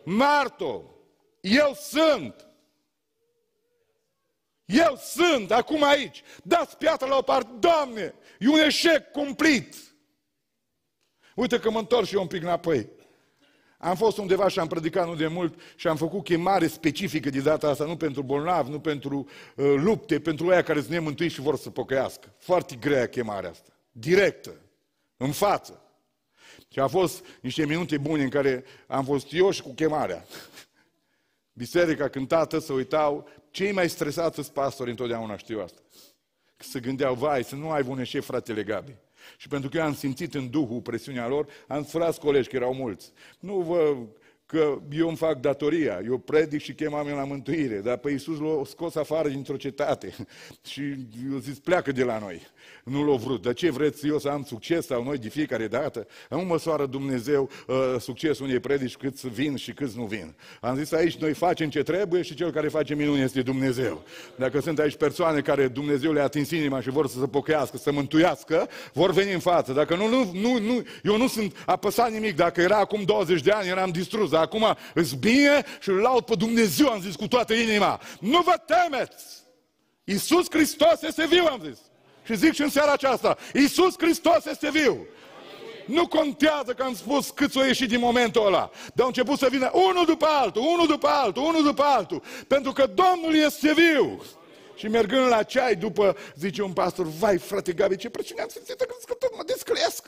Marto, 0.02 0.93
eu 1.44 1.74
sunt. 1.74 2.46
Eu 4.64 4.96
sunt 4.96 5.50
acum 5.50 5.82
aici. 5.82 6.22
Dați 6.42 6.76
piatra 6.76 7.06
la 7.06 7.16
o 7.16 7.22
parte. 7.22 7.50
Doamne, 7.58 8.14
e 8.38 8.48
un 8.48 8.58
eșec 8.58 9.10
cumplit. 9.10 9.76
Uite 11.34 11.58
că 11.58 11.70
mă 11.70 11.78
întorc 11.78 12.06
și 12.06 12.14
eu 12.14 12.20
un 12.20 12.26
pic 12.26 12.42
înapoi. 12.42 12.88
Am 13.78 13.96
fost 13.96 14.18
undeva 14.18 14.48
și 14.48 14.58
am 14.58 14.66
predicat 14.66 15.06
nu 15.06 15.14
de 15.14 15.26
mult 15.26 15.60
și 15.76 15.88
am 15.88 15.96
făcut 15.96 16.24
chemare 16.24 16.66
specifică 16.66 17.30
de 17.30 17.40
data 17.40 17.68
asta, 17.68 17.84
nu 17.84 17.96
pentru 17.96 18.22
bolnavi, 18.22 18.70
nu 18.70 18.80
pentru 18.80 19.28
uh, 19.56 19.74
lupte, 19.76 20.20
pentru 20.20 20.48
aia 20.48 20.62
care 20.62 20.78
sunt 20.78 20.92
nemântuiți 20.92 21.34
și 21.34 21.40
vor 21.40 21.56
să 21.56 21.70
pocăiască. 21.70 22.34
Foarte 22.38 22.76
grea 22.76 23.08
chemarea 23.08 23.50
asta. 23.50 23.70
Directă. 23.92 24.54
În 25.16 25.32
față. 25.32 25.82
Și 26.68 26.78
a 26.78 26.86
fost 26.86 27.24
niște 27.40 27.66
minute 27.66 27.98
bune 27.98 28.22
în 28.22 28.28
care 28.28 28.64
am 28.86 29.04
fost 29.04 29.32
eu 29.32 29.50
și 29.50 29.62
cu 29.62 29.74
chemarea. 29.74 30.24
Biserica 31.56 32.08
cântată, 32.08 32.58
să 32.58 32.72
uitau, 32.72 33.28
cei 33.50 33.72
mai 33.72 33.88
stresați 33.88 34.34
sunt 34.34 34.46
pastori 34.46 34.90
întotdeauna 34.90 35.36
știu 35.36 35.60
asta. 35.60 35.80
Că 36.56 36.64
se 36.64 36.80
gândeau, 36.80 37.14
vai, 37.14 37.44
să 37.44 37.54
nu 37.54 37.70
ai 37.70 37.84
un 37.86 38.04
șef 38.04 38.24
fratele 38.24 38.62
Gabi. 38.62 38.96
Și 39.36 39.48
pentru 39.48 39.68
că 39.68 39.76
eu 39.76 39.84
am 39.84 39.94
simțit 39.94 40.34
în 40.34 40.50
Duhul 40.50 40.80
presiunea 40.80 41.28
lor, 41.28 41.46
am 41.68 41.84
spus 41.84 42.16
colegi, 42.16 42.48
că 42.48 42.56
erau 42.56 42.74
mulți. 42.74 43.12
Nu 43.38 43.60
vă 43.60 43.96
că 44.46 44.78
eu 44.90 45.08
îmi 45.08 45.16
fac 45.16 45.40
datoria, 45.40 46.00
eu 46.04 46.18
predic 46.18 46.60
și 46.60 46.72
chem 46.72 46.92
oameni 46.92 47.16
la 47.16 47.24
mântuire, 47.24 47.80
dar 47.80 47.96
pe 47.96 48.10
Iisus 48.10 48.38
l-a 48.38 48.64
scos 48.64 48.94
afară 48.94 49.28
dintr-o 49.28 49.56
cetate 49.56 50.14
și 50.70 50.82
eu 51.30 51.38
zis, 51.38 51.58
pleacă 51.58 51.92
de 51.92 52.04
la 52.04 52.18
noi. 52.18 52.42
Nu 52.84 53.04
l-a 53.04 53.16
vrut. 53.16 53.42
De 53.42 53.52
ce 53.52 53.70
vreți 53.70 54.06
eu 54.06 54.18
să 54.18 54.28
am 54.28 54.42
succes 54.42 54.86
sau 54.86 55.04
noi 55.04 55.18
de 55.18 55.28
fiecare 55.28 55.68
dată? 55.68 56.06
Nu 56.30 56.40
măsoară 56.40 56.86
Dumnezeu 56.86 57.50
uh, 57.66 57.76
succesul 58.00 58.46
unei 58.46 58.60
predici 58.60 58.96
câți 58.96 59.28
vin 59.28 59.56
și 59.56 59.72
câți 59.72 59.96
nu 59.96 60.04
vin. 60.04 60.34
Am 60.60 60.76
zis 60.76 60.92
aici, 60.92 61.16
noi 61.16 61.32
facem 61.32 61.68
ce 61.68 61.82
trebuie 61.82 62.22
și 62.22 62.34
cel 62.34 62.50
care 62.50 62.68
face 62.68 62.94
minuni 62.94 63.22
este 63.22 63.42
Dumnezeu. 63.42 64.02
Dacă 64.36 64.60
sunt 64.60 64.78
aici 64.78 64.96
persoane 64.96 65.40
care 65.40 65.68
Dumnezeu 65.68 66.12
le-a 66.12 66.24
atins 66.24 66.50
inima 66.50 66.80
și 66.80 66.90
vor 66.90 67.06
să 67.06 67.18
se 67.18 67.26
pocăiască, 67.26 67.76
să 67.76 67.92
mântuiască, 67.92 68.68
vor 68.92 69.10
veni 69.10 69.32
în 69.32 69.38
față. 69.38 69.72
Dacă 69.72 69.96
nu, 69.96 70.08
nu, 70.08 70.30
nu, 70.32 70.58
nu 70.58 70.82
eu 71.02 71.16
nu 71.16 71.28
sunt 71.28 71.62
apăsat 71.66 72.10
nimic. 72.10 72.36
Dacă 72.36 72.60
era 72.60 72.76
acum 72.76 73.02
20 73.02 73.40
de 73.40 73.50
ani, 73.50 73.68
eram 73.68 73.90
distrus 73.90 74.32
dar 74.34 74.42
acum 74.42 74.76
îți 74.94 75.16
bine 75.16 75.64
și 75.80 75.88
îl 75.88 75.96
laud 75.96 76.24
pe 76.24 76.34
Dumnezeu, 76.34 76.88
am 76.88 77.00
zis 77.00 77.14
cu 77.14 77.28
toată 77.28 77.52
inima. 77.54 78.00
Nu 78.20 78.40
vă 78.40 78.54
temeți! 78.66 79.24
Iisus 80.04 80.46
Hristos 80.50 81.02
este 81.02 81.26
viu, 81.26 81.44
am 81.44 81.60
zis. 81.64 81.78
Și 82.24 82.36
zic 82.36 82.52
și 82.52 82.62
în 82.62 82.70
seara 82.70 82.92
aceasta, 82.92 83.36
Iisus 83.52 83.94
Hristos 83.98 84.44
este 84.44 84.70
viu. 84.70 85.06
Nu 85.86 86.06
contează 86.06 86.72
că 86.72 86.82
am 86.82 86.94
spus 86.94 87.30
câți 87.30 87.58
o 87.58 87.64
ieșit 87.64 87.88
din 87.88 88.00
momentul 88.00 88.46
ăla. 88.46 88.70
Dar 88.94 89.00
au 89.00 89.06
început 89.06 89.38
să 89.38 89.48
vină 89.50 89.70
unul 89.72 90.04
după 90.04 90.26
altul, 90.26 90.62
unul 90.62 90.86
după 90.86 91.06
altul, 91.06 91.42
unul 91.42 91.62
după 91.62 91.82
altul. 91.82 92.22
Pentru 92.48 92.72
că 92.72 92.86
Domnul 92.86 93.34
este 93.34 93.72
viu. 93.72 94.22
Și 94.74 94.88
mergând 94.88 95.28
la 95.28 95.42
ceai 95.42 95.76
după, 95.76 96.16
zice 96.36 96.62
un 96.62 96.72
pastor, 96.72 97.06
vai 97.06 97.38
frate 97.38 97.72
Gabi, 97.72 97.96
ce 97.96 98.08
presiune 98.08 98.42
am 98.42 98.48
simțit 98.48 98.76
că 98.80 99.14
tot 99.18 99.36
mă 99.36 99.42
desclesc. 99.46 100.06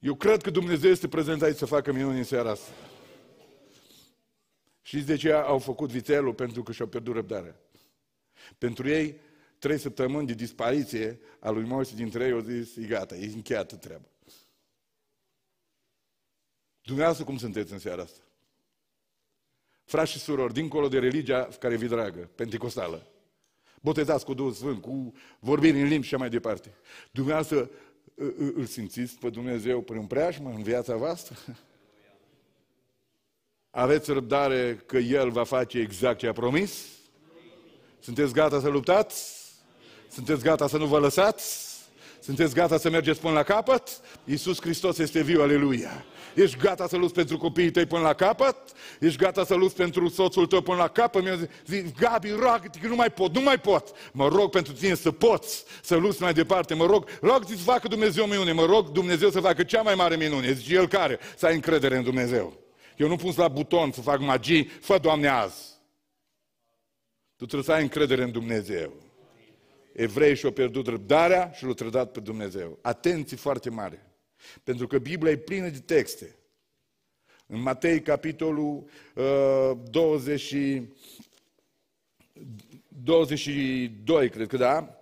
Eu 0.00 0.14
cred 0.14 0.42
că 0.42 0.50
Dumnezeu 0.50 0.90
este 0.90 1.08
prezent 1.08 1.42
aici 1.42 1.56
să 1.56 1.64
facă 1.64 1.92
minuni 1.92 2.18
în 2.18 2.24
seara 2.24 2.50
asta. 2.50 2.70
Știți 4.82 5.06
de 5.06 5.16
ce 5.16 5.32
au 5.32 5.58
făcut 5.58 5.90
vițelul? 5.90 6.34
Pentru 6.34 6.62
că 6.62 6.72
și-au 6.72 6.88
pierdut 6.88 7.14
răbdarea. 7.14 7.56
Pentru 8.58 8.88
ei, 8.88 9.20
trei 9.58 9.78
săptămâni 9.78 10.26
de 10.26 10.34
dispariție 10.34 11.20
a 11.38 11.50
lui 11.50 11.64
Moise 11.64 11.94
dintre 11.94 12.24
ei 12.24 12.32
au 12.32 12.40
zis, 12.40 12.76
e 12.76 12.82
gata, 12.82 13.16
e 13.16 13.32
încheiată 13.34 13.76
treaba. 13.76 14.08
Dumneavoastră 16.82 17.24
cum 17.24 17.38
sunteți 17.38 17.72
în 17.72 17.78
seara 17.78 18.02
asta? 18.02 18.20
Frați 19.84 20.10
și 20.10 20.18
surori, 20.18 20.52
dincolo 20.52 20.88
de 20.88 20.98
religia 20.98 21.44
care 21.44 21.76
vi 21.76 21.86
dragă, 21.86 22.30
pentecostală, 22.34 23.06
botezați 23.80 24.24
cu 24.24 24.34
Duhul 24.34 24.52
Sfânt, 24.52 24.80
cu 24.80 25.12
vorbiri 25.38 25.80
în 25.80 25.88
limbi 25.88 26.06
și 26.06 26.14
mai 26.14 26.30
departe. 26.30 26.74
Dumneavoastră 27.10 27.70
îl 28.54 28.64
simțiți 28.64 29.18
pe 29.18 29.30
Dumnezeu 29.30 29.80
prin 29.80 30.06
preajmă 30.06 30.50
în 30.50 30.62
viața 30.62 30.96
voastră? 30.96 31.36
Aveți 33.70 34.12
răbdare 34.12 34.82
că 34.86 34.98
El 34.98 35.30
va 35.30 35.44
face 35.44 35.78
exact 35.78 36.18
ce 36.18 36.26
a 36.26 36.32
promis? 36.32 36.86
Sunteți 38.00 38.32
gata 38.32 38.60
să 38.60 38.68
luptați? 38.68 39.38
Sunteți 40.10 40.42
gata 40.42 40.68
să 40.68 40.76
nu 40.76 40.86
vă 40.86 40.98
lăsați? 40.98 41.69
Sunteți 42.20 42.54
gata 42.54 42.78
să 42.78 42.90
mergeți 42.90 43.20
până 43.20 43.32
la 43.32 43.42
capăt? 43.42 43.88
Iisus 44.24 44.60
Hristos 44.60 44.98
este 44.98 45.22
viu, 45.22 45.42
aleluia! 45.42 46.04
Ești 46.34 46.56
gata 46.58 46.88
să 46.88 46.96
lupți 46.96 47.14
pentru 47.14 47.36
copiii 47.36 47.70
tăi 47.70 47.86
până 47.86 48.02
la 48.02 48.14
capăt? 48.14 48.56
Ești 49.00 49.18
gata 49.18 49.44
să 49.44 49.54
lupți 49.54 49.76
pentru 49.76 50.08
soțul 50.08 50.46
tău 50.46 50.60
până 50.60 50.76
la 50.76 50.88
capăt? 50.88 51.22
Mi-a 51.22 51.38
zis, 51.66 51.82
Gabi, 51.98 52.30
rog 52.30 52.60
că 52.80 52.86
nu 52.86 52.94
mai 52.94 53.10
pot, 53.10 53.34
nu 53.34 53.40
mai 53.40 53.58
pot. 53.58 53.88
Mă 54.12 54.28
rog 54.28 54.50
pentru 54.50 54.72
tine 54.72 54.94
să 54.94 55.10
poți 55.10 55.64
să 55.82 55.96
lupți 55.96 56.22
mai 56.22 56.32
departe. 56.32 56.74
Mă 56.74 56.86
rog, 56.86 57.06
rog 57.20 57.44
să 57.48 57.56
facă 57.56 57.88
Dumnezeu 57.88 58.26
minune. 58.26 58.52
Mă 58.52 58.64
rog 58.64 58.88
Dumnezeu 58.88 59.30
să 59.30 59.40
facă 59.40 59.62
cea 59.62 59.82
mai 59.82 59.94
mare 59.94 60.16
minune. 60.16 60.52
Zice 60.52 60.74
El 60.74 60.88
care? 60.88 61.18
Să 61.36 61.46
ai 61.46 61.54
încredere 61.54 61.96
în 61.96 62.02
Dumnezeu. 62.02 62.58
Eu 62.96 63.08
nu 63.08 63.16
pun 63.16 63.32
la 63.36 63.48
buton 63.48 63.92
să 63.92 64.00
fac 64.00 64.20
magii, 64.20 64.64
fă 64.80 64.98
Doamne 64.98 65.28
azi. 65.28 65.68
Tu 67.36 67.46
trebuie 67.46 67.62
să 67.64 67.72
ai 67.72 67.82
încredere 67.82 68.22
în 68.22 68.30
Dumnezeu. 68.30 68.92
Evrei 70.00 70.36
și-au 70.36 70.52
pierdut 70.52 70.86
răbdarea 70.86 71.50
și 71.54 71.64
l-au 71.64 71.74
trădat 71.74 72.12
pe 72.12 72.20
Dumnezeu. 72.20 72.78
Atenție 72.82 73.36
foarte 73.36 73.70
mare. 73.70 74.06
Pentru 74.64 74.86
că 74.86 74.98
Biblia 74.98 75.32
e 75.32 75.36
plină 75.36 75.68
de 75.68 75.78
texte. 75.78 76.36
În 77.46 77.60
Matei, 77.60 78.02
capitolul 78.02 78.84
uh, 79.14 79.70
20, 79.90 80.54
22, 82.88 84.30
cred 84.30 84.46
că 84.46 84.56
da, 84.56 84.78
Uh, 84.78 84.99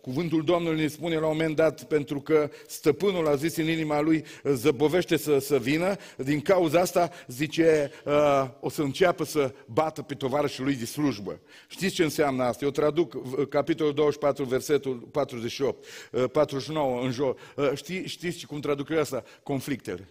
cuvântul 0.00 0.44
Domnului 0.44 0.80
ne 0.80 0.86
spune 0.86 1.14
la 1.14 1.26
un 1.26 1.32
moment 1.32 1.56
dat, 1.56 1.84
pentru 1.84 2.20
că 2.20 2.50
stăpânul 2.66 3.28
a 3.28 3.34
zis 3.34 3.56
în 3.56 3.68
inima 3.68 4.00
lui, 4.00 4.24
zăbovește 4.44 5.16
să, 5.16 5.38
să 5.38 5.58
vină, 5.58 5.96
din 6.16 6.40
cauza 6.40 6.80
asta, 6.80 7.10
zice, 7.26 7.90
uh, 8.04 8.48
o 8.60 8.68
să 8.68 8.82
înceapă 8.82 9.24
să 9.24 9.54
bată 9.66 10.02
pe 10.02 10.14
tovarășul 10.14 10.64
lui 10.64 10.74
de 10.74 10.84
slujbă. 10.84 11.40
Știți 11.68 11.94
ce 11.94 12.02
înseamnă 12.02 12.42
asta? 12.42 12.64
Eu 12.64 12.70
traduc 12.70 13.14
uh, 13.14 13.48
capitolul 13.48 13.92
24, 13.92 14.44
versetul 14.44 14.96
48, 14.96 15.86
49 16.32 17.02
în 17.02 17.10
jos. 17.10 17.36
Știi, 17.74 18.06
știți 18.06 18.46
cum 18.46 18.60
traduc 18.60 18.88
eu 18.88 19.00
asta? 19.00 19.24
Conflictele. 19.42 20.08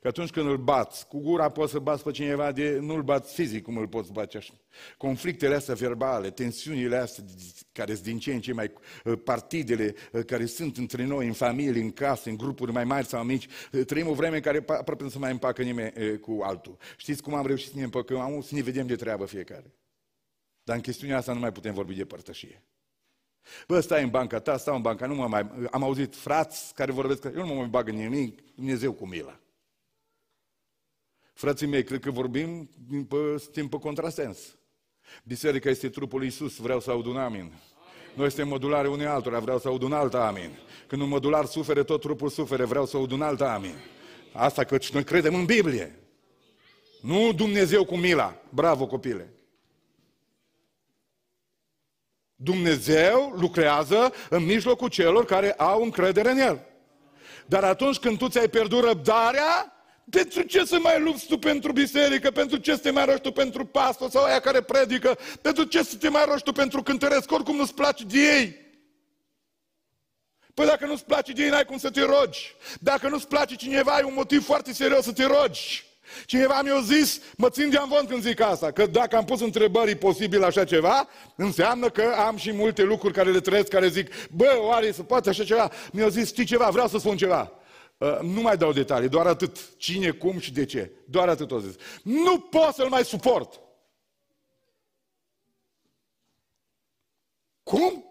Că 0.00 0.08
atunci 0.08 0.30
când 0.30 0.48
îl 0.48 0.56
bați, 0.56 1.06
cu 1.06 1.20
gura 1.20 1.48
poți 1.48 1.72
să 1.72 1.78
bați 1.78 2.02
pe 2.02 2.10
cineva, 2.10 2.52
de, 2.52 2.78
nu 2.80 2.94
îl 2.94 3.02
bați 3.02 3.34
fizic 3.34 3.62
cum 3.62 3.76
îl 3.76 3.88
poți 3.88 4.12
bați 4.12 4.36
așa. 4.36 4.54
Conflictele 4.96 5.54
astea 5.54 5.74
verbale, 5.74 6.30
tensiunile 6.30 6.96
astea 6.96 7.24
care 7.72 7.92
sunt 7.92 8.04
din 8.04 8.18
ce 8.18 8.32
în 8.32 8.40
ce 8.40 8.52
mai, 8.52 8.72
uh, 9.04 9.18
partidele 9.24 9.94
uh, 10.12 10.24
care 10.24 10.46
sunt 10.46 10.76
între 10.76 11.04
noi, 11.04 11.26
în 11.26 11.32
familie, 11.32 11.82
în 11.82 11.90
casă, 11.90 12.28
în 12.28 12.36
grupuri 12.36 12.72
mai 12.72 12.84
mari 12.84 13.06
sau 13.06 13.24
mici, 13.24 13.46
uh, 13.72 13.84
trăim 13.84 14.08
o 14.08 14.14
vreme 14.14 14.36
în 14.36 14.42
care 14.42 14.64
aproape 14.66 15.02
nu 15.02 15.08
se 15.08 15.18
mai 15.18 15.30
împacă 15.30 15.62
nimeni 15.62 16.18
cu 16.18 16.38
altul. 16.42 16.76
Știți 16.96 17.22
cum 17.22 17.34
am 17.34 17.46
reușit 17.46 17.70
să 17.70 17.76
ne 17.76 17.82
împăcăm? 17.82 18.20
Am 18.20 18.40
să 18.40 18.54
ne 18.54 18.62
vedem 18.62 18.86
de 18.86 18.96
treabă 18.96 19.24
fiecare. 19.24 19.74
Dar 20.62 20.76
în 20.76 20.82
chestiunea 20.82 21.16
asta 21.16 21.32
nu 21.32 21.38
mai 21.38 21.52
putem 21.52 21.74
vorbi 21.74 21.94
de 21.94 22.04
părtășie. 22.04 22.62
Bă, 23.66 23.80
stai 23.80 24.02
în 24.02 24.10
banca 24.10 24.38
ta, 24.38 24.56
stau 24.56 24.76
în 24.76 24.82
banca, 24.82 25.06
nu 25.06 25.14
mă 25.14 25.28
mai... 25.28 25.50
Am 25.70 25.82
auzit 25.82 26.14
frați 26.14 26.74
care 26.74 26.92
vorbesc 26.92 27.20
că 27.20 27.32
eu 27.36 27.46
nu 27.46 27.46
mă 27.46 27.54
mai 27.54 27.66
bag 27.66 27.88
în 27.88 27.94
nimic, 27.94 28.54
Dumnezeu 28.54 28.92
cu 28.92 29.06
mila. 29.06 29.40
Frații 31.34 31.66
mei, 31.66 31.84
cred 31.84 32.00
că 32.00 32.10
vorbim 32.10 32.68
pe, 33.08 33.16
timp 33.52 33.70
pe 33.70 33.78
contrasens. 33.78 34.38
Biserica 35.24 35.68
este 35.70 35.88
trupul 35.88 36.18
lui 36.18 36.26
Iisus, 36.26 36.56
vreau 36.56 36.80
să 36.80 36.90
aud 36.90 37.06
un 37.06 37.16
amin. 37.16 37.52
Noi 38.14 38.28
suntem 38.28 38.48
modulare 38.48 38.88
unei 38.88 39.06
altora, 39.06 39.38
vreau 39.38 39.58
să 39.58 39.68
aud 39.68 39.82
un 39.82 39.92
alt 39.92 40.14
amin. 40.14 40.58
Când 40.86 41.02
un 41.02 41.08
modular 41.08 41.44
sufere, 41.44 41.82
tot 41.82 42.00
trupul 42.00 42.28
sufere, 42.28 42.64
vreau 42.64 42.86
să 42.86 42.96
aud 42.96 43.10
un 43.10 43.22
alt 43.22 43.40
amin. 43.40 43.74
Asta 44.32 44.64
că 44.64 44.78
noi 44.92 45.04
credem 45.04 45.34
în 45.34 45.44
Biblie. 45.44 45.98
Nu 47.00 47.32
Dumnezeu 47.32 47.84
cu 47.84 47.96
mila. 47.96 48.42
Bravo, 48.48 48.86
copile. 48.86 49.32
Dumnezeu 52.36 53.32
lucrează 53.36 54.12
în 54.30 54.44
mijlocul 54.44 54.88
celor 54.88 55.24
care 55.24 55.52
au 55.52 55.82
încredere 55.82 56.30
în 56.30 56.38
El. 56.38 56.66
Dar 57.46 57.64
atunci 57.64 57.98
când 57.98 58.18
tu 58.18 58.28
ți-ai 58.28 58.48
pierdut 58.48 58.84
răbdarea, 58.84 59.73
pentru 60.10 60.42
ce 60.42 60.64
să 60.64 60.78
mai 60.78 61.00
lupți 61.00 61.26
tu 61.26 61.38
pentru 61.38 61.72
biserică? 61.72 62.30
Pentru 62.30 62.56
ce 62.56 62.74
să 62.74 62.80
te 62.80 62.90
mai 62.90 63.04
rogi 63.04 63.20
tu 63.20 63.30
pentru 63.32 63.64
pastor 63.64 64.10
sau 64.10 64.24
aia 64.24 64.40
care 64.40 64.60
predică? 64.60 65.18
Pentru 65.40 65.64
ce 65.64 65.82
să 65.82 65.96
te 65.96 66.08
mai 66.08 66.24
rogi 66.26 66.42
tu 66.42 66.52
pentru 66.52 66.82
cântăresc? 66.82 67.32
Oricum 67.32 67.56
nu-ți 67.56 67.74
place 67.74 68.04
de 68.04 68.18
ei. 68.18 68.62
Păi 70.54 70.66
dacă 70.66 70.86
nu-ți 70.86 71.04
place 71.04 71.32
de 71.32 71.42
ei, 71.42 71.48
n-ai 71.48 71.64
cum 71.64 71.78
să 71.78 71.90
te 71.90 72.00
rogi. 72.00 72.54
Dacă 72.80 73.08
nu-ți 73.08 73.28
place 73.28 73.54
cineva, 73.54 73.92
ai 73.92 74.02
un 74.02 74.12
motiv 74.14 74.44
foarte 74.44 74.72
serios 74.72 75.04
să 75.04 75.12
te 75.12 75.24
rogi. 75.24 75.84
Cineva 76.26 76.62
mi-a 76.62 76.80
zis, 76.80 77.20
mă 77.36 77.50
țin 77.50 77.70
de 77.70 77.76
amvon 77.76 78.06
când 78.06 78.22
zic 78.22 78.40
asta, 78.40 78.70
că 78.70 78.86
dacă 78.86 79.16
am 79.16 79.24
pus 79.24 79.40
întrebări, 79.40 79.90
e 79.90 79.96
posibil 79.96 80.44
așa 80.44 80.64
ceva, 80.64 81.08
înseamnă 81.36 81.88
că 81.88 82.14
am 82.26 82.36
și 82.36 82.52
multe 82.52 82.82
lucruri 82.82 83.14
care 83.14 83.30
le 83.30 83.40
trăiesc, 83.40 83.68
care 83.68 83.88
zic, 83.88 84.28
bă, 84.30 84.56
oare 84.58 84.92
să 84.92 85.02
poate 85.02 85.28
așa 85.28 85.44
ceva? 85.44 85.70
Mi-a 85.92 86.08
zis, 86.08 86.26
știi 86.26 86.44
ceva, 86.44 86.68
vreau 86.68 86.88
să 86.88 86.98
spun 86.98 87.16
ceva. 87.16 87.52
Uh, 88.04 88.20
nu 88.20 88.40
mai 88.40 88.56
dau 88.56 88.72
detalii, 88.72 89.08
doar 89.08 89.26
atât. 89.26 89.76
Cine, 89.76 90.10
cum 90.10 90.38
și 90.38 90.52
de 90.52 90.64
ce. 90.64 90.90
Doar 91.04 91.28
atât 91.28 91.50
o 91.50 91.58
zis. 91.58 91.74
Nu 92.02 92.40
pot 92.40 92.74
să-l 92.74 92.88
mai 92.88 93.04
suport. 93.04 93.60
Cum? 97.62 98.04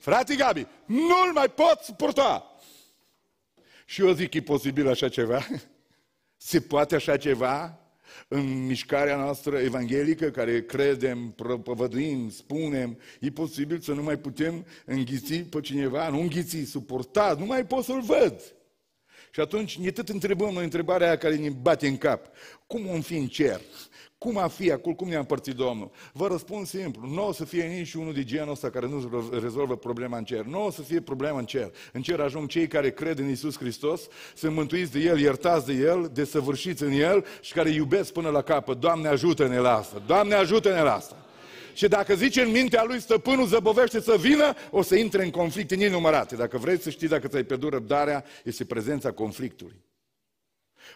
Frate 0.00 0.36
Gabi, 0.36 0.66
nu-l 0.86 1.32
mai 1.32 1.48
pot 1.48 1.80
suporta. 1.82 2.60
Și 3.84 4.00
eu 4.00 4.12
zic, 4.12 4.34
e 4.34 4.42
posibil 4.42 4.88
așa 4.88 5.08
ceva? 5.08 5.46
Se 6.36 6.60
poate 6.60 6.94
așa 6.94 7.16
ceva? 7.16 7.79
În 8.28 8.66
mișcarea 8.66 9.16
noastră 9.16 9.58
evanghelică, 9.58 10.30
care 10.30 10.62
credem, 10.62 11.30
propovăduim, 11.30 12.30
spunem, 12.30 12.98
e 13.20 13.30
posibil 13.30 13.80
să 13.80 13.92
nu 13.92 14.02
mai 14.02 14.18
putem 14.18 14.66
înghiți 14.84 15.34
pe 15.34 15.60
cineva, 15.60 16.08
nu 16.08 16.20
înghiți, 16.20 16.64
suporta, 16.64 17.36
nu 17.38 17.44
mai 17.44 17.66
pot 17.66 17.84
să-l 17.84 18.00
văd. 18.00 18.54
Și 19.32 19.40
atunci 19.40 19.78
ne 19.78 19.90
tot 19.90 20.08
întrebăm 20.08 20.52
noi 20.52 20.64
întrebarea 20.64 21.06
aia 21.06 21.16
care 21.16 21.36
ne 21.36 21.50
bate 21.50 21.86
în 21.86 21.98
cap. 21.98 22.26
Cum 22.66 22.88
om 22.88 23.00
fi 23.00 23.16
în 23.16 23.26
cer? 23.26 23.60
Cum 24.24 24.38
a 24.38 24.48
fi 24.48 24.70
acolo? 24.70 24.94
Cum 24.94 25.08
ne-a 25.08 25.18
împărțit 25.18 25.54
Domnul? 25.54 25.90
Vă 26.12 26.26
răspund 26.26 26.66
simplu. 26.66 27.08
Nu 27.08 27.26
o 27.26 27.32
să 27.32 27.44
fie 27.44 27.62
nici 27.62 27.94
unul 27.94 28.12
de 28.12 28.24
genul 28.24 28.50
ăsta 28.50 28.70
care 28.70 28.86
nu 28.86 29.28
rezolvă 29.40 29.76
problema 29.76 30.16
în 30.16 30.24
cer. 30.24 30.44
Nu 30.44 30.64
o 30.64 30.70
să 30.70 30.82
fie 30.82 31.00
problema 31.00 31.38
în 31.38 31.44
cer. 31.44 31.72
În 31.92 32.02
cer 32.02 32.20
ajung 32.20 32.48
cei 32.48 32.66
care 32.66 32.90
cred 32.90 33.18
în 33.18 33.28
Isus 33.28 33.58
Hristos, 33.58 34.08
sunt 34.34 34.54
mântuiți 34.54 34.92
de 34.92 34.98
El, 34.98 35.18
iertați 35.20 35.66
de 35.66 35.72
El, 35.72 36.10
desăvârșiți 36.12 36.82
în 36.82 36.92
El 36.92 37.24
și 37.40 37.52
care 37.52 37.70
iubesc 37.70 38.12
până 38.12 38.28
la 38.28 38.42
capăt. 38.42 38.78
Doamne 38.78 39.08
ajută-ne 39.08 39.58
la 39.58 39.76
asta! 39.76 40.02
Doamne 40.06 40.34
ajută-ne 40.34 40.82
la 40.82 40.94
asta! 40.94 41.16
Și 41.74 41.88
dacă 41.88 42.14
zice 42.14 42.42
în 42.42 42.50
mintea 42.50 42.84
lui 42.84 43.00
stăpânul 43.00 43.46
zăbovește 43.46 44.00
să 44.00 44.16
vină, 44.18 44.54
o 44.70 44.82
să 44.82 44.96
intre 44.96 45.24
în 45.24 45.30
conflicte 45.30 45.74
nenumărate. 45.74 46.36
Dacă 46.36 46.58
vrei 46.58 46.80
să 46.80 46.90
știi 46.90 47.08
dacă 47.08 47.28
ți-ai 47.28 47.44
pierdut 47.44 47.72
răbdarea, 47.72 48.24
este 48.44 48.64
prezența 48.64 49.10
conflictului. 49.10 49.76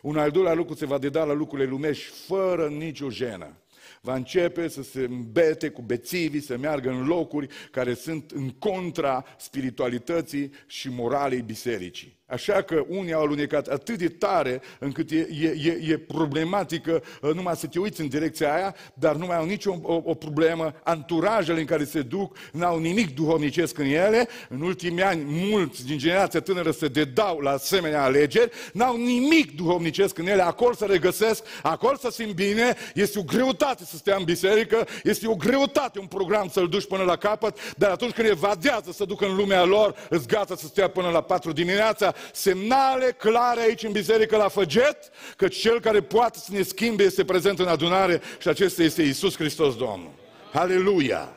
Un 0.02 0.16
al 0.16 0.30
doilea 0.30 0.54
lucru 0.54 0.74
se 0.74 0.86
va 0.86 0.98
deda 0.98 1.24
la 1.24 1.32
lucrurile 1.32 1.68
lumești 1.68 2.04
fără 2.26 2.68
nicio 2.68 3.10
jenă. 3.10 3.58
Va 4.00 4.14
începe 4.14 4.68
să 4.68 4.82
se 4.82 5.00
îmbete 5.00 5.68
cu 5.68 5.82
bețivii, 5.82 6.40
să 6.40 6.56
meargă 6.56 6.90
în 6.90 7.06
locuri 7.06 7.48
care 7.70 7.94
sunt 7.94 8.30
în 8.30 8.48
contra 8.48 9.24
spiritualității 9.38 10.50
și 10.66 10.88
moralei 10.88 11.42
bisericii. 11.42 12.18
Așa 12.26 12.62
că 12.62 12.84
unii 12.88 13.12
au 13.12 13.22
alunecat 13.22 13.66
atât 13.66 13.98
de 13.98 14.08
tare 14.08 14.60
încât 14.78 15.10
e, 15.10 15.28
e, 15.64 15.78
e 15.90 15.98
problematică 15.98 17.02
uh, 17.20 17.34
numai 17.34 17.56
să 17.56 17.66
te 17.66 17.78
uiți 17.78 18.00
în 18.00 18.08
direcția 18.08 18.54
aia, 18.54 18.74
dar 18.94 19.14
nu 19.14 19.26
mai 19.26 19.36
au 19.36 19.44
nicio 19.44 19.78
o, 19.82 20.00
o 20.04 20.14
problemă. 20.14 20.74
Anturajele 20.82 21.60
în 21.60 21.66
care 21.66 21.84
se 21.84 22.02
duc 22.02 22.36
n-au 22.52 22.78
nimic 22.78 23.14
duhovnicesc 23.14 23.78
în 23.78 23.84
ele. 23.84 24.28
În 24.48 24.60
ultimii 24.60 25.02
ani, 25.02 25.22
mulți 25.26 25.86
din 25.86 25.98
generația 25.98 26.40
tânără 26.40 26.70
se 26.70 26.88
dedau 26.88 27.38
la 27.38 27.50
asemenea 27.50 28.02
alegeri, 28.02 28.50
n-au 28.72 28.96
nimic 28.96 29.56
duhovnicesc 29.56 30.18
în 30.18 30.26
ele. 30.26 30.42
Acolo 30.42 30.74
să 30.74 30.84
regăsesc, 30.84 31.44
acolo 31.62 31.96
să 31.96 32.10
simt 32.10 32.34
bine. 32.34 32.76
Este 32.94 33.18
o 33.18 33.22
greutate 33.22 33.84
să 33.84 33.96
stea 33.96 34.16
în 34.16 34.24
biserică, 34.24 34.86
este 35.02 35.28
o 35.28 35.34
greutate 35.34 35.98
un 35.98 36.06
program 36.06 36.48
să-l 36.48 36.68
duci 36.68 36.86
până 36.86 37.02
la 37.02 37.16
capăt, 37.16 37.74
dar 37.76 37.90
atunci 37.90 38.12
când 38.12 38.28
evadează 38.28 38.92
să 38.92 39.04
ducă 39.04 39.26
în 39.26 39.36
lumea 39.36 39.64
lor, 39.64 39.94
îți 40.08 40.26
gata 40.26 40.56
să 40.56 40.66
stea 40.66 40.88
până 40.88 41.08
la 41.08 41.20
4 41.20 41.52
dimineața, 41.52 42.13
semnale 42.32 43.12
clare 43.12 43.60
aici 43.60 43.82
în 43.82 43.92
biserică 43.92 44.36
la 44.36 44.48
Făget, 44.48 45.10
că 45.36 45.48
cel 45.48 45.80
care 45.80 46.02
poate 46.02 46.38
să 46.38 46.52
ne 46.52 46.62
schimbe 46.62 47.02
este 47.02 47.24
prezent 47.24 47.58
în 47.58 47.66
adunare 47.66 48.20
și 48.38 48.48
acesta 48.48 48.82
este 48.82 49.02
Isus 49.02 49.36
Hristos 49.36 49.76
Domnul. 49.76 50.12
Haleluia! 50.52 51.36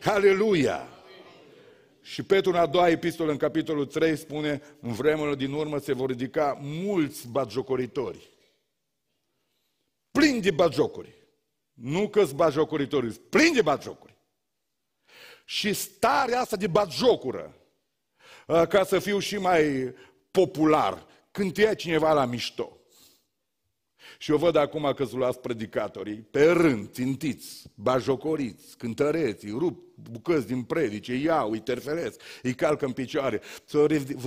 Haleluia! 0.00 0.88
Și 2.00 2.22
Petru 2.22 2.50
în 2.50 2.56
a 2.56 2.66
doua 2.66 2.88
epistolă, 2.88 3.30
în 3.30 3.36
capitolul 3.36 3.86
3, 3.86 4.16
spune, 4.16 4.62
în 4.80 4.92
vremurile 4.92 5.36
din 5.36 5.52
urmă 5.52 5.78
se 5.78 5.92
vor 5.92 6.08
ridica 6.08 6.58
mulți 6.60 7.28
batjocoritori. 7.28 8.30
Plini 10.10 10.40
de 10.40 10.50
batjocuri. 10.50 11.14
Nu 11.72 12.08
că-s 12.08 12.32
batjocoritori, 12.32 13.12
plini 13.12 13.54
de 13.54 13.62
batjocuri. 13.62 14.16
Și 15.44 15.72
starea 15.72 16.40
asta 16.40 16.56
de 16.56 16.66
batjocură, 16.66 17.56
ca 18.68 18.84
să 18.84 18.98
fiu 18.98 19.18
și 19.18 19.36
mai 19.36 19.94
popular, 20.40 21.06
când 21.30 21.52
te 21.52 21.62
ia 21.62 21.74
cineva 21.74 22.12
la 22.12 22.24
mișto. 22.24 22.78
Și 24.18 24.30
eu 24.30 24.36
văd 24.36 24.56
acum 24.56 24.92
că 24.96 25.04
sunt 25.04 25.18
luați 25.18 25.38
predicatorii 25.38 26.26
pe 26.30 26.44
rând, 26.44 26.90
țintiți, 26.90 27.62
bajocoriți, 27.74 28.76
cântăreți, 28.76 29.44
îi 29.44 29.54
rup 29.58 29.82
bucăți 30.10 30.46
din 30.46 30.62
predice, 30.62 31.12
îi 31.12 31.22
iau, 31.22 31.50
îi 31.50 31.60
terferesc, 31.60 32.20
îi 32.42 32.54
calcă 32.54 32.84
în 32.84 32.92
picioare. 32.92 33.40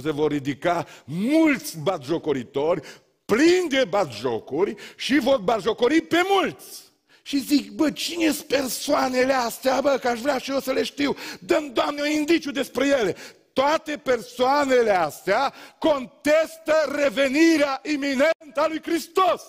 Se 0.02 0.12
vor 0.12 0.32
ridica 0.32 0.86
mulți 1.06 1.80
batjocoritori, 1.80 2.82
plini 3.26 3.70
de 3.70 3.86
batjocuri 3.90 4.76
și 4.96 5.20
vor 5.20 5.38
batjocori 5.38 6.02
pe 6.02 6.22
mulți. 6.30 6.86
Și 7.22 7.40
zic, 7.40 7.72
bă, 7.72 7.92
cine 7.92 8.32
sunt 8.32 8.48
persoanele 8.48 9.34
astea, 9.34 9.82
bă, 9.82 9.98
că 10.02 10.08
aș 10.08 10.20
vrea 10.20 10.38
și 10.38 10.52
eu 10.52 10.60
să 10.60 10.72
le 10.72 10.84
știu. 10.84 11.16
Dăm, 11.40 11.72
Doamne, 11.74 12.02
un 12.02 12.10
indiciu 12.10 12.52
despre 12.52 12.88
ele. 12.88 13.16
Toate 13.58 13.98
persoanele 13.98 14.92
astea 14.92 15.54
contestă 15.78 16.74
revenirea 16.96 17.82
iminentă 17.84 18.56
a 18.56 18.68
lui 18.68 18.82
Hristos. 18.82 19.42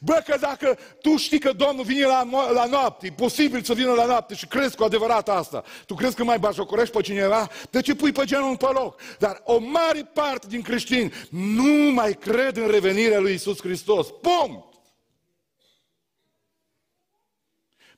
Bă, 0.00 0.22
că 0.26 0.36
dacă 0.36 0.78
tu 1.00 1.16
știi 1.16 1.38
că 1.38 1.52
Domnul 1.52 1.84
vine 1.84 2.04
la, 2.04 2.50
la 2.52 2.64
noapte, 2.64 3.06
e 3.06 3.12
posibil 3.12 3.62
să 3.62 3.74
vină 3.74 3.92
la 3.92 4.04
noapte 4.04 4.34
și 4.34 4.46
crezi 4.46 4.76
cu 4.76 4.84
adevărat 4.84 5.28
asta, 5.28 5.64
tu 5.86 5.94
crezi 5.94 6.16
că 6.16 6.24
mai 6.24 6.38
bajocorești 6.38 6.96
pe 6.96 7.02
cineva? 7.02 7.48
De 7.70 7.80
ce 7.80 7.94
pui 7.94 8.12
pe 8.12 8.24
genul 8.24 8.56
pe 8.56 8.68
loc? 8.72 9.00
Dar 9.18 9.40
o 9.44 9.58
mare 9.58 10.10
parte 10.12 10.46
din 10.46 10.62
creștini 10.62 11.12
nu 11.30 11.92
mai 11.92 12.12
cred 12.12 12.56
în 12.56 12.68
revenirea 12.70 13.18
lui 13.18 13.34
Isus 13.34 13.60
Hristos. 13.60 14.06
Punct! 14.06 14.74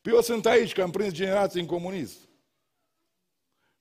Păi 0.02 0.12
eu 0.12 0.20
sunt 0.20 0.46
aici, 0.46 0.72
că 0.72 0.82
am 0.82 0.90
prins 0.90 1.12
generații 1.12 1.60
în 1.60 1.66
comunism. 1.66 2.30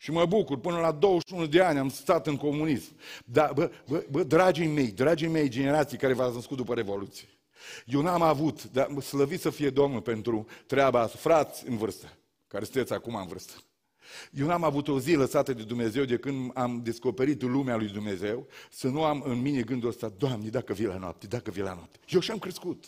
Și 0.01 0.11
mă 0.11 0.25
bucur, 0.25 0.59
până 0.59 0.77
la 0.77 0.91
21 0.91 1.45
de 1.45 1.61
ani 1.61 1.79
am 1.79 1.89
stat 1.89 2.27
în 2.27 2.37
comunism. 2.37 2.91
Dar, 3.25 3.53
bă, 3.53 3.71
bă, 3.87 4.05
bă 4.09 4.23
dragii 4.23 4.67
mei, 4.67 4.91
dragii 4.91 5.27
mei 5.27 5.49
generații 5.49 5.97
care 5.97 6.13
v-ați 6.13 6.35
născut 6.35 6.57
după 6.57 6.73
Revoluție, 6.73 7.27
eu 7.85 8.01
n-am 8.01 8.21
avut, 8.21 8.63
dar 8.63 8.99
slăvit 8.99 9.39
să 9.39 9.49
fie 9.49 9.69
Domnul 9.69 10.01
pentru 10.01 10.47
treaba 10.65 10.99
asta, 10.99 11.17
frați 11.17 11.67
în 11.67 11.77
vârstă, 11.77 12.17
care 12.47 12.63
sunteți 12.63 12.93
acum 12.93 13.15
în 13.15 13.27
vârstă. 13.27 13.53
Eu 14.31 14.45
n-am 14.47 14.63
avut 14.63 14.87
o 14.87 14.99
zi 14.99 15.13
lăsată 15.13 15.53
de 15.53 15.63
Dumnezeu 15.63 16.03
de 16.03 16.17
când 16.17 16.51
am 16.53 16.81
descoperit 16.83 17.41
lumea 17.41 17.75
lui 17.75 17.87
Dumnezeu, 17.87 18.47
să 18.69 18.87
nu 18.87 19.03
am 19.03 19.21
în 19.25 19.41
mine 19.41 19.61
gândul 19.61 19.89
ăsta, 19.89 20.13
Doamne, 20.17 20.49
dacă 20.49 20.73
vii 20.73 20.85
la 20.85 20.97
noapte, 20.97 21.27
dacă 21.27 21.51
vii 21.51 21.63
la 21.63 21.73
noapte. 21.73 21.99
Eu 22.09 22.19
și-am 22.19 22.39
crescut. 22.39 22.85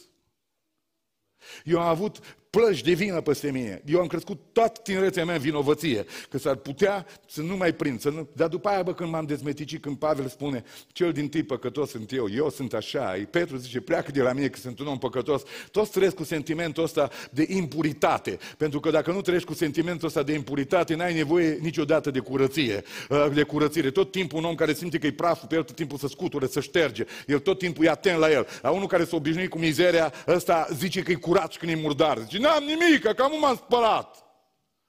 Eu 1.64 1.80
am 1.80 1.88
avut 1.88 2.38
plăci 2.58 2.82
de 2.82 2.94
vină 2.94 3.22
peste 3.22 3.52
mine. 3.52 3.82
Eu 3.86 4.00
am 4.00 4.08
crescut 4.08 4.40
toată 4.52 4.80
tinerețea 4.84 5.26
mea 5.26 5.36
în 5.36 5.42
vinovăție, 5.42 6.06
că 6.30 6.38
s-ar 6.38 6.56
putea 6.56 7.06
să 7.28 7.42
nu 7.42 7.56
mai 7.58 7.74
prind. 7.74 8.00
Să 8.00 8.10
nu... 8.10 8.28
Dar 8.34 8.48
după 8.48 8.70
aia, 8.70 8.84
bă, 8.84 8.94
când 8.94 9.10
m-am 9.10 9.26
dezmeticit, 9.26 9.82
când 9.82 9.98
Pavel 9.98 10.28
spune, 10.28 10.64
cel 10.92 11.12
din 11.12 11.30
tip 11.30 11.48
păcătos 11.48 11.90
sunt 11.90 12.12
eu, 12.12 12.28
eu 12.36 12.50
sunt 12.50 12.74
așa, 12.74 13.16
Petru 13.30 13.58
zice, 13.58 13.80
pleacă 13.80 14.12
de 14.12 14.22
la 14.22 14.34
mine 14.34 14.48
că 14.48 14.60
sunt 14.60 14.80
un 14.80 14.88
om 14.88 14.98
păcătos. 14.98 15.42
Toți 15.72 15.92
trăiesc 15.92 16.16
cu 16.16 16.24
sentimentul 16.24 16.84
ăsta 16.84 17.10
de 17.32 17.46
impuritate. 17.48 18.38
Pentru 18.58 18.80
că 18.80 18.90
dacă 18.90 19.12
nu 19.12 19.22
trăiești 19.22 19.48
cu 19.48 19.54
sentimentul 19.54 20.08
ăsta 20.08 20.24
de 20.24 20.34
impuritate, 20.34 20.96
n-ai 20.96 21.14
nevoie 21.14 21.58
niciodată 21.62 22.12
de 22.12 22.20
curăție, 22.20 22.84
uh, 23.10 23.28
de 23.34 23.44
curățire. 23.44 23.92
Tot 23.92 24.12
timpul 24.12 24.40
un 24.40 24.46
om 24.46 24.56
care 24.56 24.74
simte 24.74 24.98
că 24.98 25.08
e 25.08 25.12
praful 25.12 25.48
pe 25.48 25.56
el, 25.56 25.64
tot 25.64 25.76
timpul 25.76 25.98
să 25.98 26.08
scuture, 26.08 26.48
să 26.48 26.60
șterge. 26.60 27.06
El 27.28 27.40
tot 27.40 27.58
timpul 27.58 27.86
e 27.86 27.90
atent 27.90 28.20
la 28.20 28.32
el. 28.32 28.48
La 28.62 28.70
unul 28.70 28.88
care 28.88 29.04
s-a 29.04 29.16
obișnuit 29.16 29.50
cu 29.50 29.58
mizeria, 29.58 30.14
ăsta 30.28 30.68
zice 30.74 31.02
că 31.02 31.12
e 31.12 31.16
curat 31.16 31.52
și 31.52 31.58
când 31.58 31.72
e 31.72 31.76
murdar. 31.76 32.18
Zice, 32.20 32.40
n-am 32.44 32.64
nimic, 32.64 33.02
că 33.02 33.28
nu 33.30 33.40
m-am 33.40 33.56
spălat. 33.56 34.18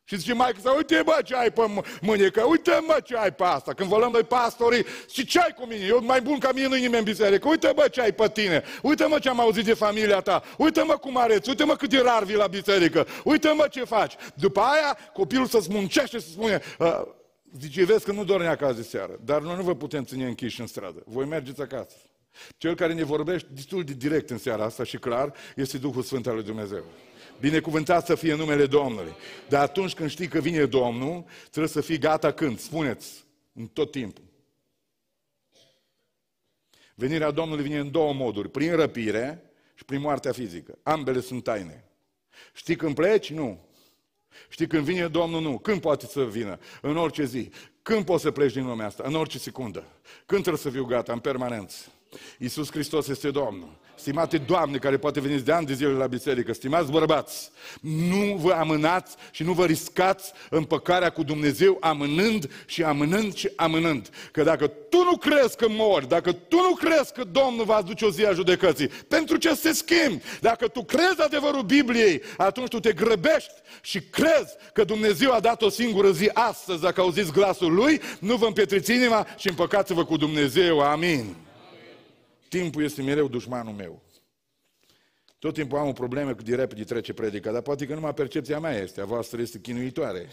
Și 0.07 0.16
zice 0.16 0.32
mai 0.32 0.52
că 0.62 0.70
uite 0.76 1.02
bă 1.05 1.18
ce 1.24 1.34
ai 1.34 1.50
pe 1.50 1.62
mânecă, 2.00 2.42
uite 2.42 2.82
mă 2.86 2.98
ce 3.05 3.16
ai 3.16 3.32
pe 3.32 3.44
asta. 3.44 3.74
Când 3.74 3.88
vă 3.88 3.96
luăm 3.96 4.11
noi 4.11 4.22
pastorii, 4.22 4.84
și 5.11 5.26
ce 5.26 5.40
ai 5.40 5.55
cu 5.59 5.66
mine? 5.66 5.84
Eu 5.84 6.05
mai 6.05 6.20
bun 6.20 6.38
ca 6.38 6.52
mine 6.52 6.66
nu 6.66 6.74
nimeni 6.74 6.96
în 6.96 7.05
biserică. 7.05 7.48
Uite 7.48 7.72
bă 7.74 7.88
ce 7.88 8.00
ai 8.00 8.12
pe 8.12 8.28
tine, 8.28 8.62
uite 8.82 9.05
mă 9.05 9.18
ce 9.18 9.28
am 9.28 9.40
auzit 9.40 9.64
de 9.64 9.74
familia 9.74 10.20
ta, 10.20 10.42
uite 10.59 10.82
mă 10.82 10.96
cum 10.96 11.16
areți, 11.16 11.48
uite 11.48 11.64
mă 11.64 11.76
cât 11.76 11.90
de 11.90 12.00
rar 12.00 12.24
vii 12.24 12.36
la 12.36 12.46
biserică, 12.46 13.07
uite 13.24 13.52
mă 13.57 13.66
ce 13.70 13.84
faci. 13.84 14.14
După 14.34 14.61
aia 14.61 14.98
copilul 15.12 15.46
să-ți 15.46 15.70
muncește 15.70 16.18
și 16.18 16.24
să 16.24 16.30
spune, 16.30 16.61
uh, 16.78 17.02
zice, 17.61 17.84
vezi 17.84 18.05
că 18.05 18.12
nu 18.12 18.24
dormi 18.24 18.46
acasă 18.46 18.72
de 18.72 18.82
seară, 18.82 19.18
dar 19.24 19.40
noi 19.40 19.57
nu 19.57 19.62
vă 19.62 19.74
putem 19.74 20.05
ține 20.05 20.26
închiși 20.26 20.61
în 20.61 20.66
stradă. 20.66 21.02
Voi 21.07 21.24
mergeți 21.24 21.61
acasă. 21.61 21.96
Cel 22.57 22.74
care 22.74 22.92
ne 22.92 23.05
vorbește 23.05 23.48
destul 23.52 23.84
de 23.84 23.92
direct 23.92 24.30
în 24.30 24.38
seara 24.38 24.64
asta 24.64 24.84
și 24.84 24.96
clar 24.96 25.32
este 25.57 25.78
Duhul 25.78 26.02
Sfânt 26.02 26.26
al 26.26 26.34
lui 26.34 26.44
Dumnezeu. 26.44 26.84
Binecuvântat 27.41 28.07
să 28.07 28.14
fie 28.14 28.35
numele 28.35 28.66
Domnului. 28.66 29.12
Dar 29.49 29.62
atunci 29.62 29.95
când 29.95 30.11
știi 30.11 30.28
că 30.28 30.39
vine 30.39 30.64
Domnul, 30.64 31.24
trebuie 31.41 31.68
să 31.68 31.80
fii 31.80 31.99
gata 31.99 32.32
când? 32.32 32.59
Spuneți, 32.59 33.24
în 33.53 33.66
tot 33.66 33.91
timpul. 33.91 34.24
Venirea 36.95 37.30
Domnului 37.30 37.62
vine 37.62 37.78
în 37.78 37.91
două 37.91 38.12
moduri, 38.12 38.51
prin 38.51 38.76
răpire 38.76 39.43
și 39.74 39.85
prin 39.85 40.01
moartea 40.01 40.32
fizică. 40.32 40.78
Ambele 40.82 41.20
sunt 41.20 41.43
taine. 41.43 41.85
Știi 42.55 42.76
când 42.76 42.95
pleci? 42.95 43.30
Nu. 43.30 43.68
Știi 44.49 44.66
când 44.66 44.85
vine 44.85 45.09
Domnul? 45.09 45.43
Nu. 45.43 45.59
Când 45.59 45.80
poate 45.80 46.07
să 46.07 46.24
vină? 46.24 46.59
În 46.80 46.97
orice 46.97 47.24
zi. 47.24 47.51
Când 47.82 48.05
poți 48.05 48.22
să 48.22 48.30
pleci 48.30 48.53
din 48.53 48.66
lumea 48.66 48.87
asta? 48.87 49.03
În 49.07 49.14
orice 49.14 49.39
secundă. 49.39 49.85
Când 50.26 50.41
trebuie 50.41 50.62
să 50.62 50.70
fiu 50.70 50.85
gata? 50.85 51.12
În 51.12 51.18
permanență. 51.18 51.76
Iisus 52.39 52.71
Hristos 52.71 53.09
este 53.09 53.31
Domnul. 53.31 53.83
Stimate 53.97 54.39
Doamne, 54.39 54.79
care 54.79 54.97
poate 54.97 55.21
veniți 55.21 55.45
de 55.45 55.53
ani 55.53 55.67
de 55.67 55.75
zile 55.75 55.91
la 55.91 56.07
biserică, 56.07 56.53
stimați 56.53 56.91
bărbați, 56.91 57.51
nu 57.81 58.37
vă 58.37 58.53
amânați 58.53 59.17
și 59.31 59.43
nu 59.43 59.53
vă 59.53 59.65
riscați 59.65 60.33
împăcarea 60.51 61.11
cu 61.11 61.23
Dumnezeu 61.23 61.77
amânând 61.81 62.51
și 62.67 62.83
amânând 62.83 63.35
și 63.35 63.51
amânând. 63.57 64.09
Că 64.33 64.43
dacă 64.43 64.67
tu 64.67 64.97
nu 64.97 65.17
crezi 65.17 65.57
că 65.57 65.67
mori, 65.69 66.09
dacă 66.09 66.33
tu 66.33 66.57
nu 66.57 66.75
crezi 66.75 67.12
că 67.12 67.25
Domnul 67.25 67.65
va 67.65 67.75
aduce 67.75 68.05
o 68.05 68.11
zi 68.11 68.25
a 68.25 68.33
judecății, 68.33 68.89
pentru 68.89 69.37
ce 69.37 69.55
să 69.55 69.69
te 69.69 69.75
schimbi? 69.75 70.23
Dacă 70.41 70.69
tu 70.69 70.85
crezi 70.85 71.23
adevărul 71.23 71.62
Bibliei, 71.62 72.23
atunci 72.37 72.69
tu 72.69 72.81
te 72.81 72.93
grăbești 72.93 73.53
și 73.83 74.01
crezi 74.01 74.55
că 74.73 74.85
Dumnezeu 74.85 75.33
a 75.33 75.41
dat 75.41 75.62
o 75.62 75.69
singură 75.69 76.11
zi 76.11 76.31
astăzi, 76.33 76.81
dacă 76.81 77.01
auziți 77.01 77.33
glasul 77.33 77.75
Lui, 77.75 78.01
nu 78.19 78.37
vă 78.37 78.47
împietriți 78.47 78.93
inima 78.93 79.27
și 79.39 79.49
împăcați-vă 79.49 80.05
cu 80.05 80.17
Dumnezeu. 80.17 80.81
Amin. 80.81 81.37
Timpul 82.61 82.82
este 82.82 83.02
mereu 83.02 83.28
dușmanul 83.28 83.72
meu. 83.72 84.02
Tot 85.38 85.55
timpul 85.55 85.78
am 85.78 85.88
o 85.88 85.92
problemă 85.92 86.34
cât 86.34 86.44
de 86.44 86.55
repede 86.55 86.84
trece 86.84 87.12
predica, 87.12 87.52
dar 87.52 87.62
poate 87.62 87.86
că 87.86 87.94
numai 87.94 88.14
percepția 88.14 88.61
mea 88.61 88.78
este, 88.78 89.00
a 89.00 89.05
voastră 89.05 89.40
este 89.40 89.61
chinuitoare. 89.61 90.28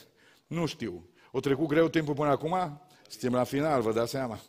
Nu 0.47 0.65
știu. 0.65 1.09
O 1.31 1.39
trecut 1.39 1.67
greu 1.67 1.87
timpul 1.87 2.13
până 2.13 2.29
acum? 2.29 2.81
Suntem 3.07 3.33
la 3.33 3.43
final, 3.43 3.81
vă 3.81 3.93
dați 3.93 4.11
seama. 4.11 4.39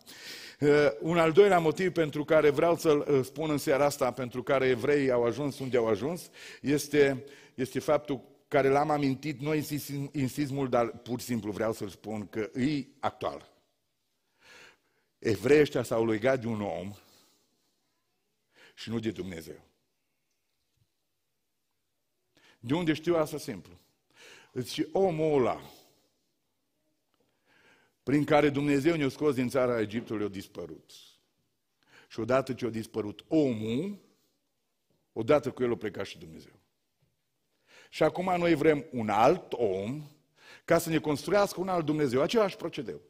Uh, 0.61 0.69
un 1.01 1.19
al 1.19 1.33
doilea 1.33 1.59
motiv 1.59 1.93
pentru 1.93 2.25
care 2.25 2.51
vreau 2.51 2.77
să-l 2.77 3.07
uh, 3.09 3.25
spun 3.25 3.51
în 3.51 3.59
seara 3.59 3.85
asta, 3.85 4.11
pentru 4.11 4.43
care 4.43 4.67
evreii 4.67 5.11
au 5.11 5.25
ajuns 5.25 5.59
unde 5.59 5.77
au 5.77 5.87
ajuns, 5.87 6.31
este, 6.61 7.25
este 7.55 7.79
faptul 7.79 8.21
care 8.49 8.69
l-am 8.69 8.91
amintit, 8.91 9.41
nu 9.41 9.55
insist, 9.55 9.91
insist 10.13 10.51
mult, 10.51 10.71
dar 10.71 10.87
pur 10.87 11.21
și 11.21 11.27
simplu 11.27 11.51
vreau 11.53 11.73
să-l 11.73 11.89
spun 11.89 12.27
că 12.27 12.51
e 12.61 12.87
actual. 13.01 13.53
Evreii 15.19 15.61
ăștia 15.61 15.83
s-au 15.83 16.07
legat 16.07 16.41
de 16.41 16.47
un 16.47 16.61
om 16.61 16.93
și 18.75 18.91
nu 18.91 18.99
de 18.99 19.11
Dumnezeu. 19.11 19.61
De 22.61 22.75
unde 22.75 22.93
știu 22.93 23.17
asta 23.17 23.39
simplu? 23.39 23.79
Zice, 24.53 24.89
omul 24.93 25.39
ăla, 25.39 25.61
prin 28.03 28.25
care 28.25 28.49
Dumnezeu 28.49 28.97
ne-a 28.97 29.09
scos 29.09 29.35
din 29.35 29.49
țara 29.49 29.81
Egiptului, 29.81 30.25
a 30.25 30.29
dispărut. 30.29 30.93
Și 32.09 32.21
odată 32.21 32.55
ce 32.55 32.67
a 32.67 32.71
dispărut 32.71 33.25
omul, 33.29 33.99
odată 35.13 35.51
cu 35.51 35.63
el 35.63 35.73
a 35.73 35.77
plecat 35.77 36.07
și 36.07 36.19
Dumnezeu. 36.19 36.53
Și 37.91 38.03
acum 38.03 38.37
noi 38.39 38.55
vrem 38.55 38.85
un 38.93 39.09
alt 39.09 39.53
om 39.53 40.03
ca 40.65 40.79
să 40.79 40.89
ne 40.89 40.99
construiască 40.99 41.61
un 41.61 41.69
alt 41.69 41.85
Dumnezeu, 41.85 42.21
același 42.21 42.57
procedeu. 42.57 43.01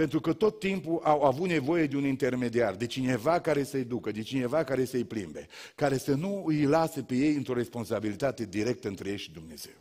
Pentru 0.00 0.20
că 0.20 0.32
tot 0.32 0.58
timpul 0.58 1.00
au 1.02 1.22
avut 1.22 1.48
nevoie 1.48 1.86
de 1.86 1.96
un 1.96 2.04
intermediar, 2.04 2.74
de 2.74 2.86
cineva 2.86 3.40
care 3.40 3.62
să-i 3.62 3.84
ducă, 3.84 4.10
de 4.10 4.22
cineva 4.22 4.64
care 4.64 4.84
să-i 4.84 5.04
plimbe, 5.04 5.46
care 5.74 5.98
să 5.98 6.14
nu 6.14 6.44
îi 6.46 6.64
lase 6.64 7.02
pe 7.02 7.14
ei 7.14 7.34
într-o 7.34 7.54
responsabilitate 7.54 8.44
directă 8.44 8.88
între 8.88 9.10
ei 9.10 9.16
și 9.16 9.32
Dumnezeu. 9.32 9.72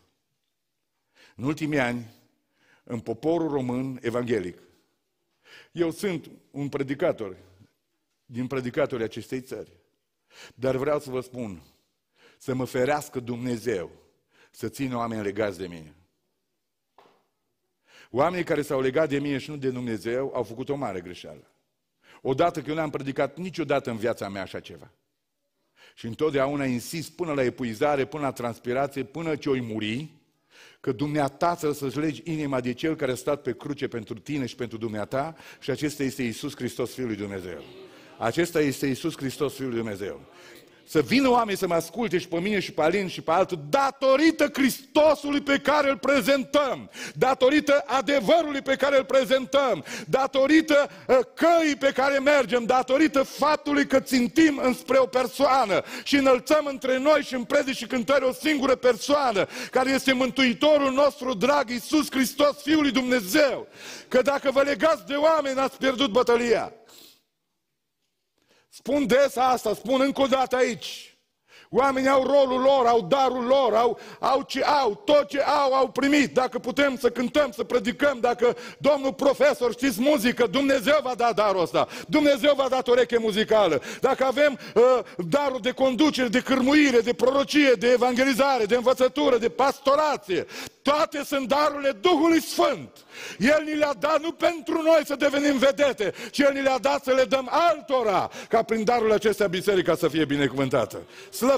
În 1.36 1.43
ultimii 1.43 1.80
ani, 1.80 2.05
în 2.84 2.99
poporul 2.99 3.49
român 3.49 3.99
evanghelic, 4.01 4.57
eu 5.72 5.91
sunt 5.91 6.30
un 6.51 6.70
predicator 6.70 7.38
din 8.26 8.47
predicatorii 8.47 9.05
acestei 9.05 9.41
țări, 9.41 9.72
dar 10.55 10.76
vreau 10.76 10.99
să 10.99 11.09
vă 11.09 11.22
spun, 11.22 11.61
să 12.38 12.53
mă 12.53 12.65
ferească 12.65 13.20
Dumnezeu 13.20 13.91
să 14.51 14.70
țină 14.70 14.95
oameni 14.95 15.24
legați 15.24 15.57
de 15.57 15.67
mine. 15.67 15.93
Oamenii 18.10 18.43
care 18.43 18.62
s-au 18.62 18.82
legat 18.82 19.10
de 19.10 19.20
mine 19.20 19.38
și 19.38 19.49
nu 19.49 19.57
de 19.57 19.70
Dumnezeu 19.70 20.32
au 20.34 20.43
făcut 20.43 20.70
o 20.70 20.76
mare 20.76 21.01
greșeală. 21.01 21.51
Odată 22.22 22.62
că 22.62 22.70
eu 22.70 22.76
n-am 22.76 22.89
predicat 22.89 23.38
niciodată 23.38 23.89
în 23.89 23.97
viața 23.97 24.30
mea 24.30 24.41
așa 24.41 24.60
ceva. 24.60 24.91
Și 25.95 26.05
întotdeauna 26.05 26.66
insist 26.66 27.12
până 27.12 27.34
la 27.34 27.43
epuizare, 27.43 28.05
până 28.05 28.24
la 28.24 28.32
transpirație, 28.32 29.03
până 29.03 29.36
ce 29.36 29.49
oi 29.49 29.62
muri, 29.62 30.10
că 30.80 30.91
dumneata 30.91 31.55
să-ți 31.55 31.99
legi 31.99 32.22
inima 32.24 32.62
de 32.62 32.74
cel 32.74 32.95
care 32.95 33.12
a 33.12 33.16
stat 33.16 33.41
pe 33.41 33.55
cruce 33.55 33.88
pentru 33.88 34.14
tine 34.14 34.45
și 34.45 34.55
pentru 34.55 34.78
dumneata 34.78 35.36
și 35.60 35.70
acesta 35.70 36.03
este 36.03 36.24
Isus 36.24 36.55
Hristos, 36.55 36.93
Fiul 36.93 37.07
lui 37.07 37.16
Dumnezeu. 37.16 37.62
Acesta 38.18 38.62
este 38.62 38.88
Isus 38.88 39.18
Hristos, 39.18 39.53
Fiul 39.53 39.68
lui 39.68 39.78
Dumnezeu 39.78 40.22
să 40.89 41.01
vină 41.01 41.29
oameni 41.29 41.57
să 41.57 41.67
mă 41.67 41.73
asculte 41.73 42.17
și 42.17 42.27
pe 42.27 42.39
mine 42.39 42.59
și 42.59 42.71
pe 42.71 42.81
Alin 42.81 43.07
și 43.07 43.21
pe 43.21 43.31
altul, 43.31 43.59
datorită 43.69 44.49
Hristosului 44.53 45.41
pe 45.41 45.59
care 45.59 45.89
îl 45.89 45.97
prezentăm, 45.97 46.89
datorită 47.13 47.83
adevărului 47.85 48.61
pe 48.61 48.75
care 48.75 48.97
îl 48.97 49.03
prezentăm, 49.03 49.85
datorită 50.07 50.89
uh, 51.07 51.17
căii 51.33 51.75
pe 51.75 51.91
care 51.91 52.19
mergem, 52.19 52.63
datorită 52.63 53.23
faptului 53.23 53.87
că 53.87 53.99
țintim 53.99 54.59
înspre 54.63 54.97
o 54.97 55.05
persoană 55.05 55.83
și 56.03 56.15
înălțăm 56.15 56.65
între 56.65 56.97
noi 56.97 57.21
și 57.21 57.33
în 57.33 57.43
predici 57.43 57.75
și 57.75 57.87
cântări 57.87 58.25
o 58.25 58.33
singură 58.33 58.75
persoană, 58.75 59.47
care 59.71 59.89
este 59.89 60.13
Mântuitorul 60.13 60.91
nostru 60.91 61.33
drag, 61.33 61.69
Iisus 61.69 62.11
Hristos, 62.11 62.61
Fiul 62.61 62.81
lui 62.81 62.91
Dumnezeu. 62.91 63.67
Că 64.07 64.21
dacă 64.21 64.51
vă 64.51 64.61
legați 64.61 65.05
de 65.05 65.15
oameni, 65.15 65.59
ați 65.59 65.77
pierdut 65.77 66.11
bătălia. 66.11 66.73
Spun 68.70 69.07
des 69.07 69.36
asta, 69.36 69.74
spun 69.74 70.01
încă 70.01 70.22
o 70.22 70.28
dată 70.28 70.55
aici. 70.55 71.09
Oamenii 71.72 72.09
au 72.09 72.24
rolul 72.24 72.61
lor, 72.61 72.86
au 72.86 73.01
darul 73.01 73.45
lor, 73.45 73.74
au, 73.74 73.99
au 74.20 74.43
ce 74.47 74.63
au, 74.63 75.01
tot 75.05 75.28
ce 75.28 75.41
au, 75.41 75.74
au 75.74 75.88
primit. 75.88 76.34
Dacă 76.34 76.59
putem 76.59 76.97
să 76.97 77.09
cântăm, 77.09 77.51
să 77.51 77.63
predicăm, 77.63 78.17
dacă 78.20 78.55
domnul 78.78 79.13
profesor 79.13 79.72
știți 79.72 80.01
muzică, 80.01 80.47
Dumnezeu 80.47 80.99
va 81.03 81.13
da 81.15 81.32
darul 81.36 81.61
ăsta. 81.61 81.88
Dumnezeu 82.07 82.53
va 82.55 82.67
da 82.70 82.82
ureche 82.88 83.17
muzicală. 83.17 83.82
Dacă 84.01 84.24
avem 84.26 84.59
uh, 84.76 84.84
darul 85.28 85.59
de 85.61 85.72
conducere, 85.72 86.28
de 86.28 86.39
cârmuire, 86.39 86.99
de 86.99 87.13
prorocie, 87.13 87.72
de 87.72 87.91
evangelizare, 87.91 88.65
de 88.65 88.76
învățătură, 88.76 89.38
de 89.38 89.49
pastorație, 89.49 90.45
toate 90.82 91.24
sunt 91.26 91.47
darurile 91.47 91.91
Duhului 91.91 92.41
Sfânt. 92.41 92.89
El 93.38 93.63
ni 93.65 93.76
le-a 93.76 93.93
dat 93.99 94.22
nu 94.22 94.32
pentru 94.32 94.82
noi 94.82 95.01
să 95.05 95.15
devenim 95.15 95.57
vedete, 95.57 96.13
ci 96.32 96.39
El 96.39 96.53
ni 96.53 96.61
le-a 96.61 96.78
dat 96.78 97.03
să 97.03 97.11
le 97.11 97.24
dăm 97.24 97.49
altora, 97.51 98.30
ca 98.49 98.63
prin 98.63 98.84
darul 98.84 99.11
acestea 99.11 99.47
biserica 99.47 99.95
să 99.95 100.07
fie 100.07 100.26
binecuvântată. 100.26 101.01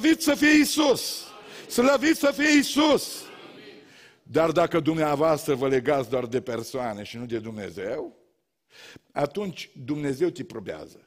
Slăvit 0.02 0.22
să 0.22 0.36
fie 0.36 0.60
Isus! 0.60 1.26
Slăvit 1.68 2.16
să 2.16 2.32
fie 2.32 2.58
Isus! 2.60 3.24
Dar 4.24 4.52
dacă 4.52 4.80
dumneavoastră 4.80 5.56
vă 5.56 5.68
legați 5.68 6.10
doar 6.10 6.26
de 6.26 6.42
persoane 6.42 7.04
și 7.04 7.18
nu 7.18 7.26
de 7.26 7.40
Dumnezeu, 7.40 8.18
atunci 9.12 9.70
Dumnezeu 9.86 10.30
te 10.30 10.44
probează. 10.44 11.02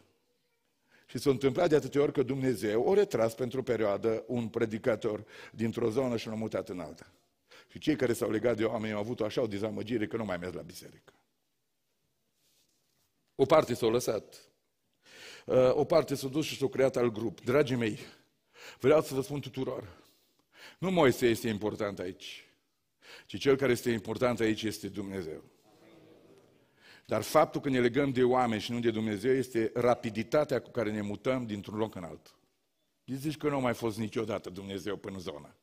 Și 1.06 1.18
s-a 1.18 1.30
întâmplat 1.30 1.68
de 1.68 1.76
atâtea 1.76 2.02
ori 2.02 2.12
că 2.12 2.22
Dumnezeu 2.22 2.82
o 2.82 2.94
retras 2.94 3.34
pentru 3.34 3.58
o 3.58 3.62
perioadă 3.62 4.24
un 4.26 4.48
predicator 4.48 5.24
dintr-o 5.52 5.90
zonă 5.90 6.16
și 6.16 6.26
l-a 6.26 6.34
mutat 6.34 6.68
în 6.68 6.80
alta. 6.80 7.12
Și 7.68 7.78
cei 7.78 7.96
care 7.96 8.12
s-au 8.12 8.30
legat 8.30 8.56
de 8.56 8.64
oameni 8.64 8.92
au 8.92 9.00
avut 9.00 9.20
așa 9.20 9.42
o 9.42 9.46
dezamăgire 9.46 10.06
că 10.06 10.16
nu 10.16 10.24
mai 10.24 10.36
mers 10.36 10.52
la 10.52 10.62
biserică. 10.62 11.12
O 13.34 13.44
parte 13.44 13.74
s-au 13.74 13.90
lăsat. 13.90 14.48
Uh, 15.46 15.74
o 15.74 15.84
parte 15.84 16.14
s-a 16.14 16.28
dus 16.28 16.44
și 16.44 16.56
s-a 16.56 16.68
creat 16.68 16.96
alt 16.96 17.12
grup. 17.12 17.40
Dragii 17.40 17.76
mei, 17.76 17.98
vreau 18.80 19.02
să 19.02 19.14
vă 19.14 19.22
spun 19.22 19.40
tuturor, 19.40 20.02
nu 20.78 20.90
Moise 20.90 21.26
este 21.26 21.48
important 21.48 21.98
aici, 21.98 22.44
ci 23.26 23.38
cel 23.38 23.56
care 23.56 23.72
este 23.72 23.90
important 23.90 24.40
aici 24.40 24.62
este 24.62 24.88
Dumnezeu. 24.88 25.42
Dar 27.06 27.22
faptul 27.22 27.60
că 27.60 27.68
ne 27.68 27.80
legăm 27.80 28.12
de 28.12 28.22
oameni 28.22 28.60
și 28.60 28.72
nu 28.72 28.80
de 28.80 28.90
Dumnezeu 28.90 29.32
este 29.32 29.70
rapiditatea 29.74 30.60
cu 30.60 30.70
care 30.70 30.90
ne 30.90 31.00
mutăm 31.00 31.46
dintr-un 31.46 31.78
loc 31.78 31.94
în 31.94 32.04
altul. 32.04 32.34
Zici 33.06 33.36
că 33.36 33.48
nu 33.48 33.56
a 33.56 33.58
mai 33.58 33.74
fost 33.74 33.98
niciodată 33.98 34.50
Dumnezeu 34.50 34.96
până 34.96 35.14
în 35.14 35.20
zona. 35.20 35.56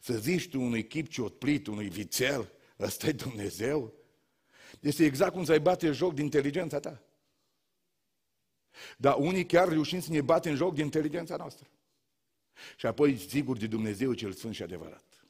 Să 0.00 0.16
zici 0.18 0.48
tu 0.48 0.60
unui 0.60 0.86
chip 0.86 1.08
ciotplit, 1.08 1.66
unui 1.66 1.88
vițel, 1.88 2.52
ăsta 2.78 3.06
e 3.06 3.12
Dumnezeu? 3.12 3.92
Este 4.80 5.04
exact 5.04 5.32
cum 5.32 5.44
să-i 5.44 5.58
bate 5.58 5.92
joc 5.92 6.14
de 6.14 6.22
inteligența 6.22 6.80
ta. 6.80 7.02
Dar 8.96 9.16
unii 9.18 9.46
chiar 9.46 9.68
reușim 9.68 10.00
să 10.00 10.12
ne 10.12 10.20
bate 10.20 10.50
în 10.50 10.56
joc 10.56 10.74
de 10.74 10.82
inteligența 10.82 11.36
noastră. 11.36 11.66
Și 12.76 12.86
apoi, 12.86 13.16
sigur, 13.16 13.56
de 13.56 13.66
Dumnezeu 13.66 14.12
cel 14.12 14.32
Sfânt 14.32 14.54
și 14.54 14.62
adevărat. 14.62 15.26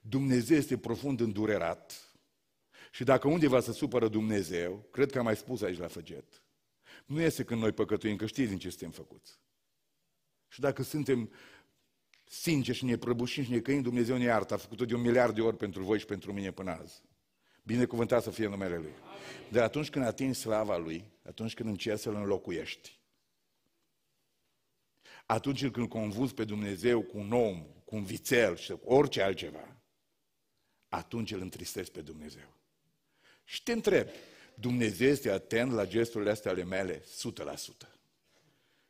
Dumnezeu 0.00 0.56
este 0.56 0.78
profund 0.78 1.20
îndurerat. 1.20 2.16
Și 2.90 3.04
dacă 3.04 3.28
undeva 3.28 3.60
se 3.60 3.72
supără 3.72 4.08
Dumnezeu, 4.08 4.88
cred 4.90 5.10
că 5.10 5.18
am 5.18 5.24
mai 5.24 5.36
spus 5.36 5.62
aici 5.62 5.78
la 5.78 5.86
făget, 5.86 6.42
nu 7.06 7.20
este 7.20 7.44
când 7.44 7.60
noi 7.60 7.72
păcătuim, 7.72 8.16
că 8.16 8.26
știți 8.26 8.48
din 8.48 8.58
ce 8.58 8.68
suntem 8.68 8.90
făcuți. 8.90 9.38
Și 10.48 10.60
dacă 10.60 10.82
suntem 10.82 11.30
sincer 12.24 12.74
și 12.74 12.84
ne 12.84 12.96
prăbușim 12.96 13.44
și 13.44 13.50
ne 13.50 13.60
căim, 13.60 13.82
Dumnezeu 13.82 14.16
ne 14.16 14.24
iartă. 14.24 14.54
A 14.54 14.56
făcut-o 14.56 14.84
de 14.84 14.94
un 14.94 15.00
miliard 15.00 15.34
de 15.34 15.40
ori 15.40 15.56
pentru 15.56 15.82
voi 15.82 15.98
și 15.98 16.04
pentru 16.04 16.32
mine 16.32 16.50
până 16.50 16.70
azi. 16.70 17.02
Binecuvântat 17.62 18.22
să 18.22 18.30
fie 18.30 18.46
numele 18.46 18.76
Lui. 18.76 18.92
Dar 19.50 19.62
atunci 19.62 19.90
când 19.90 20.04
atingi 20.04 20.38
slava 20.38 20.76
Lui, 20.76 21.04
atunci 21.22 21.54
când 21.54 21.68
încerci 21.68 22.00
să-L 22.00 22.14
înlocuiești, 22.14 23.00
atunci 25.32 25.68
când 25.68 25.88
convuzi 25.88 26.34
pe 26.34 26.44
Dumnezeu 26.44 27.02
cu 27.02 27.18
un 27.18 27.32
om, 27.32 27.66
cu 27.84 27.96
un 27.96 28.04
vițel 28.04 28.56
și 28.56 28.72
cu 28.72 28.92
orice 28.92 29.22
altceva, 29.22 29.76
atunci 30.88 31.32
îl 31.32 31.40
întristezi 31.40 31.90
pe 31.90 32.00
Dumnezeu. 32.00 32.56
Și 33.44 33.62
te 33.62 33.72
întreb, 33.72 34.08
Dumnezeu 34.54 35.08
este 35.08 35.30
atent 35.30 35.72
la 35.72 35.86
gesturile 35.86 36.30
astea 36.30 36.50
ale 36.50 36.64
mele 36.64 37.00
100%. 37.00 37.04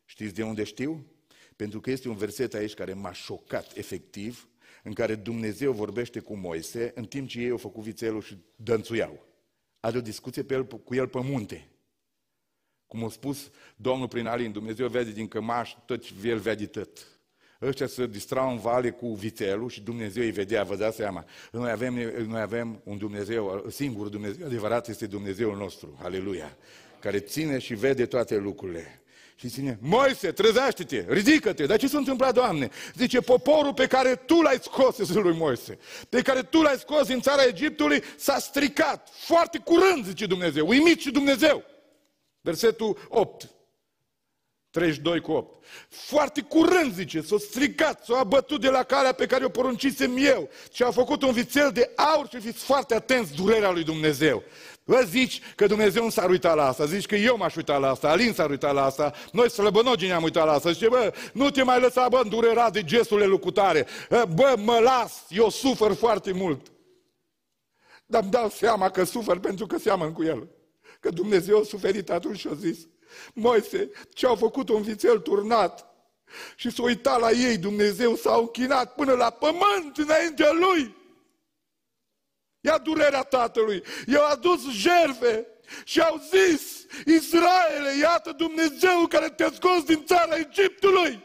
Știți 0.05 0.35
de 0.35 0.43
unde 0.43 0.65
știu? 0.65 1.07
Pentru 1.57 1.81
că 1.81 1.91
este 1.91 2.09
un 2.09 2.17
verset 2.17 2.55
aici 2.55 2.75
care 2.75 2.93
m-a 2.93 3.13
șocat 3.13 3.77
efectiv, 3.77 4.49
în 4.83 4.93
care 4.93 5.15
Dumnezeu 5.15 5.73
vorbește 5.73 6.21
cu 6.21 6.37
Moise, 6.37 6.93
în 6.95 7.05
timp 7.05 7.29
ce 7.29 7.41
ei 7.41 7.51
au 7.51 7.57
făcut 7.57 7.83
vițelul 7.83 8.23
și 8.23 8.37
dănțuiau. 8.57 9.27
Are 9.81 9.99
o 9.99 10.01
discuție 10.01 10.43
pe 10.43 10.55
el, 10.55 10.67
cu 10.67 10.95
el 10.95 11.09
pe 11.09 11.21
munte. 11.21 11.72
Cum 12.93 13.05
a 13.05 13.09
spus 13.09 13.51
Domnul 13.77 14.09
prin 14.09 14.27
Alin, 14.27 14.53
Dumnezeu 14.53 14.89
vede 14.89 15.11
din 15.11 15.29
cămaș, 15.29 15.75
tot 15.87 16.05
el 16.25 16.39
vede 16.39 16.67
tot. 16.67 16.89
Ăștia 17.63 17.87
se 17.87 18.07
distrau 18.07 18.51
în 18.51 18.59
vale 18.59 18.91
cu 18.91 19.15
vițelul 19.15 19.71
și 19.71 19.81
Dumnezeu 19.81 20.23
îi 20.23 20.31
vedea, 20.31 20.63
vă 20.63 20.77
dați 20.77 20.97
seama. 20.97 21.25
Noi 21.53 21.71
avem, 21.71 21.95
noi 22.27 22.41
avem 22.41 22.81
un 22.85 22.99
Dumnezeu, 22.99 23.65
singur 23.71 24.09
Dumnezeu, 24.09 24.47
adevărat 24.47 24.89
este 24.89 25.07
Dumnezeul 25.07 25.57
nostru, 25.57 25.99
aleluia, 26.03 26.57
care 27.01 27.19
ține 27.19 27.59
și 27.59 27.75
vede 27.75 28.07
toate 28.07 28.37
lucrurile. 28.37 29.03
Și 29.35 29.49
ține, 29.49 29.79
Moise, 29.81 30.33
trezește-te, 30.33 31.05
ridică-te. 31.09 31.67
Dar 31.67 31.79
ce 31.79 31.89
s-a 31.89 31.99
întâmplat, 31.99 32.35
Doamne? 32.35 32.71
Zice, 32.95 33.21
poporul 33.21 33.75
pe 33.75 33.87
care 33.87 34.15
Tu 34.15 34.41
l-ai 34.41 34.59
scos, 34.63 34.97
zice 34.97 35.19
lui 35.19 35.37
Moise, 35.37 35.79
pe 36.09 36.23
care 36.23 36.43
Tu 36.43 36.63
l-ai 36.63 36.77
scos 36.79 37.07
din 37.07 37.21
țara 37.21 37.45
Egiptului, 37.45 38.03
s-a 38.17 38.39
stricat. 38.39 39.09
Foarte 39.13 39.59
curând, 39.59 40.05
zice 40.05 40.27
Dumnezeu. 40.27 40.69
Uimit 40.69 41.01
și 41.01 41.11
Dumnezeu. 41.11 41.71
Versetul 42.43 42.99
8. 43.09 43.51
32 44.71 45.21
cu 45.21 45.33
8. 45.33 45.65
Foarte 45.89 46.41
curând, 46.41 46.95
zice, 46.95 47.21
s-a 47.21 47.37
stricat, 47.39 48.05
s-a 48.05 48.19
abătut 48.19 48.61
de 48.61 48.69
la 48.69 48.83
calea 48.83 49.13
pe 49.13 49.27
care 49.27 49.45
o 49.45 49.49
poruncisem 49.49 50.17
eu 50.19 50.49
și 50.73 50.83
a 50.83 50.91
făcut 50.91 51.23
un 51.23 51.33
vițel 51.33 51.71
de 51.71 51.91
aur 51.97 52.29
și 52.29 52.41
fiți 52.41 52.65
foarte 52.65 52.95
atenți 52.95 53.35
durerea 53.35 53.71
lui 53.71 53.85
Dumnezeu. 53.85 54.43
Vă 54.85 55.03
zici 55.07 55.41
că 55.57 55.67
Dumnezeu 55.67 56.03
nu 56.03 56.11
s-ar 56.11 56.31
uita 56.31 56.55
la 56.55 56.67
asta, 56.67 56.85
zici 56.85 57.07
că 57.07 57.17
eu 57.17 57.37
m-aș 57.37 57.57
uita 57.57 57.77
la 57.77 57.91
asta, 57.91 58.09
Alin 58.09 58.33
s-ar 58.33 58.51
uita 58.51 58.73
la 58.73 58.85
asta, 58.85 59.13
noi 59.33 59.51
slăbănogii 59.51 60.09
ne-am 60.09 60.23
uitat 60.23 60.47
la 60.47 60.53
asta. 60.53 60.73
Zice, 60.73 60.89
bă, 60.89 61.15
nu 61.33 61.51
te 61.51 61.63
mai 61.63 61.81
lăsa, 61.81 62.09
bă, 62.09 62.21
îndurera 62.23 62.71
de 62.71 62.85
gesturile 62.85 63.27
lucutare. 63.27 63.87
Bă, 64.35 64.55
mă 64.59 64.79
las, 64.79 65.25
eu 65.29 65.49
sufăr 65.49 65.95
foarte 65.95 66.33
mult. 66.33 66.73
Dar 68.07 68.23
îmi 68.23 68.31
dau 68.31 68.49
seama 68.49 68.91
că 68.91 69.05
sufăr 69.05 69.39
pentru 69.39 69.67
că 69.67 69.79
seamăn 69.79 70.13
cu 70.13 70.23
el. 70.23 70.49
Că 71.03 71.11
Dumnezeu 71.11 71.59
a 71.59 71.65
suferit 71.65 72.11
atunci 72.11 72.39
și 72.39 72.49
a 72.49 72.55
zis, 72.55 72.79
Moise, 73.35 73.91
ce 74.15 74.27
au 74.27 74.35
făcut 74.37 74.69
un 74.69 74.83
vițel 74.83 75.19
turnat 75.19 75.87
și 76.57 76.71
s-a 76.71 76.83
uitat 76.83 77.21
la 77.21 77.31
ei, 77.31 77.59
Dumnezeu 77.59 78.17
s-a 78.17 78.37
închinat 78.37 78.95
până 78.95 79.13
la 79.13 79.31
pământ 79.31 79.97
înaintea 79.97 80.53
lui. 80.53 80.97
Ia 82.61 82.79
durerea 82.79 83.23
tatălui. 83.23 83.83
I-au 84.07 84.27
adus 84.31 84.71
jerfe 84.71 85.47
și 85.85 86.01
au 86.01 86.21
zis, 86.31 86.87
Israele, 87.07 87.99
iată 88.01 88.33
Dumnezeu 88.33 89.07
care 89.09 89.31
te-a 89.31 89.51
scos 89.53 89.85
din 89.85 90.05
țara 90.05 90.37
Egiptului. 90.37 91.23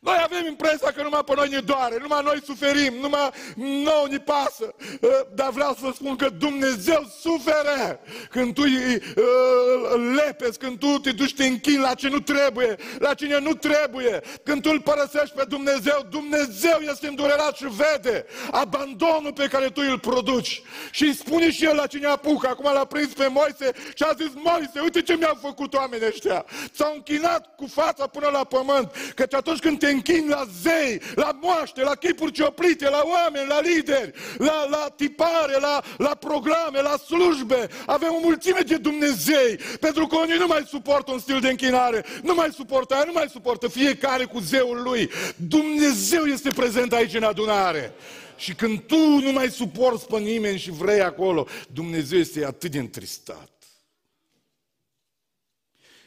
Noi 0.00 0.16
avem 0.22 0.46
impresia 0.46 0.92
că 0.92 1.02
numai 1.02 1.24
pe 1.24 1.32
noi 1.34 1.48
ne 1.48 1.60
doare, 1.60 1.96
numai 2.00 2.20
noi 2.24 2.40
suferim, 2.44 2.94
numai 3.00 3.30
nouă 3.56 4.06
ne 4.08 4.18
pasă. 4.18 4.74
Ă, 5.02 5.26
dar 5.34 5.50
vreau 5.50 5.72
să 5.72 5.78
vă 5.80 5.92
spun 5.94 6.16
că 6.16 6.28
Dumnezeu 6.28 7.06
suferă 7.20 8.00
când 8.30 8.54
tu 8.54 8.62
îi 8.64 9.02
ă, 9.16 9.96
lepezi, 10.14 10.58
când 10.58 10.78
tu 10.78 10.98
te 10.98 11.12
duci 11.12 11.34
te 11.34 11.46
închini 11.46 11.76
la 11.76 11.94
ce 11.94 12.08
nu 12.08 12.20
trebuie, 12.20 12.76
la 12.98 13.14
cine 13.14 13.38
nu 13.38 13.54
trebuie. 13.54 14.20
Când 14.42 14.62
tu 14.62 14.70
îl 14.72 14.80
părăsești 14.80 15.34
pe 15.36 15.44
Dumnezeu, 15.48 16.06
Dumnezeu 16.10 16.78
este 16.90 17.06
îndurerat 17.06 17.56
și 17.56 17.66
vede 17.66 18.26
abandonul 18.50 19.32
pe 19.32 19.46
care 19.46 19.66
tu 19.66 19.82
îl 19.88 19.98
produci. 19.98 20.62
Și 20.90 21.02
îi 21.02 21.14
spune 21.14 21.50
și 21.50 21.64
el 21.64 21.74
la 21.74 21.86
cine 21.86 22.06
apucă. 22.06 22.48
Acum 22.48 22.72
l-a 22.72 22.84
prins 22.84 23.12
pe 23.12 23.26
Moise 23.26 23.72
și 23.94 24.02
a 24.02 24.12
zis, 24.16 24.30
Moise, 24.34 24.80
uite 24.82 25.02
ce 25.02 25.16
mi-au 25.16 25.38
făcut 25.40 25.74
oamenii 25.74 26.06
ăștia. 26.06 26.44
S-au 26.72 26.92
închinat 26.94 27.54
cu 27.56 27.66
fața 27.66 28.06
până 28.06 28.28
la 28.32 28.44
pământ. 28.44 28.92
Căci 29.14 29.34
atunci 29.34 29.58
când 29.58 29.78
te 29.78 29.89
închin 29.90 30.28
la 30.28 30.46
zei, 30.62 31.00
la 31.14 31.38
moaște, 31.40 31.82
la 31.82 31.94
chipuri 31.94 32.32
cioplite, 32.32 32.88
la 32.88 33.02
oameni, 33.04 33.48
la 33.48 33.60
lideri, 33.60 34.12
la, 34.38 34.66
la 34.70 34.92
tipare, 34.96 35.60
la, 35.60 35.82
la 35.96 36.14
programe, 36.14 36.80
la 36.82 36.96
slujbe. 36.96 37.68
Avem 37.86 38.12
o 38.14 38.20
mulțime 38.22 38.60
de 38.60 38.76
Dumnezei, 38.76 39.56
pentru 39.80 40.06
că 40.06 40.16
unii 40.16 40.38
nu 40.38 40.46
mai 40.46 40.64
suportă 40.68 41.12
un 41.12 41.18
stil 41.18 41.40
de 41.40 41.48
închinare, 41.48 42.04
nu 42.22 42.34
mai 42.34 42.48
suportă 42.52 42.94
aia, 42.94 43.04
nu 43.04 43.12
mai 43.12 43.28
suportă 43.28 43.68
fiecare 43.68 44.24
cu 44.24 44.38
zeul 44.38 44.82
lui. 44.82 45.10
Dumnezeu 45.36 46.24
este 46.24 46.50
prezent 46.50 46.92
aici 46.92 47.14
în 47.14 47.22
adunare. 47.22 47.92
Și 48.36 48.54
când 48.54 48.80
tu 48.80 48.96
nu 48.96 49.32
mai 49.32 49.50
suporți 49.50 50.06
pe 50.06 50.18
nimeni 50.18 50.58
și 50.58 50.70
vrei 50.70 51.00
acolo, 51.00 51.46
Dumnezeu 51.72 52.18
este 52.18 52.44
atât 52.44 52.70
de 52.70 52.78
întristat. 52.78 53.50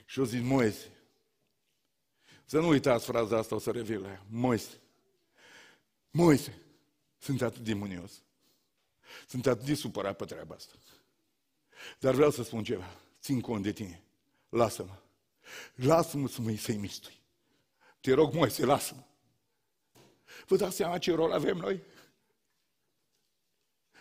Și 0.05 0.19
o 0.19 0.23
zic, 0.23 0.43
Moise, 0.43 0.92
să 2.53 2.59
nu 2.59 2.67
uitați 2.67 3.05
fraza 3.05 3.37
asta, 3.37 3.55
o 3.55 3.59
să 3.59 3.71
revin 3.71 3.99
la 3.99 4.09
ea. 4.09 4.25
Moise, 4.29 4.79
Moise, 6.11 6.61
sunt 7.19 7.41
atât 7.41 7.63
de 7.63 7.73
mânios. 7.73 8.11
Sunt 9.27 9.45
atât 9.45 9.65
de 9.65 9.73
supărat 9.73 10.15
pe 10.15 10.25
treaba 10.25 10.55
asta. 10.55 10.73
Dar 11.99 12.13
vreau 12.13 12.31
să 12.31 12.43
spun 12.43 12.63
ceva. 12.63 12.95
Țin 13.21 13.41
cont 13.41 13.63
de 13.63 13.71
tine. 13.71 14.03
Lasă-mă. 14.49 14.97
Lasă-mă 15.75 16.27
să 16.27 16.41
mă 16.41 16.55
să-i 16.55 16.77
mistui. 16.77 17.21
Te 18.01 18.13
rog, 18.13 18.33
Moise, 18.33 18.65
lasă-mă. 18.65 19.03
Vă 20.47 20.55
dați 20.55 20.75
seama 20.75 20.97
ce 20.97 21.13
rol 21.13 21.31
avem 21.31 21.57
noi? 21.57 21.83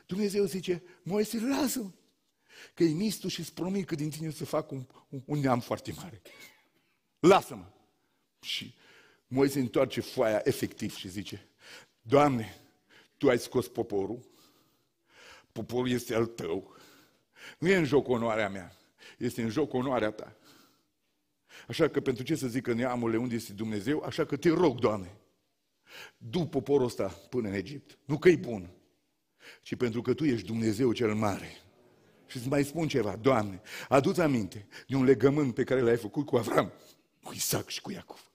Dumnezeu 0.07 0.45
zice, 0.45 0.83
Moise, 1.03 1.41
lasă-mă. 1.41 1.91
Că 2.75 2.83
e 2.83 2.93
mistul 2.93 3.31
și 3.31 3.41
îți 3.41 3.55
promit 3.55 3.87
că 3.87 3.95
din 3.95 4.11
tine 4.11 4.31
să 4.31 4.45
fac 4.45 4.71
un, 4.71 4.87
un, 5.09 5.23
un 5.27 5.39
neam 5.39 5.61
foarte 5.61 5.93
mare. 5.93 6.23
Lasă-mă. 7.19 7.73
Și 8.43 8.75
Moise 9.35 9.61
întoarce 9.61 10.01
foaia 10.01 10.41
efectiv 10.45 10.97
și 10.97 11.09
zice, 11.09 11.49
Doamne, 12.03 12.61
Tu 13.17 13.29
ai 13.29 13.39
scos 13.39 13.69
poporul, 13.69 14.21
poporul 15.53 15.91
este 15.91 16.15
al 16.15 16.27
Tău, 16.27 16.77
nu 17.59 17.69
e 17.69 17.77
în 17.77 17.85
joc 17.85 18.09
onoarea 18.09 18.49
mea, 18.49 18.77
este 19.19 19.43
în 19.43 19.49
joc 19.49 19.73
onoarea 19.73 20.11
Ta. 20.11 20.37
Așa 21.69 21.89
că 21.89 22.01
pentru 22.01 22.25
ce 22.25 22.35
să 22.35 22.47
zic 22.47 22.63
că 22.63 22.73
neamurile 22.73 23.19
unde 23.19 23.35
este 23.35 23.53
Dumnezeu, 23.53 24.03
așa 24.03 24.25
că 24.25 24.37
te 24.37 24.49
rog, 24.49 24.79
Doamne, 24.79 25.17
du 26.17 26.47
poporul 26.47 26.87
ăsta 26.87 27.09
până 27.09 27.49
în 27.49 27.55
Egipt. 27.55 27.99
Nu 28.05 28.19
că 28.19 28.29
e 28.29 28.37
bun, 28.37 28.71
ci 29.63 29.77
pentru 29.77 30.03
că 30.03 30.15
Tu 30.15 30.25
ești 30.25 30.47
Dumnezeu 30.47 30.93
cel 30.93 31.15
mare. 31.15 31.57
Și 32.27 32.37
îți 32.37 32.49
mai 32.49 32.65
spun 32.65 32.89
ceva, 32.89 33.17
Doamne, 33.17 33.63
adu-ți 33.89 34.21
aminte 34.21 34.67
de 34.87 34.97
un 34.97 35.05
legământ 35.05 35.55
pe 35.55 35.65
care 35.65 35.81
l-ai 35.81 35.97
făcut 35.97 36.27
cu 36.27 36.37
Avram, 36.37 36.73
cu 37.23 37.33
Isaac 37.35 37.69
și 37.69 37.81
cu 37.81 37.91
Iacov 37.91 38.32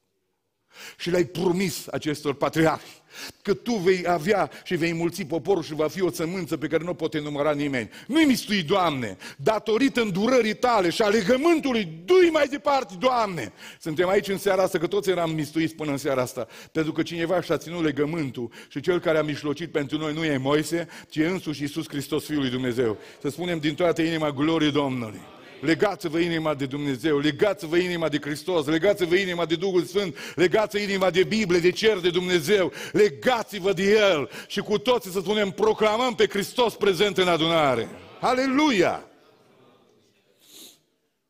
și 0.97 1.09
le-ai 1.09 1.25
promis 1.25 1.87
acestor 1.87 2.33
patriarhi 2.33 3.01
că 3.41 3.53
tu 3.53 3.73
vei 3.73 4.03
avea 4.07 4.49
și 4.63 4.75
vei 4.75 4.93
mulți 4.93 5.23
poporul 5.23 5.63
și 5.63 5.73
va 5.73 5.87
fi 5.87 6.01
o 6.01 6.11
sămânță 6.11 6.57
pe 6.57 6.67
care 6.67 6.83
nu 6.83 6.89
o 6.89 6.93
poate 6.93 7.19
număra 7.19 7.51
nimeni. 7.51 7.89
Nu-i 8.07 8.25
mistui, 8.25 8.63
Doamne, 8.63 9.17
datorită 9.37 10.01
îndurării 10.01 10.55
tale 10.55 10.89
și 10.89 11.01
a 11.01 11.07
legământului, 11.07 11.87
du 12.05 12.13
mai 12.31 12.47
departe, 12.47 12.93
Doamne. 12.99 13.53
Suntem 13.79 14.07
aici 14.07 14.27
în 14.27 14.37
seara 14.37 14.63
asta, 14.63 14.77
că 14.77 14.87
toți 14.87 15.09
eram 15.09 15.31
mistuiți 15.31 15.75
până 15.75 15.91
în 15.91 15.97
seara 15.97 16.21
asta, 16.21 16.47
pentru 16.71 16.91
că 16.91 17.01
cineva 17.01 17.41
și-a 17.41 17.57
ținut 17.57 17.83
legământul 17.83 18.51
și 18.69 18.79
cel 18.79 18.99
care 18.99 19.17
a 19.17 19.23
mișlocit 19.23 19.71
pentru 19.71 19.97
noi 19.97 20.13
nu 20.13 20.23
e 20.23 20.37
Moise, 20.37 20.87
ci 21.09 21.17
însuși 21.17 21.61
Iisus 21.61 21.87
Hristos, 21.87 22.25
Fiul 22.25 22.39
lui 22.39 22.49
Dumnezeu. 22.49 22.97
Să 23.21 23.29
spunem 23.29 23.59
din 23.59 23.75
toată 23.75 24.01
inima 24.01 24.31
glorie 24.31 24.69
Domnului. 24.69 25.19
Legați-vă 25.61 26.19
inima 26.19 26.53
de 26.53 26.65
Dumnezeu, 26.65 27.17
legați-vă 27.17 27.77
inima 27.77 28.09
de 28.09 28.17
Hristos, 28.21 28.65
legați-vă 28.65 29.15
inima 29.15 29.45
de 29.45 29.55
Duhul 29.55 29.83
Sfânt, 29.83 30.15
legați-vă 30.35 30.83
inima 30.83 31.09
de 31.09 31.23
Biblie, 31.23 31.59
de 31.59 31.71
cer 31.71 31.99
de 31.99 32.09
Dumnezeu, 32.09 32.71
legați-vă 32.91 33.73
de 33.73 33.83
El 33.83 34.29
și 34.47 34.59
cu 34.59 34.77
toții 34.77 35.11
să 35.11 35.19
spunem, 35.19 35.51
proclamăm 35.51 36.15
pe 36.15 36.27
Hristos 36.27 36.75
prezent 36.75 37.17
în 37.17 37.27
adunare. 37.27 37.87
Aleluia! 38.19 39.07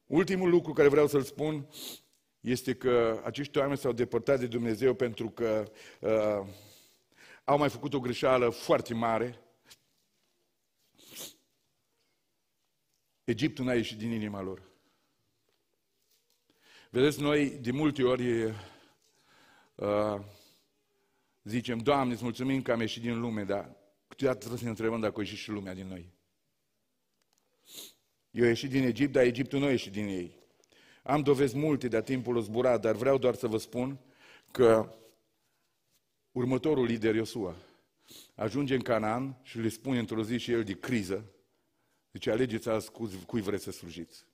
Ultimul 0.05 0.49
lucru 0.49 0.73
care 0.73 0.87
vreau 0.87 1.07
să-l 1.07 1.23
spun 1.23 1.67
este 2.39 2.73
că 2.73 3.21
acești 3.23 3.57
oameni 3.57 3.77
s-au 3.77 3.91
depărtat 3.91 4.39
de 4.39 4.45
Dumnezeu 4.45 4.93
pentru 4.93 5.29
că 5.29 5.71
uh, 5.99 6.47
au 7.43 7.57
mai 7.57 7.69
făcut 7.69 7.93
o 7.93 7.99
greșeală 7.99 8.49
foarte 8.49 8.93
mare 8.93 9.41
Egiptul 13.27 13.65
n-a 13.65 13.73
ieșit 13.73 13.97
din 13.97 14.11
inima 14.11 14.41
lor. 14.41 14.61
Vedeți, 16.89 17.21
noi 17.21 17.49
de 17.49 17.71
multe 17.71 18.03
ori 18.03 18.43
uh, 19.75 20.19
zicem, 21.43 21.77
Doamne, 21.77 22.13
îți 22.13 22.23
mulțumim 22.23 22.61
că 22.61 22.71
am 22.71 22.79
ieșit 22.79 23.01
din 23.01 23.19
lume, 23.19 23.43
dar 23.43 23.75
câteodată 24.07 24.37
trebuie 24.37 24.59
să 24.59 24.63
ne 24.63 24.69
întrebăm 24.69 24.99
dacă 24.99 25.13
a 25.17 25.21
ieșit 25.21 25.37
și 25.37 25.49
lumea 25.49 25.73
din 25.73 25.87
noi. 25.87 26.13
Eu 28.31 28.43
am 28.43 28.49
ieșit 28.49 28.69
din 28.69 28.83
Egipt, 28.83 29.11
dar 29.11 29.23
Egiptul 29.23 29.59
nu 29.59 29.65
a 29.65 29.69
ieșit 29.69 29.91
din 29.91 30.07
ei. 30.07 30.37
Am 31.03 31.21
dovezi 31.21 31.57
multe 31.57 31.87
de-a 31.87 32.01
timpul 32.01 32.41
zburat, 32.41 32.81
dar 32.81 32.95
vreau 32.95 33.17
doar 33.17 33.35
să 33.35 33.47
vă 33.47 33.57
spun 33.57 33.99
că 34.51 34.95
următorul 36.31 36.85
lider, 36.85 37.15
Iosua, 37.15 37.55
ajunge 38.35 38.75
în 38.75 38.81
Canaan 38.81 39.39
și 39.43 39.59
le 39.59 39.69
spune 39.69 39.99
într-o 39.99 40.23
zi 40.23 40.37
și 40.37 40.51
el 40.51 40.63
de 40.63 40.79
criză, 40.79 41.31
deci 42.17 42.27
alegeți 42.27 42.69
azi 42.69 42.91
cui 43.25 43.41
vreți 43.41 43.63
să 43.63 43.71
slujiți. 43.71 44.25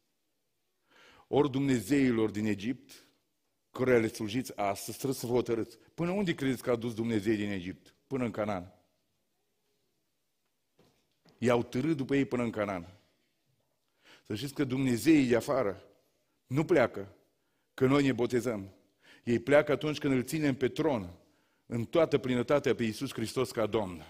Ori 1.27 1.51
Dumnezeilor 1.51 2.29
din 2.29 2.45
Egipt, 2.45 3.07
care 3.71 3.99
le 3.99 4.07
slujiți 4.07 4.57
astăzi, 4.57 4.97
trebuie 4.97 5.19
să 5.19 5.27
vă 5.27 5.33
hotărâți. 5.33 5.77
Până 5.93 6.11
unde 6.11 6.35
credeți 6.35 6.61
că 6.61 6.71
a 6.71 6.75
dus 6.75 6.93
Dumnezei 6.93 7.35
din 7.35 7.49
Egipt? 7.49 7.95
Până 8.07 8.23
în 8.23 8.31
Canaan. 8.31 8.73
I-au 11.37 11.63
târât 11.63 11.97
după 11.97 12.15
ei 12.15 12.25
până 12.25 12.43
în 12.43 12.49
Canaan. 12.49 12.97
Să 14.25 14.35
știți 14.35 14.53
că 14.53 14.63
Dumnezeii 14.63 15.27
de 15.27 15.35
afară 15.35 15.83
nu 16.47 16.65
pleacă 16.65 17.15
că 17.73 17.85
noi 17.85 18.03
ne 18.03 18.13
botezăm. 18.13 18.73
Ei 19.23 19.39
pleacă 19.39 19.71
atunci 19.71 19.97
când 19.97 20.13
îl 20.13 20.23
ținem 20.23 20.55
pe 20.55 20.67
tron, 20.67 21.13
în 21.65 21.85
toată 21.85 22.17
plinătatea 22.17 22.75
pe 22.75 22.83
Iisus 22.83 23.13
Hristos 23.13 23.51
ca 23.51 23.65
Domn 23.65 24.03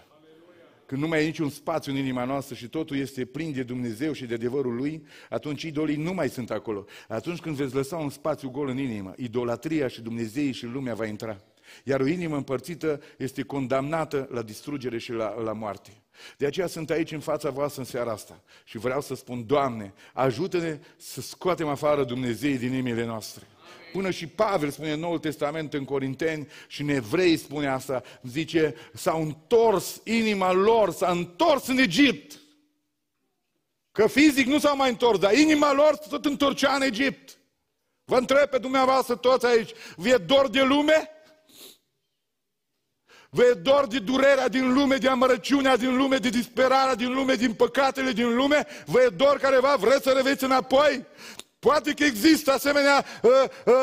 când 0.86 1.00
nu 1.00 1.08
mai 1.08 1.22
e 1.22 1.26
niciun 1.26 1.48
spațiu 1.48 1.92
în 1.92 1.98
inima 1.98 2.24
noastră 2.24 2.54
și 2.54 2.68
totul 2.68 2.96
este 2.96 3.24
plin 3.24 3.52
de 3.52 3.62
Dumnezeu 3.62 4.12
și 4.12 4.26
de 4.26 4.34
adevărul 4.34 4.74
Lui, 4.74 5.06
atunci 5.28 5.62
idolii 5.62 5.96
nu 5.96 6.12
mai 6.12 6.28
sunt 6.28 6.50
acolo. 6.50 6.84
Atunci 7.08 7.40
când 7.40 7.56
veți 7.56 7.74
lăsa 7.74 7.96
un 7.96 8.10
spațiu 8.10 8.50
gol 8.50 8.68
în 8.68 8.78
inimă, 8.78 9.12
idolatria 9.16 9.88
și 9.88 10.00
Dumnezeii 10.00 10.52
și 10.52 10.66
lumea 10.66 10.94
va 10.94 11.06
intra. 11.06 11.40
Iar 11.84 12.00
o 12.00 12.06
inimă 12.06 12.36
împărțită 12.36 13.00
este 13.18 13.42
condamnată 13.42 14.28
la 14.30 14.42
distrugere 14.42 14.98
și 14.98 15.12
la, 15.12 15.40
la 15.40 15.52
moarte. 15.52 15.90
De 16.36 16.46
aceea 16.46 16.66
sunt 16.66 16.90
aici 16.90 17.12
în 17.12 17.20
fața 17.20 17.50
voastră 17.50 17.80
în 17.80 17.86
seara 17.86 18.12
asta 18.12 18.42
și 18.64 18.78
vreau 18.78 19.00
să 19.00 19.14
spun, 19.14 19.46
Doamne, 19.46 19.94
ajută-ne 20.12 20.78
să 20.96 21.20
scoatem 21.20 21.68
afară 21.68 22.04
Dumnezei 22.04 22.58
din 22.58 22.72
inimile 22.72 23.04
noastre. 23.04 23.42
Până 23.92 24.10
și 24.10 24.26
Pavel 24.26 24.70
spune 24.70 24.92
în 24.92 25.00
Noul 25.00 25.18
Testament 25.18 25.74
în 25.74 25.84
Corinteni 25.84 26.48
și 26.68 26.80
în 26.80 26.88
Evrei 26.88 27.36
spune 27.36 27.68
asta, 27.68 28.02
zice, 28.22 28.74
s-au 28.94 29.22
întors 29.22 30.00
inima 30.04 30.52
lor, 30.52 30.92
s-a 30.92 31.10
întors 31.10 31.66
în 31.66 31.78
Egipt. 31.78 32.38
Că 33.92 34.06
fizic 34.06 34.46
nu 34.46 34.58
s-au 34.58 34.76
mai 34.76 34.88
întors, 34.88 35.18
dar 35.18 35.32
inima 35.32 35.72
lor 35.72 35.96
tot 35.96 36.24
întorcea 36.24 36.74
în 36.74 36.82
Egipt. 36.82 37.38
Vă 38.04 38.16
întreb 38.16 38.48
pe 38.48 38.58
dumneavoastră 38.58 39.14
toți 39.16 39.46
aici, 39.46 39.70
vă 39.96 40.08
e 40.08 40.16
dor 40.16 40.48
de 40.48 40.62
lume? 40.62 41.08
Vă 43.30 43.44
e 43.44 43.52
dor 43.52 43.86
de 43.86 43.98
durerea 43.98 44.48
din 44.48 44.72
lume, 44.72 44.96
de 44.96 45.08
amărăciunea 45.08 45.76
din 45.76 45.96
lume, 45.96 46.16
de 46.16 46.28
disperarea 46.28 46.94
din 46.94 47.12
lume, 47.12 47.34
din 47.34 47.52
păcatele 47.52 48.12
din 48.12 48.34
lume? 48.34 48.66
Vă 48.86 49.00
e 49.00 49.08
dor 49.08 49.38
careva? 49.38 49.76
Vreți 49.76 50.02
să 50.02 50.10
reveți 50.10 50.44
înapoi? 50.44 51.06
Poate 51.64 51.92
că 51.92 52.04
există 52.04 52.52
asemenea 52.52 53.04
uh, 53.22 53.30
uh, 53.64 53.74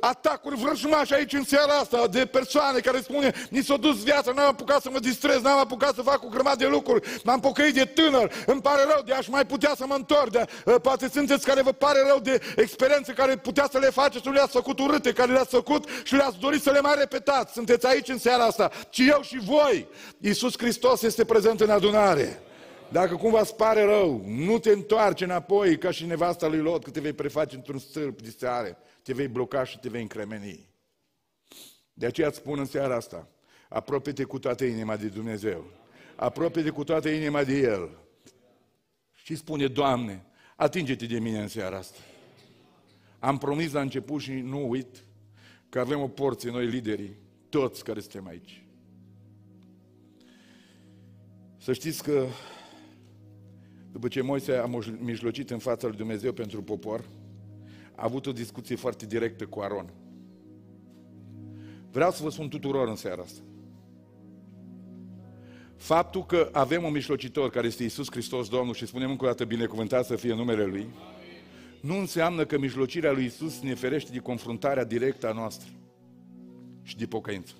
atacuri 0.00 0.56
vrăjmași 0.56 1.14
aici 1.14 1.32
în 1.32 1.44
seara 1.44 1.72
asta 1.72 2.06
de 2.06 2.26
persoane 2.26 2.78
care 2.78 3.00
spune 3.00 3.32
mi 3.50 3.62
s-a 3.62 3.76
dus 3.76 4.02
viața, 4.02 4.32
n-am 4.32 4.48
apucat 4.48 4.82
să 4.82 4.90
mă 4.92 4.98
distrez, 4.98 5.40
n-am 5.40 5.58
apucat 5.58 5.94
să 5.94 6.02
fac 6.02 6.24
o 6.24 6.28
grămadă 6.28 6.56
de 6.56 6.66
lucruri, 6.66 7.20
m-am 7.24 7.40
pocăit 7.40 7.74
de 7.74 7.84
tânăr, 7.84 8.32
îmi 8.46 8.60
pare 8.60 8.82
rău 8.82 9.02
de 9.04 9.12
aș 9.12 9.26
mai 9.26 9.46
putea 9.46 9.72
să 9.76 9.86
mă 9.86 9.94
întorc, 9.94 10.30
de, 10.30 10.44
uh, 10.64 10.74
poate 10.82 11.08
sunteți 11.12 11.46
care 11.46 11.62
vă 11.62 11.72
pare 11.72 11.98
rău 12.06 12.18
de 12.18 12.40
experiențe 12.56 13.12
care 13.12 13.36
putea 13.36 13.68
să 13.72 13.78
le 13.78 13.90
faceți, 13.90 14.26
nu 14.26 14.32
le-ați 14.32 14.52
făcut 14.52 14.78
urâte, 14.78 15.12
care 15.12 15.32
le-ați 15.32 15.50
făcut 15.50 15.88
și 16.04 16.14
le-ați 16.14 16.38
dorit 16.38 16.62
să 16.62 16.70
le 16.70 16.80
mai 16.80 16.94
repetați. 16.98 17.52
Sunteți 17.52 17.86
aici 17.86 18.08
în 18.08 18.18
seara 18.18 18.44
asta, 18.44 18.70
ci 18.90 18.98
eu 18.98 19.20
și 19.22 19.38
voi. 19.44 19.88
Iisus 20.20 20.58
Hristos 20.58 21.02
este 21.02 21.24
prezent 21.24 21.60
în 21.60 21.70
adunare. 21.70 22.42
Dacă 22.92 23.16
cumva 23.16 23.40
îți 23.40 23.56
pare 23.56 23.82
rău, 23.82 24.22
nu 24.26 24.58
te 24.58 24.70
întoarce 24.70 25.24
înapoi 25.24 25.78
ca 25.78 25.90
și 25.90 26.06
nevasta 26.06 26.46
lui 26.48 26.58
Lot, 26.58 26.84
că 26.84 26.90
te 26.90 27.00
vei 27.00 27.12
preface 27.12 27.56
într-un 27.56 27.78
stâlp 27.78 28.22
de 28.22 28.30
seare, 28.30 28.76
te 29.02 29.12
vei 29.12 29.28
bloca 29.28 29.64
și 29.64 29.78
te 29.78 29.88
vei 29.88 30.00
încremeni. 30.00 30.68
De 31.92 32.06
aceea 32.06 32.26
îți 32.26 32.36
spun 32.36 32.58
în 32.58 32.64
seara 32.64 32.96
asta, 32.96 33.28
apropie-te 33.68 34.24
cu 34.24 34.38
toată 34.38 34.64
inima 34.64 34.96
de 34.96 35.06
Dumnezeu. 35.06 35.64
Apropie-te 36.16 36.70
cu 36.70 36.84
toată 36.84 37.08
inima 37.08 37.44
de 37.44 37.58
El. 37.58 37.98
Și 39.12 39.36
spune, 39.36 39.66
Doamne, 39.66 40.24
atinge-te 40.56 41.06
de 41.06 41.18
mine 41.18 41.40
în 41.40 41.48
seara 41.48 41.76
asta. 41.76 41.98
Am 43.18 43.38
promis 43.38 43.72
la 43.72 43.80
început 43.80 44.20
și 44.20 44.32
nu 44.32 44.68
uit 44.68 45.04
că 45.68 45.80
avem 45.80 46.00
o 46.00 46.08
porție 46.08 46.50
noi 46.50 46.66
liderii, 46.66 47.16
toți 47.48 47.84
care 47.84 48.00
suntem 48.00 48.26
aici. 48.26 48.64
Să 51.56 51.72
știți 51.72 52.02
că 52.02 52.26
după 53.92 54.08
ce 54.08 54.20
Moise 54.20 54.52
a 54.52 54.70
mijlocit 54.98 55.50
în 55.50 55.58
fața 55.58 55.86
lui 55.86 55.96
Dumnezeu 55.96 56.32
pentru 56.32 56.62
popor, 56.62 57.08
a 57.94 58.04
avut 58.04 58.26
o 58.26 58.32
discuție 58.32 58.76
foarte 58.76 59.06
directă 59.06 59.46
cu 59.46 59.60
Aron. 59.60 59.92
Vreau 61.90 62.10
să 62.10 62.22
vă 62.22 62.30
spun 62.30 62.48
tuturor 62.48 62.88
în 62.88 62.96
seara 62.96 63.22
asta. 63.22 63.40
Faptul 65.76 66.26
că 66.26 66.48
avem 66.52 66.82
un 66.82 66.92
mijlocitor 66.92 67.50
care 67.50 67.66
este 67.66 67.84
Isus 67.84 68.10
Hristos 68.10 68.48
Domnul 68.48 68.74
și 68.74 68.86
spunem 68.86 69.10
încă 69.10 69.24
o 69.24 69.26
dată 69.26 69.44
binecuvântat 69.44 70.04
să 70.04 70.16
fie 70.16 70.34
numele 70.34 70.64
Lui, 70.64 70.88
nu 71.80 71.98
înseamnă 71.98 72.44
că 72.44 72.58
mijlocirea 72.58 73.12
lui 73.12 73.24
Isus 73.24 73.60
ne 73.60 73.74
ferește 73.74 74.12
de 74.12 74.18
confruntarea 74.18 74.84
directă 74.84 75.28
a 75.28 75.32
noastră 75.32 75.70
și 76.82 76.96
de 76.96 77.06
pocăință. 77.06 77.54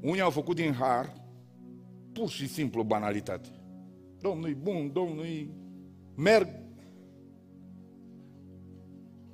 Unii 0.00 0.20
au 0.20 0.30
făcut 0.30 0.56
din 0.56 0.72
har 0.72 1.12
pur 2.12 2.28
și 2.28 2.48
simplu 2.48 2.82
banalitate. 2.82 3.48
Domnul 4.28 4.56
bun, 4.62 4.90
Domnul 4.92 5.46
merg 6.14 6.48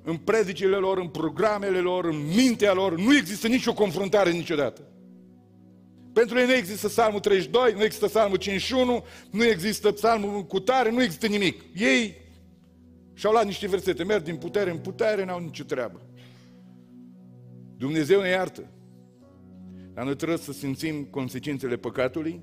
în 0.03 0.17
predicile 0.17 0.75
lor, 0.75 0.97
în 0.97 1.07
programele 1.07 1.79
lor, 1.79 2.05
în 2.05 2.25
mintea 2.35 2.73
lor, 2.73 2.97
nu 2.97 3.15
există 3.15 3.47
nicio 3.47 3.73
confruntare 3.73 4.31
niciodată. 4.31 4.81
Pentru 6.13 6.37
ei 6.37 6.45
nu 6.45 6.53
există 6.53 6.87
psalmul 6.87 7.19
32, 7.19 7.73
nu 7.73 7.83
există 7.83 8.05
psalmul 8.05 8.37
51, 8.37 9.03
nu 9.31 9.43
există 9.43 9.91
psalmul 9.91 10.45
cutare, 10.45 10.91
nu 10.91 11.01
există 11.01 11.27
nimic. 11.27 11.61
Ei 11.75 12.15
și-au 13.13 13.31
luat 13.31 13.45
niște 13.45 13.67
versete, 13.67 14.03
merg 14.03 14.23
din 14.23 14.35
putere 14.35 14.71
în 14.71 14.77
putere, 14.77 15.25
n-au 15.25 15.39
nicio 15.39 15.63
treabă. 15.63 16.01
Dumnezeu 17.77 18.21
ne 18.21 18.29
iartă. 18.29 18.71
Dar 19.93 20.05
noi 20.05 20.15
trebuie 20.15 20.37
să 20.37 20.51
simțim 20.51 21.03
consecințele 21.03 21.75
păcatului, 21.75 22.41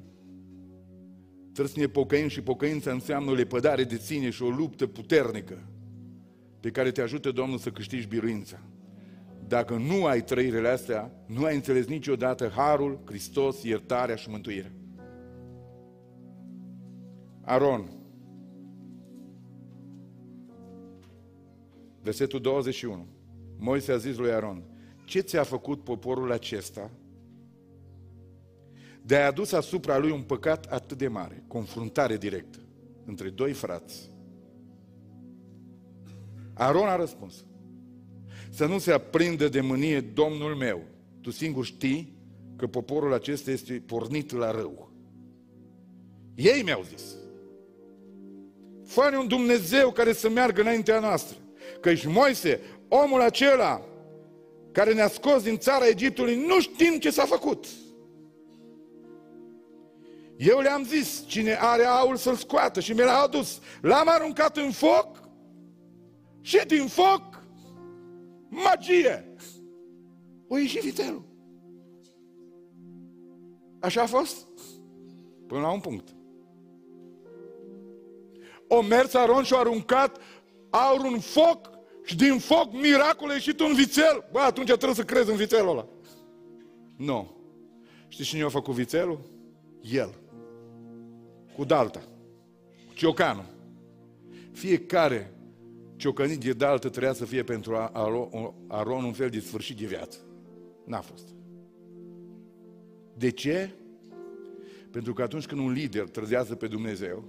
trebuie 1.59 1.85
să 1.85 1.91
ne 1.91 2.01
pocăim 2.01 2.29
și 2.29 2.43
pocăința 2.43 2.91
înseamnă 2.91 3.31
o 3.31 3.35
lepădare 3.35 3.85
de 3.85 3.97
ține 3.97 4.31
și 4.31 4.43
o 4.43 4.49
luptă 4.49 4.87
puternică 4.87 5.69
pe 6.61 6.71
care 6.71 6.91
te 6.91 7.01
ajută 7.01 7.31
Domnul 7.31 7.59
să 7.59 7.71
câștigi 7.71 8.07
biruința. 8.07 8.61
Dacă 9.49 9.75
nu 9.75 10.05
ai 10.05 10.25
trăirile 10.25 10.69
astea, 10.69 11.13
nu 11.27 11.45
ai 11.45 11.55
înțeles 11.55 11.87
niciodată 11.87 12.49
Harul, 12.49 13.01
Hristos, 13.05 13.63
iertarea 13.63 14.15
și 14.15 14.31
mântuirea. 14.31 14.73
Aron. 17.41 17.91
Versetul 22.03 22.41
21. 22.41 23.07
Moise 23.57 23.93
a 23.93 23.97
zis 23.97 24.17
lui 24.17 24.31
Aron, 24.31 24.63
ce 25.05 25.21
ți-a 25.21 25.43
făcut 25.43 25.85
poporul 25.85 26.33
acesta 26.33 26.91
de 29.09 29.17
a 29.17 29.27
adus 29.27 29.53
asupra 29.53 29.99
lui 29.99 30.11
un 30.11 30.23
păcat 30.23 30.65
atât 30.65 30.99
de 30.99 31.09
mare, 31.09 31.45
confruntare 31.47 32.17
directă 32.17 32.59
între 33.05 33.29
doi 33.29 33.53
frați. 33.53 34.11
Aron 36.55 36.89
a 36.89 36.97
răspuns, 36.97 37.45
să 38.51 38.67
nu 38.67 38.79
se 38.79 38.93
aprindă 38.93 39.49
de 39.49 39.61
mânie 39.61 40.01
Domnul 40.01 40.55
meu. 40.55 40.83
Tu 41.21 41.31
singur 41.31 41.65
știi 41.65 42.17
că 42.57 42.67
poporul 42.67 43.13
acesta 43.13 43.51
este 43.51 43.83
pornit 43.87 44.33
la 44.33 44.51
rău. 44.51 44.93
Ei 46.35 46.63
mi-au 46.63 46.83
zis, 46.83 47.03
fă 48.85 49.17
un 49.21 49.29
Dumnezeu 49.29 49.91
care 49.91 50.13
să 50.13 50.29
meargă 50.29 50.61
înaintea 50.61 51.01
noastră. 51.01 51.37
Că 51.81 51.95
și 51.95 52.09
Moise, 52.09 52.61
omul 52.89 53.21
acela 53.21 53.83
care 54.73 54.95
ne-a 54.95 55.09
scos 55.09 55.43
din 55.43 55.59
țara 55.59 55.87
Egiptului, 55.87 56.47
nu 56.47 56.61
știm 56.61 56.99
ce 56.99 57.11
s-a 57.11 57.25
făcut. 57.25 57.67
Eu 60.39 60.59
le-am 60.59 60.85
zis, 60.85 61.25
cine 61.27 61.57
are 61.61 61.85
aul 61.85 62.17
să-l 62.17 62.35
scoată 62.35 62.81
și 62.81 62.93
mi 62.93 62.99
l-a 62.99 63.19
adus. 63.19 63.61
L-am 63.81 64.09
aruncat 64.09 64.57
în 64.57 64.71
foc 64.71 65.23
și 66.41 66.67
din 66.67 66.87
foc 66.87 67.43
magie. 68.49 69.35
O 70.49 70.59
ieși 70.59 70.79
vițelul. 70.79 71.25
Așa 73.81 74.03
a 74.03 74.07
fost? 74.07 74.47
Până 75.47 75.61
la 75.61 75.73
un 75.73 75.81
punct. 75.81 76.09
O 78.69 78.83
mers 78.83 79.15
Aron 79.15 79.43
și 79.43 79.55
a 79.55 79.59
aruncat 79.59 80.21
aurul 80.71 81.13
în 81.13 81.21
foc 81.21 81.71
și 82.05 82.17
din 82.17 82.39
foc 82.39 82.73
miracol 82.73 83.31
a 83.31 83.33
ieșit 83.33 83.61
un 83.61 83.75
vițel. 83.75 84.29
Bă, 84.33 84.39
atunci 84.39 84.67
trebuie 84.67 84.95
să 84.95 85.05
crezi 85.05 85.31
în 85.31 85.37
vițelul 85.37 85.71
ăla. 85.71 85.89
Nu. 86.97 87.37
Știți 88.09 88.29
cine 88.29 88.43
a 88.43 88.49
făcut 88.49 88.75
vițelul? 88.75 89.21
El 89.81 90.27
cu 91.59 91.65
dalta, 91.65 92.03
cu 92.89 92.95
ciocanul. 92.95 93.45
Fiecare 94.53 95.33
ciocănit 95.97 96.41
de 96.41 96.53
daltă 96.53 96.89
trebuia 96.89 97.13
să 97.13 97.25
fie 97.25 97.43
pentru 97.43 97.77
Aron 98.69 99.05
un 99.05 99.13
fel 99.13 99.31
de 99.31 99.41
sfârșit 99.41 99.77
de 99.77 99.87
viață. 99.87 100.19
N-a 100.85 101.01
fost. 101.01 101.29
De 103.15 103.31
ce? 103.31 103.71
Pentru 104.91 105.13
că 105.13 105.23
atunci 105.23 105.47
când 105.47 105.61
un 105.61 105.73
lider 105.73 106.09
trăzează 106.09 106.55
pe 106.55 106.67
Dumnezeu, 106.67 107.25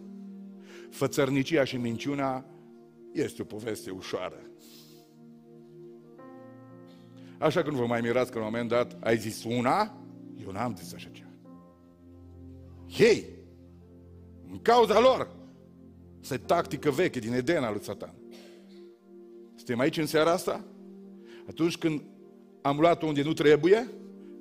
fățărnicia 0.90 1.64
și 1.64 1.78
minciuna 1.78 2.46
este 3.12 3.42
o 3.42 3.46
poveste 3.46 3.90
ușoară. 3.90 4.42
Așa 7.38 7.62
că 7.62 7.70
nu 7.70 7.78
vă 7.78 7.86
mai 7.86 8.02
mirați 8.02 8.32
că 8.32 8.40
la 8.40 8.46
un 8.46 8.52
moment 8.52 8.70
dat 8.70 8.98
ai 9.00 9.18
zis 9.18 9.44
una, 9.44 9.98
eu 10.46 10.52
n-am 10.52 10.76
zis 10.76 10.94
așa 10.94 11.10
ceva. 11.12 11.30
Ei, 12.98 13.38
în 14.52 14.62
cauza 14.62 15.00
lor. 15.00 15.30
Asta 16.22 16.34
e 16.34 16.38
tactică 16.38 16.92
veche 16.92 17.20
din 17.20 17.34
Edena 17.34 17.72
lui 17.72 17.84
Satan. 17.84 18.14
Suntem 19.56 19.80
aici 19.80 19.98
în 19.98 20.06
seara 20.06 20.32
asta? 20.32 20.66
Atunci 21.48 21.78
când 21.78 22.02
am 22.62 22.80
luat 22.80 23.02
unde 23.02 23.24
nu 23.24 23.34
trebuie, 23.34 23.90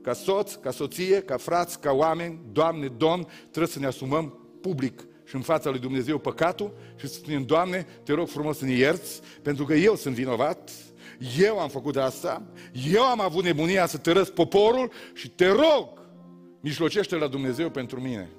ca 0.02 0.12
soț, 0.12 0.54
ca 0.54 0.70
soție, 0.70 1.20
ca 1.20 1.36
frați, 1.36 1.80
ca 1.80 1.92
oameni, 1.92 2.40
Doamne, 2.52 2.86
Domn, 2.86 3.26
trebuie 3.40 3.66
să 3.66 3.78
ne 3.78 3.86
asumăm 3.86 4.48
public 4.60 5.06
și 5.24 5.34
în 5.34 5.40
fața 5.40 5.70
lui 5.70 5.78
Dumnezeu 5.78 6.18
păcatul 6.18 6.72
și 6.96 7.08
să 7.08 7.14
spunem, 7.14 7.44
Doamne, 7.44 7.86
te 8.02 8.12
rog 8.12 8.28
frumos 8.28 8.58
să 8.58 8.64
ne 8.64 8.72
ierți, 8.72 9.20
pentru 9.42 9.64
că 9.64 9.74
eu 9.74 9.94
sunt 9.94 10.14
vinovat, 10.14 10.70
eu 11.38 11.58
am 11.58 11.68
făcut 11.68 11.96
asta, 11.96 12.42
eu 12.92 13.02
am 13.02 13.20
avut 13.20 13.44
nebunia 13.44 13.86
să 13.86 13.98
tărăsc 13.98 14.32
poporul 14.32 14.90
și 15.14 15.30
te 15.30 15.48
rog, 15.48 15.88
mijlocește 16.60 17.16
la 17.16 17.26
Dumnezeu 17.26 17.70
pentru 17.70 18.00
mine. 18.00 18.30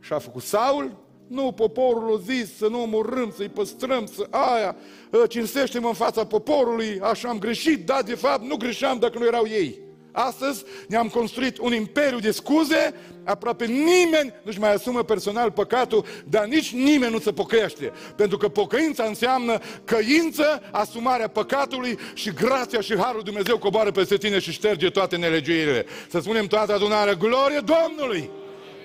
Și 0.00 0.12
a 0.12 0.18
făcut 0.18 0.42
Saul, 0.42 0.96
nu, 1.32 1.52
poporul 1.52 2.16
a 2.16 2.32
zis 2.32 2.56
să 2.56 2.66
nu 2.66 2.82
omorâm, 2.82 3.32
să-i 3.36 3.48
păstrăm, 3.48 4.06
să 4.14 4.26
aia, 4.30 4.76
ă, 5.12 5.26
cinstește-mă 5.26 5.88
în 5.88 5.94
fața 5.94 6.26
poporului, 6.26 7.00
așa 7.02 7.28
am 7.28 7.38
greșit, 7.38 7.86
da, 7.86 7.98
de 8.04 8.14
fapt, 8.14 8.44
nu 8.44 8.56
greșeam 8.56 8.98
dacă 8.98 9.18
nu 9.18 9.26
erau 9.26 9.46
ei. 9.46 9.78
Astăzi 10.12 10.64
ne-am 10.88 11.08
construit 11.08 11.58
un 11.58 11.72
imperiu 11.72 12.18
de 12.18 12.30
scuze, 12.30 12.94
aproape 13.24 13.66
nimeni 13.66 14.32
nu-și 14.42 14.58
mai 14.58 14.74
asumă 14.74 15.02
personal 15.02 15.50
păcatul, 15.50 16.04
dar 16.28 16.44
nici 16.44 16.72
nimeni 16.72 17.12
nu 17.12 17.18
se 17.18 17.32
pocăiește. 17.32 17.92
Pentru 18.16 18.36
că 18.36 18.48
pocăința 18.48 19.04
înseamnă 19.04 19.58
căință, 19.84 20.62
asumarea 20.70 21.28
păcatului 21.28 21.98
și 22.14 22.30
grația 22.30 22.80
și 22.80 22.96
harul 22.96 23.22
Dumnezeu 23.22 23.58
coboară 23.58 23.90
peste 23.90 24.16
tine 24.16 24.38
și 24.38 24.52
șterge 24.52 24.90
toate 24.90 25.16
nelegiuirile. 25.16 25.86
Să 26.10 26.20
spunem 26.20 26.46
toată 26.46 26.74
adunarea, 26.74 27.14
glorie 27.14 27.60
Domnului! 27.64 28.30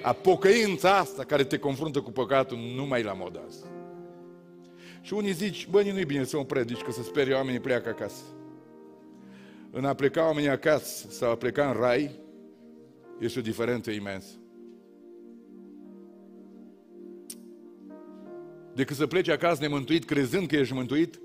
A 0.02 0.14
pocăința 0.14 0.98
asta 0.98 1.24
care 1.24 1.44
te 1.44 1.58
confruntă 1.58 2.02
cu 2.02 2.12
păcatul 2.12 2.58
nu 2.76 2.86
mai 2.86 3.04
la 3.04 3.14
modă 3.14 3.44
azi. 3.48 3.64
Și 5.02 5.14
unii 5.14 5.32
zici, 5.32 5.68
bă, 5.68 5.82
nu-i 5.82 6.06
bine 6.06 6.24
să 6.24 6.38
o 6.38 6.44
predici, 6.44 6.82
că 6.82 6.92
să 6.92 7.04
sperie 7.04 7.34
oamenii 7.34 7.60
pleacă 7.60 7.90
acasă. 7.90 8.24
În 9.72 9.86
a 9.86 9.94
pleca 9.94 10.26
oamenii 10.26 10.50
acasă 10.50 11.10
sau 11.10 11.32
a 11.32 11.36
pleca 11.36 11.70
în 11.70 11.80
rai, 11.80 12.12
este 13.20 13.40
o 13.40 13.42
diferență 13.42 13.92
imensă. 13.92 14.30
Decât 18.74 18.96
să 18.96 19.08
pleci 19.08 19.30
acasă 19.30 19.62
nemântuit, 19.62 20.06
crezând 20.06 20.48
că 20.48 20.56
ești 20.56 20.74
mântuit, 20.74 21.20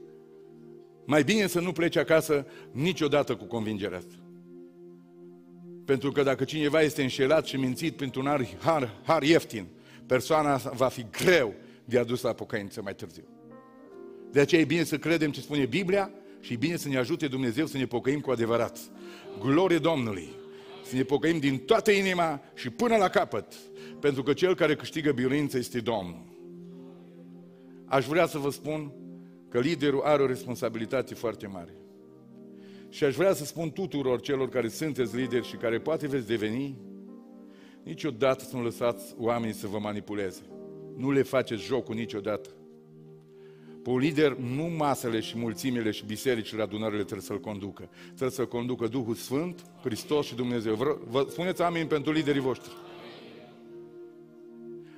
mai 1.04 1.22
bine 1.22 1.46
să 1.46 1.60
nu 1.60 1.72
pleci 1.72 1.96
acasă 1.96 2.46
niciodată 2.70 3.36
cu 3.36 3.44
convingerea 3.44 3.98
asta. 3.98 4.21
Pentru 5.92 6.12
că 6.12 6.22
dacă 6.22 6.44
cineva 6.44 6.82
este 6.82 7.02
înșelat 7.02 7.46
și 7.46 7.56
mințit 7.56 7.96
printr-un 7.96 8.24
har, 8.24 8.46
har, 8.60 9.00
har 9.04 9.22
ieftin, 9.22 9.66
persoana 10.06 10.56
va 10.56 10.88
fi 10.88 11.06
greu 11.10 11.54
de 11.84 11.98
adus 11.98 12.22
la 12.22 12.32
pocăință 12.32 12.82
mai 12.82 12.94
târziu. 12.94 13.24
De 14.30 14.40
aceea 14.40 14.60
e 14.60 14.64
bine 14.64 14.84
să 14.84 14.98
credem 14.98 15.30
ce 15.30 15.40
spune 15.40 15.66
Biblia 15.66 16.10
și 16.40 16.52
e 16.52 16.56
bine 16.56 16.76
să 16.76 16.88
ne 16.88 16.96
ajute 16.96 17.28
Dumnezeu 17.28 17.66
să 17.66 17.76
ne 17.76 17.86
pocăim 17.86 18.20
cu 18.20 18.30
adevărat. 18.30 18.78
Glorie 19.40 19.78
Domnului! 19.78 20.28
Să 20.84 20.96
ne 20.96 21.02
pocăim 21.02 21.38
din 21.38 21.58
toată 21.58 21.90
inima 21.90 22.42
și 22.54 22.70
până 22.70 22.96
la 22.96 23.08
capăt, 23.08 23.54
pentru 24.00 24.22
că 24.22 24.32
Cel 24.32 24.54
care 24.54 24.76
câștigă 24.76 25.12
biruință 25.12 25.58
este 25.58 25.80
Domnul. 25.80 26.24
Aș 27.84 28.06
vrea 28.06 28.26
să 28.26 28.38
vă 28.38 28.50
spun 28.50 28.92
că 29.48 29.60
liderul 29.60 30.00
are 30.00 30.22
o 30.22 30.26
responsabilitate 30.26 31.14
foarte 31.14 31.46
mare. 31.46 31.74
Și 32.92 33.04
aș 33.04 33.14
vrea 33.14 33.32
să 33.32 33.44
spun 33.44 33.70
tuturor 33.70 34.20
celor 34.20 34.48
care 34.48 34.68
sunteți 34.68 35.16
lideri 35.16 35.46
și 35.46 35.56
care 35.56 35.78
poate 35.78 36.06
veți 36.06 36.26
deveni, 36.26 36.76
niciodată 37.82 38.44
să 38.44 38.56
nu 38.56 38.62
lăsați 38.62 39.14
oamenii 39.18 39.54
să 39.54 39.66
vă 39.66 39.78
manipuleze. 39.78 40.42
Nu 40.96 41.10
le 41.10 41.22
faceți 41.22 41.62
jocul 41.62 41.94
niciodată. 41.94 42.48
Pe 43.82 43.90
un 43.90 43.98
lider, 43.98 44.36
nu 44.36 44.62
masele 44.62 45.20
și 45.20 45.38
mulțimile 45.38 45.90
și 45.90 46.06
bisericile, 46.06 46.62
adunările 46.62 47.02
trebuie 47.02 47.26
să-l 47.26 47.40
conducă. 47.40 47.90
Trebuie 48.04 48.30
să-l 48.30 48.48
conducă 48.48 48.86
Duhul 48.86 49.14
Sfânt, 49.14 49.64
Hristos 49.82 50.26
și 50.26 50.34
Dumnezeu. 50.34 50.74
Vă, 50.74 50.98
vă 51.08 51.26
spuneți 51.28 51.62
amin 51.62 51.86
pentru 51.86 52.12
liderii 52.12 52.40
voștri. 52.40 52.72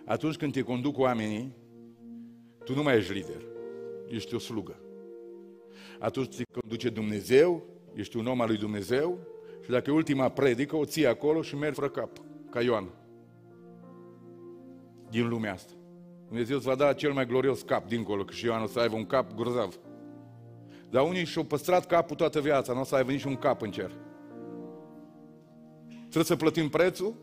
Atunci 0.05 0.37
când 0.37 0.53
te 0.53 0.63
conduc 0.63 0.99
oamenii, 0.99 1.53
tu 2.65 2.75
nu 2.75 2.83
mai 2.83 2.97
ești 2.97 3.13
lider. 3.13 3.43
Ești 4.09 4.35
o 4.35 4.39
slugă. 4.39 4.79
Atunci 5.99 6.37
te 6.37 6.43
conduce 6.61 6.89
Dumnezeu, 6.89 7.73
ești 7.95 8.17
un 8.17 8.27
om 8.27 8.41
al 8.41 8.49
lui 8.49 8.57
Dumnezeu 8.57 9.19
și 9.63 9.71
dacă 9.71 9.91
e 9.91 9.93
ultima 9.93 10.29
predică, 10.29 10.77
o 10.77 10.85
ții 10.85 11.07
acolo 11.07 11.43
și 11.43 11.57
mergi 11.57 11.75
fără 11.81 11.91
cap, 11.91 12.11
ca 12.51 12.63
Ioan. 12.63 12.89
Din 15.11 15.29
lumea 15.29 15.53
asta. 15.53 15.73
Dumnezeu 16.27 16.57
îți 16.57 16.67
va 16.67 16.75
da 16.75 16.93
cel 16.93 17.13
mai 17.13 17.27
glorios 17.27 17.63
cap 17.63 17.89
dincolo, 17.89 18.25
că 18.25 18.33
și 18.33 18.45
Ioan 18.45 18.63
o 18.63 18.67
să 18.67 18.79
aibă 18.79 18.97
un 18.97 19.07
cap 19.07 19.35
grozav. 19.35 19.79
Dar 20.91 21.03
unii 21.03 21.25
și-au 21.25 21.45
păstrat 21.45 21.87
capul 21.87 22.17
toată 22.17 22.41
viața, 22.41 22.73
nu 22.73 22.81
o 22.81 22.85
să 22.85 22.95
aibă 22.95 23.11
niciun 23.11 23.37
cap 23.37 23.63
în 23.63 23.71
cer. 23.71 23.91
Trebuie 25.99 26.25
să 26.25 26.37
plătim 26.37 26.69
prețul, 26.69 27.15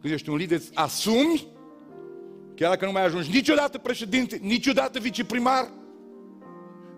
când 0.00 0.12
ești 0.12 0.28
un 0.28 0.36
lider, 0.36 0.60
asumi, 0.74 1.46
chiar 2.54 2.70
dacă 2.70 2.84
nu 2.84 2.92
mai 2.92 3.04
ajungi 3.04 3.30
niciodată 3.30 3.78
președinte, 3.78 4.38
niciodată 4.42 4.98
viceprimar, 4.98 5.70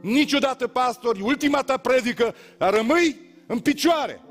niciodată 0.03 0.67
pastor, 0.67 1.17
ultima 1.21 1.63
ta 1.63 1.77
predică, 1.77 2.35
dar 2.59 2.75
rămâi 2.75 3.21
în 3.47 3.59
picioare. 3.59 4.23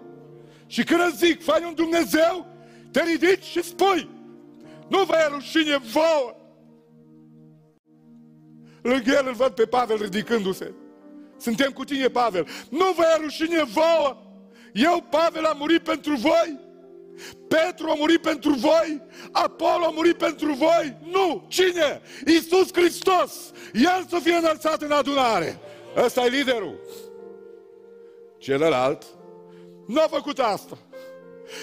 Și 0.68 0.84
când 0.84 1.02
îți 1.08 1.26
zic, 1.26 1.44
fai 1.44 1.64
un 1.68 1.74
Dumnezeu, 1.74 2.46
te 2.92 3.04
ridici 3.04 3.44
și 3.44 3.64
spui, 3.64 4.10
nu 4.88 5.04
vă 5.04 5.14
e 5.16 5.28
rușine 5.28 5.78
vouă 5.78 6.36
Lângă 8.82 9.12
el 9.12 9.28
îl 9.28 9.34
văd 9.34 9.52
pe 9.52 9.66
Pavel 9.66 9.98
ridicându-se. 10.02 10.74
Suntem 11.38 11.72
cu 11.72 11.84
tine, 11.84 12.08
Pavel. 12.08 12.48
Nu 12.70 12.92
vă 12.96 13.04
e 13.16 13.22
rușine 13.22 13.64
vouă? 13.64 14.18
Eu, 14.74 15.06
Pavel, 15.10 15.46
am 15.46 15.58
murit 15.58 15.84
pentru 15.84 16.16
voi? 16.16 16.60
Petru 17.48 17.90
a 17.90 17.94
murit 17.94 18.22
pentru 18.22 18.54
voi? 18.54 19.02
Apollo 19.32 19.86
a 19.86 19.90
murit 19.90 20.18
pentru 20.18 20.54
voi? 20.54 20.98
Nu! 21.04 21.46
Cine? 21.48 22.02
Iisus 22.26 22.74
Hristos! 22.74 23.52
El 23.74 24.06
să 24.10 24.20
fie 24.20 24.36
înălțat 24.36 24.82
în 24.82 24.92
adunare. 24.92 25.60
Ăsta 25.96 26.26
e 26.26 26.30
liderul. 26.30 26.80
Celălalt 28.38 29.04
nu 29.88 30.02
a 30.02 30.08
făcut 30.08 30.40
asta. 30.40 30.78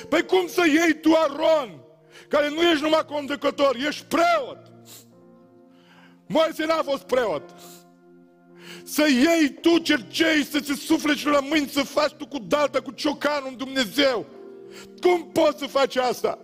Păi 0.09 0.25
cum 0.25 0.47
să 0.47 0.63
iei 0.67 1.01
tu 1.01 1.13
Aron, 1.15 1.81
care 2.29 2.49
nu 2.49 2.61
ești 2.61 2.83
numai 2.83 3.05
conducător, 3.07 3.77
ești 3.87 4.05
preot, 4.05 4.69
Moise 6.29 6.65
n-a 6.65 6.83
fost 6.83 7.03
preot. 7.03 7.43
Să 8.85 9.07
iei 9.09 9.53
tu 9.61 9.79
cercei, 9.79 10.45
să 10.45 10.61
ți 10.61 10.73
sufleci 10.73 11.25
la 11.25 11.41
mâini, 11.41 11.69
să 11.69 11.83
faci 11.83 12.13
tu 12.13 12.27
cu 12.27 12.39
daltă, 12.39 12.81
cu 12.81 12.91
ciocanul 12.91 13.49
în 13.49 13.57
Dumnezeu. 13.57 14.27
Cum 15.01 15.31
poți 15.33 15.59
să 15.59 15.67
faci 15.67 15.97
asta? 15.97 16.39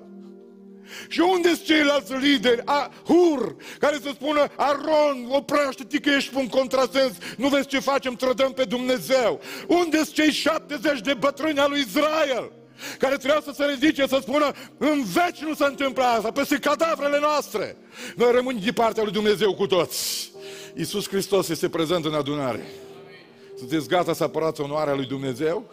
Și 1.09 1.21
unde 1.21 1.49
sunt 1.49 1.65
ceilalți 1.65 2.13
lideri, 2.13 2.63
a, 2.65 2.91
Hur, 3.05 3.57
care 3.79 3.99
să 4.03 4.11
spună, 4.15 4.47
Aron, 4.57 5.27
oprește-te 5.29 5.99
că 5.99 6.11
ești 6.11 6.37
un 6.37 6.49
contrasens, 6.49 7.13
nu 7.37 7.49
vezi 7.49 7.67
ce 7.67 7.79
facem, 7.79 8.15
trădăm 8.15 8.53
pe 8.53 8.65
Dumnezeu. 8.65 9.41
Unde 9.69 9.97
sunt 9.97 10.15
cei 10.15 10.31
70 10.31 11.01
de 11.01 11.15
bătrâni 11.15 11.59
al 11.59 11.71
lui 11.71 11.81
Israel? 11.81 12.53
care 12.99 13.17
trebuia 13.17 13.41
să 13.45 13.53
se 13.55 13.65
ridice, 13.65 14.07
să 14.07 14.19
spună, 14.21 14.53
în 14.79 15.05
veci 15.05 15.41
nu 15.41 15.55
se 15.55 15.65
întâmplă 15.65 16.03
asta, 16.03 16.31
peste 16.31 16.59
cadavrele 16.59 17.19
noastre. 17.19 17.77
Noi 18.17 18.33
rămânem 18.33 18.63
de 18.65 18.73
partea 18.73 19.03
lui 19.03 19.13
Dumnezeu 19.13 19.55
cu 19.55 19.67
toți. 19.67 20.33
Iisus 20.75 21.09
Hristos 21.09 21.49
este 21.49 21.69
prezent 21.69 22.05
în 22.05 22.15
adunare. 22.15 22.67
Sunteți 23.59 23.89
gata 23.89 24.13
să 24.13 24.23
apărați 24.23 24.61
onoarea 24.61 24.95
lui 24.95 25.07
Dumnezeu? 25.07 25.71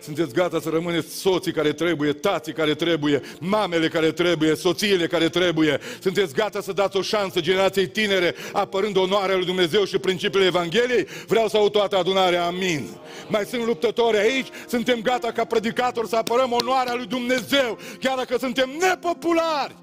Sunteți 0.00 0.32
gata 0.32 0.60
să 0.60 0.68
rămâneți 0.68 1.14
soții 1.14 1.52
care 1.52 1.72
trebuie, 1.72 2.12
tații 2.12 2.52
care 2.52 2.74
trebuie, 2.74 3.20
mamele 3.40 3.88
care 3.88 4.12
trebuie, 4.12 4.54
soțiile 4.54 5.06
care 5.06 5.28
trebuie. 5.28 5.80
Sunteți 6.00 6.34
gata 6.34 6.60
să 6.60 6.72
dați 6.72 6.96
o 6.96 7.02
șansă 7.02 7.40
generației 7.40 7.88
tinere, 7.88 8.34
apărând 8.52 8.96
onoarea 8.96 9.36
lui 9.36 9.46
Dumnezeu 9.46 9.84
și 9.84 9.98
principiile 9.98 10.46
Evangheliei? 10.46 11.06
Vreau 11.26 11.48
să 11.48 11.56
aud 11.56 11.72
toată 11.72 11.96
adunarea, 11.96 12.46
amin. 12.46 12.88
Mai 13.28 13.44
sunt 13.44 13.64
luptători 13.64 14.16
aici, 14.16 14.48
suntem 14.68 15.00
gata 15.00 15.32
ca 15.32 15.44
predicatori 15.44 16.08
să 16.08 16.16
apărăm 16.16 16.52
onoarea 16.52 16.94
lui 16.94 17.06
Dumnezeu, 17.06 17.78
chiar 18.00 18.16
dacă 18.16 18.38
suntem 18.38 18.70
nepopulari. 18.80 19.76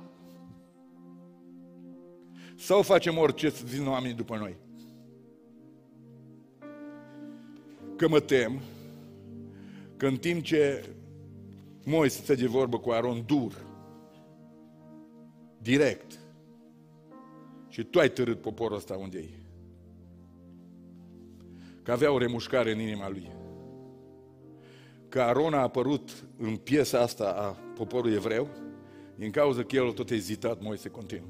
Sau 2.55 2.81
facem 2.81 3.17
orice 3.17 3.49
să 3.49 3.61
vin 3.65 3.87
oamenii 3.87 4.15
după 4.15 4.35
noi. 4.39 4.57
Că 7.97 8.07
mă 8.07 8.19
tem 8.19 8.61
că 9.99 10.07
în 10.07 10.17
timp 10.17 10.43
ce 10.43 10.89
Moise 11.85 12.23
se 12.23 12.35
de 12.35 12.47
vorbă 12.47 12.79
cu 12.79 12.89
Aron 12.89 13.23
dur, 13.25 13.65
direct, 15.61 16.19
și 17.67 17.83
tu 17.83 17.99
ai 17.99 18.11
târât 18.11 18.41
poporul 18.41 18.77
ăsta 18.77 18.95
unde 18.95 19.17
e. 19.17 19.29
Că 21.83 21.91
avea 21.91 22.11
o 22.11 22.17
remușcare 22.17 22.71
în 22.71 22.79
inima 22.79 23.09
lui. 23.09 23.31
Că 25.09 25.21
Aron 25.21 25.53
a 25.53 25.61
apărut 25.61 26.25
în 26.37 26.55
piesa 26.55 26.99
asta 26.99 27.31
a 27.31 27.73
poporului 27.75 28.15
evreu, 28.15 28.47
din 29.15 29.31
cauza 29.31 29.63
că 29.63 29.75
el 29.75 29.87
a 29.87 29.93
tot 29.93 30.09
ezitat, 30.09 30.61
Moise 30.61 30.89
continuu. 30.89 31.27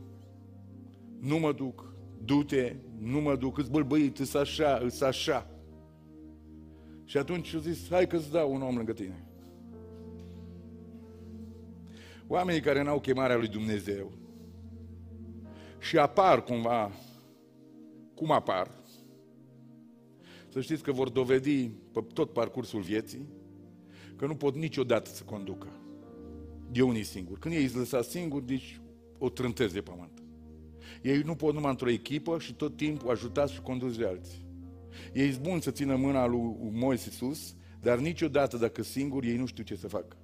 Nu 1.20 1.38
mă 1.38 1.52
duc, 1.52 1.94
du-te, 2.26 2.76
nu 3.00 3.20
mă 3.20 3.36
duc, 3.36 3.58
îți 3.58 3.72
bălbăit, 3.72 4.20
îți 4.20 4.38
așa, 4.38 4.80
îți 4.84 5.04
așa. 5.04 5.59
Și 7.10 7.18
atunci 7.18 7.54
a 7.54 7.60
zis, 7.60 7.90
hai 7.90 8.08
că-ți 8.08 8.32
dau 8.32 8.54
un 8.54 8.62
om 8.62 8.76
lângă 8.76 8.94
tine. 8.94 9.26
Oamenii 12.28 12.62
care 12.62 12.84
n-au 12.84 13.00
chemarea 13.00 13.38
lui 13.38 13.48
Dumnezeu 13.48 14.12
și 15.80 15.98
apar 15.98 16.44
cumva 16.44 16.92
cum 18.16 18.32
apar, 18.32 18.72
să 20.48 20.62
știți 20.62 20.84
că 20.84 20.92
vor 20.92 21.10
dovedi 21.10 21.68
pe 21.68 22.06
tot 22.14 22.34
parcursul 22.34 22.82
vieții 22.82 23.28
că 24.16 24.26
nu 24.26 24.36
pot 24.36 24.56
niciodată 24.56 25.10
să 25.10 25.24
conducă. 25.24 25.68
De 26.72 26.82
unii 26.82 27.04
singuri. 27.04 27.40
Când 27.40 27.54
ei 27.54 27.64
îți 27.64 27.78
lăsa 27.78 28.02
singuri, 28.02 28.46
deci 28.46 28.82
o 29.18 29.30
trântezi 29.30 29.74
de 29.74 29.82
pământ. 29.82 30.24
Ei 31.02 31.22
nu 31.22 31.36
pot 31.36 31.54
numai 31.54 31.70
într-o 31.70 31.90
echipă 31.90 32.40
și 32.40 32.54
tot 32.54 32.76
timpul 32.76 33.10
ajutați 33.10 33.54
și 33.54 33.62
conduci 33.62 33.96
de 33.96 34.06
alții. 34.06 34.39
Ei 35.14 35.32
sunt 35.32 35.44
buni 35.44 35.62
să 35.62 35.72
țină 35.72 35.96
mâna 35.96 36.26
lui 36.26 36.56
Moise 36.72 37.10
sus, 37.10 37.56
dar 37.82 37.98
niciodată 37.98 38.58
dacă 38.58 38.84
singuri 38.84 39.28
ei 39.28 39.38
nu 39.38 39.46
știu 39.46 39.64
ce 39.64 39.76
să 39.76 39.88
facă. 39.88 40.18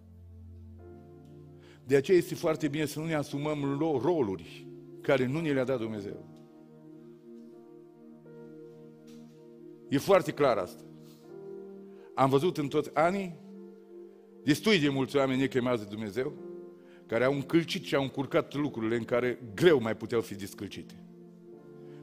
De 1.85 1.95
aceea 1.95 2.17
este 2.17 2.35
foarte 2.35 2.67
bine 2.67 2.85
să 2.85 2.99
nu 2.99 3.05
ne 3.05 3.13
asumăm 3.13 3.77
roluri 4.01 4.67
care 5.01 5.25
nu 5.25 5.39
ne 5.39 5.51
le-a 5.51 5.63
dat 5.63 5.79
Dumnezeu. 5.79 6.25
E 9.89 9.97
foarte 9.97 10.31
clar 10.31 10.57
asta. 10.57 10.83
Am 12.15 12.29
văzut 12.29 12.57
în 12.57 12.67
toți 12.67 12.89
anii 12.93 13.35
destui 14.43 14.79
de 14.79 14.89
mulți 14.89 15.15
oameni 15.15 15.39
ne 15.39 15.47
chemați 15.47 15.83
de 15.83 15.89
Dumnezeu 15.89 16.33
care 17.05 17.23
au 17.23 17.33
încălcit 17.33 17.83
și 17.83 17.95
au 17.95 18.03
încurcat 18.03 18.53
lucrurile 18.53 18.95
în 18.95 19.03
care 19.03 19.39
greu 19.55 19.81
mai 19.81 19.95
puteau 19.95 20.21
fi 20.21 20.35
descălcite. 20.35 21.04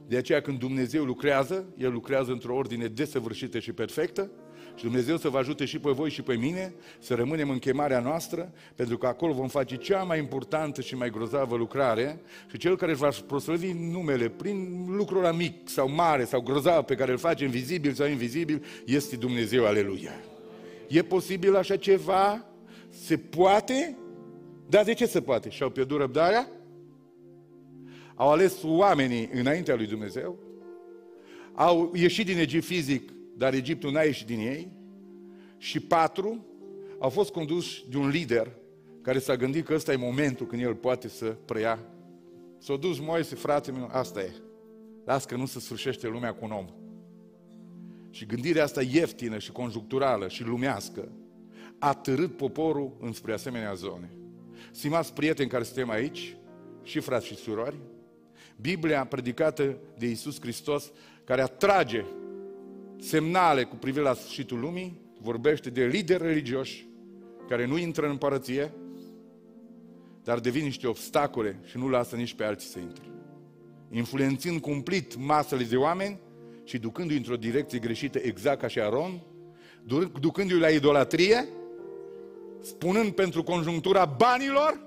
De 0.07 0.17
aceea 0.17 0.41
când 0.41 0.59
Dumnezeu 0.59 1.03
lucrează, 1.03 1.65
El 1.77 1.91
lucrează 1.91 2.31
într-o 2.31 2.55
ordine 2.55 2.87
desăvârșită 2.87 3.59
și 3.59 3.71
perfectă 3.71 4.31
și 4.75 4.83
Dumnezeu 4.83 5.17
să 5.17 5.29
vă 5.29 5.37
ajute 5.37 5.65
și 5.65 5.79
pe 5.79 5.91
voi 5.91 6.09
și 6.09 6.21
pe 6.21 6.35
mine 6.35 6.73
să 6.99 7.13
rămânem 7.13 7.49
în 7.49 7.59
chemarea 7.59 7.99
noastră, 7.99 8.51
pentru 8.75 8.97
că 8.97 9.07
acolo 9.07 9.33
vom 9.33 9.47
face 9.47 9.75
cea 9.75 10.03
mai 10.03 10.19
importantă 10.19 10.81
și 10.81 10.95
mai 10.95 11.09
grozavă 11.09 11.55
lucrare 11.55 12.21
și 12.51 12.57
cel 12.57 12.77
care 12.77 12.93
va 12.93 13.09
proslăvi 13.27 13.71
numele 13.71 14.29
prin 14.29 14.85
lucrul 14.87 15.33
mic 15.33 15.69
sau 15.69 15.89
mare 15.89 16.25
sau 16.25 16.41
grozav 16.41 16.83
pe 16.83 16.95
care 16.95 17.11
îl 17.11 17.17
facem 17.17 17.49
vizibil 17.49 17.93
sau 17.93 18.07
invizibil, 18.07 18.65
este 18.85 19.15
Dumnezeu, 19.15 19.65
aleluia. 19.65 20.13
E 20.87 21.01
posibil 21.01 21.55
așa 21.55 21.75
ceva? 21.75 22.45
Se 22.89 23.17
poate? 23.17 23.97
Dar 24.69 24.83
de 24.83 24.93
ce 24.93 25.05
se 25.05 25.21
poate? 25.21 25.49
Și-au 25.49 25.69
pierdut 25.69 25.99
răbdarea? 25.99 26.47
Au 28.23 28.31
ales 28.31 28.63
oamenii 28.63 29.29
înaintea 29.33 29.75
lui 29.75 29.87
Dumnezeu, 29.87 30.39
au 31.53 31.91
ieșit 31.95 32.25
din 32.25 32.37
Egipt 32.37 32.63
fizic, 32.63 33.11
dar 33.37 33.53
Egiptul 33.53 33.91
n-a 33.91 34.01
ieșit 34.01 34.25
din 34.25 34.39
ei, 34.39 34.71
și 35.57 35.79
patru 35.79 36.45
au 36.99 37.09
fost 37.09 37.31
conduși 37.31 37.85
de 37.89 37.97
un 37.97 38.07
lider 38.07 38.55
care 39.01 39.19
s-a 39.19 39.35
gândit 39.35 39.65
că 39.65 39.73
ăsta 39.73 39.91
e 39.91 39.95
momentul 39.95 40.45
când 40.45 40.61
el 40.61 40.75
poate 40.75 41.07
să 41.07 41.25
preia. 41.25 41.79
S-a 42.57 42.75
dus 42.75 42.99
Moise, 42.99 43.35
frate 43.35 43.71
meu, 43.71 43.89
asta 43.91 44.21
e. 44.21 44.31
Las 45.05 45.25
că 45.25 45.35
nu 45.35 45.45
se 45.45 45.59
sfârșește 45.59 46.07
lumea 46.07 46.33
cu 46.33 46.45
un 46.45 46.51
om. 46.51 46.65
și 48.09 48.25
gândirea 48.25 48.63
asta 48.63 48.81
ieftină 48.81 49.37
și 49.37 49.51
conjuncturală 49.51 50.27
și 50.27 50.43
lumească 50.43 51.11
a 51.79 51.93
târât 51.93 52.37
poporul 52.37 52.97
înspre 52.99 53.33
asemenea 53.33 53.73
zone. 53.73 54.11
Stimați 54.71 55.13
prieteni 55.13 55.49
care 55.49 55.63
suntem 55.63 55.89
aici, 55.89 56.37
și 56.83 56.99
frați 56.99 57.25
și 57.25 57.35
surori, 57.35 57.77
Biblia 58.63 59.05
predicată 59.05 59.77
de 59.97 60.05
Iisus 60.05 60.39
Hristos, 60.39 60.91
care 61.23 61.41
atrage 61.41 62.03
semnale 62.99 63.63
cu 63.63 63.75
privire 63.75 64.03
la 64.03 64.13
sfârșitul 64.13 64.59
lumii, 64.59 65.01
vorbește 65.21 65.69
de 65.69 65.85
lideri 65.85 66.23
religioși 66.23 66.87
care 67.47 67.65
nu 67.65 67.77
intră 67.77 68.05
în 68.05 68.11
împărăție, 68.11 68.73
dar 70.23 70.39
devin 70.39 70.63
niște 70.63 70.87
obstacole 70.87 71.59
și 71.63 71.77
nu 71.77 71.89
lasă 71.89 72.15
nici 72.15 72.33
pe 72.33 72.43
alții 72.43 72.69
să 72.69 72.79
intre. 72.79 73.03
Influențând 73.91 74.61
cumplit 74.61 75.15
masele 75.15 75.63
de 75.63 75.75
oameni 75.75 76.19
și 76.63 76.77
ducându-i 76.77 77.17
într-o 77.17 77.35
direcție 77.35 77.79
greșită 77.79 78.17
exact 78.17 78.59
ca 78.59 78.67
și 78.67 78.79
Aron, 78.79 79.21
ducându-i 80.19 80.59
la 80.59 80.69
idolatrie, 80.69 81.47
spunând 82.61 83.11
pentru 83.11 83.43
conjunctura 83.43 84.05
banilor 84.05 84.79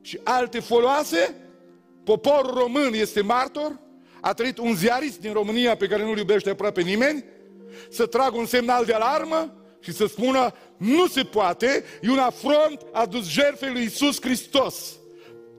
și 0.00 0.20
alte 0.22 0.60
foloase, 0.60 1.43
poporul 2.04 2.54
român 2.54 2.92
este 2.92 3.20
martor, 3.20 3.80
a 4.20 4.32
trăit 4.32 4.58
un 4.58 4.74
ziarist 4.74 5.20
din 5.20 5.32
România 5.32 5.76
pe 5.76 5.86
care 5.86 6.04
nu-l 6.04 6.18
iubește 6.18 6.50
aproape 6.50 6.82
nimeni, 6.82 7.24
să 7.90 8.06
tragă 8.06 8.36
un 8.36 8.46
semnal 8.46 8.84
de 8.84 8.92
alarmă 8.92 9.54
și 9.80 9.92
să 9.92 10.06
spună 10.06 10.54
nu 10.76 11.06
se 11.06 11.22
poate, 11.22 11.84
e 12.02 12.10
un 12.10 12.18
afront 12.18 12.86
adus 12.92 13.28
jertfei 13.28 13.72
lui 13.72 13.82
Isus 13.82 14.20
Hristos. 14.20 14.96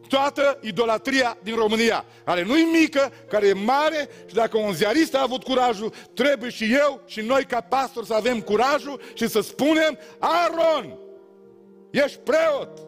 Toată 0.07 0.59
idolatria 0.61 1.37
din 1.43 1.55
România, 1.55 2.05
care 2.25 2.43
nu-i 2.43 2.63
mică, 2.63 3.11
care 3.29 3.47
e 3.47 3.53
mare 3.53 4.09
și 4.27 4.33
dacă 4.33 4.57
un 4.57 4.73
ziarist 4.73 5.15
a 5.15 5.21
avut 5.21 5.43
curajul, 5.43 5.93
trebuie 6.13 6.49
și 6.49 6.73
eu 6.73 7.01
și 7.05 7.21
noi 7.21 7.43
ca 7.43 7.61
pastor 7.61 8.05
să 8.05 8.13
avem 8.13 8.41
curajul 8.41 9.01
și 9.13 9.27
să 9.27 9.41
spunem 9.41 9.97
Aron, 10.19 10.97
ești 11.91 12.17
preot. 12.17 12.84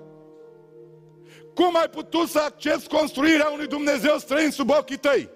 Cum 1.57 1.75
ai 1.75 1.89
putut 1.91 2.29
să 2.29 2.39
accepti 2.45 2.87
construirea 2.87 3.49
unui 3.53 3.67
Dumnezeu 3.67 4.17
străin 4.17 4.51
sub 4.51 4.69
ochii 4.69 4.97
tăi? 4.97 5.29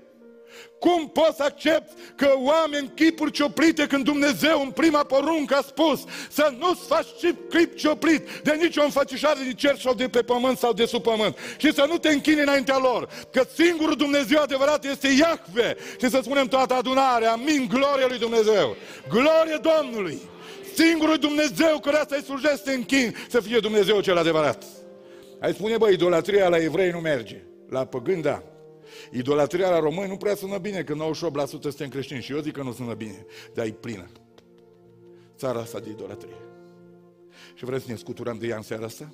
Cum 0.80 1.10
poți 1.10 1.36
să 1.36 1.44
accepti 1.44 1.94
că 2.16 2.34
oameni 2.36 2.92
chipuri 2.96 3.32
cioplite 3.32 3.88
când 3.88 4.04
Dumnezeu 4.04 4.62
în 4.62 4.72
prima 4.72 5.04
poruncă 5.04 5.56
a 5.56 5.62
spus 5.62 6.04
să 6.30 6.54
nu-ți 6.60 6.86
faci 6.88 7.08
chip, 7.18 7.50
clip 7.50 7.78
cioplit 7.78 8.42
de 8.44 8.52
nicio 8.52 8.84
înfățișare 8.84 9.40
din 9.44 9.52
cer 9.52 9.78
sau 9.80 9.94
de 9.94 10.08
pe 10.08 10.22
pământ 10.22 10.58
sau 10.58 10.74
de 10.74 10.86
sub 10.86 11.04
pământ 11.04 11.38
și 11.58 11.74
să 11.74 11.86
nu 11.88 11.98
te 11.98 12.10
închini 12.10 12.42
înaintea 12.42 12.78
lor, 12.78 13.10
că 13.32 13.44
singurul 13.56 13.96
Dumnezeu 13.96 14.42
adevărat 14.42 14.86
este 14.86 15.08
Iahve 15.08 15.78
și 16.00 16.10
să 16.10 16.20
spunem 16.24 16.48
toată 16.48 16.74
adunarea, 16.74 17.32
amin, 17.32 17.68
gloria 17.70 18.08
lui 18.08 18.18
Dumnezeu, 18.18 18.76
glorie 19.10 19.60
Domnului, 19.80 20.20
singurul 20.76 21.18
Dumnezeu 21.18 21.80
care 21.80 21.98
asta 21.98 22.16
îi 22.16 22.24
slujește 22.24 22.56
să 22.56 22.64
te 22.64 22.74
închini, 22.74 23.16
să 23.30 23.40
fie 23.40 23.60
Dumnezeu 23.60 24.02
cel 24.02 24.18
adevărat. 24.18 24.64
Ai 25.42 25.54
spune, 25.54 25.78
băi, 25.78 25.94
idolatria 25.94 26.50
la 26.50 26.58
evrei 26.58 26.92
nu 26.92 27.00
merge, 27.00 27.42
la 27.70 27.86
păgând 27.86 28.22
da. 28.22 28.44
Idolatria 29.12 29.70
la 29.70 29.80
români 29.80 30.10
nu 30.10 30.18
prea 30.18 30.36
sună 30.36 30.58
bine, 30.58 30.84
că 30.84 30.94
98% 30.94 30.98
suntem 31.50 31.90
creștini 31.90 32.22
și 32.22 32.32
eu 32.32 32.40
zic 32.40 32.54
că 32.54 32.64
nu 32.64 32.74
sună 32.74 32.94
bine, 32.94 33.26
dar 33.54 33.66
e 33.66 33.72
plină. 33.72 34.08
Țara 35.38 35.60
asta 35.60 35.80
de 35.80 35.90
idolatrie. 35.90 36.36
Și 37.54 37.66
vreau 37.66 37.80
să 37.80 37.86
ne 37.90 37.96
scuturăm 37.96 38.38
de 38.38 38.48
ea 38.48 38.56
în 38.56 38.62
seara 38.62 38.86
asta 38.86 39.14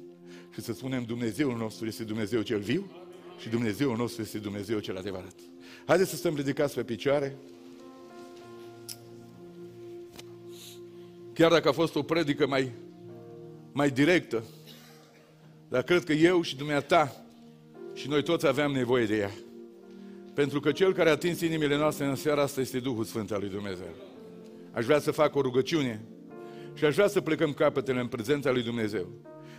și 0.53 0.61
să 0.61 0.73
spunem 0.73 1.03
Dumnezeul 1.03 1.57
nostru 1.57 1.85
este 1.85 2.03
Dumnezeu 2.03 2.41
cel 2.41 2.59
viu 2.59 2.91
și 3.39 3.49
Dumnezeul 3.49 3.97
nostru 3.97 4.21
este 4.21 4.37
Dumnezeu 4.37 4.79
cel 4.79 4.97
adevărat. 4.97 5.35
Haideți 5.85 6.09
să 6.09 6.15
stăm 6.15 6.35
ridicați 6.35 6.75
pe 6.75 6.83
picioare. 6.83 7.37
Chiar 11.33 11.51
dacă 11.51 11.67
a 11.67 11.71
fost 11.71 11.95
o 11.95 12.01
predică 12.01 12.47
mai, 12.47 12.71
mai 13.71 13.89
directă, 13.89 14.43
dar 15.69 15.83
cred 15.83 16.03
că 16.03 16.13
eu 16.13 16.41
și 16.41 16.55
dumneata 16.55 17.15
și 17.93 18.09
noi 18.09 18.23
toți 18.23 18.47
aveam 18.47 18.71
nevoie 18.71 19.05
de 19.05 19.17
ea. 19.17 19.31
Pentru 20.33 20.59
că 20.59 20.71
Cel 20.71 20.93
care 20.93 21.09
a 21.09 21.11
atins 21.11 21.41
inimile 21.41 21.77
noastre 21.77 22.05
în 22.05 22.15
seara 22.15 22.41
asta 22.41 22.61
este 22.61 22.79
Duhul 22.79 23.03
Sfânt 23.03 23.31
al 23.31 23.39
lui 23.39 23.49
Dumnezeu. 23.49 23.95
Aș 24.71 24.85
vrea 24.85 24.99
să 24.99 25.11
fac 25.11 25.35
o 25.35 25.41
rugăciune 25.41 26.01
și 26.73 26.85
aș 26.85 26.93
vrea 26.93 27.07
să 27.07 27.21
plecăm 27.21 27.53
capetele 27.53 27.99
în 27.99 28.07
prezența 28.07 28.51
lui 28.51 28.63
Dumnezeu. 28.63 29.07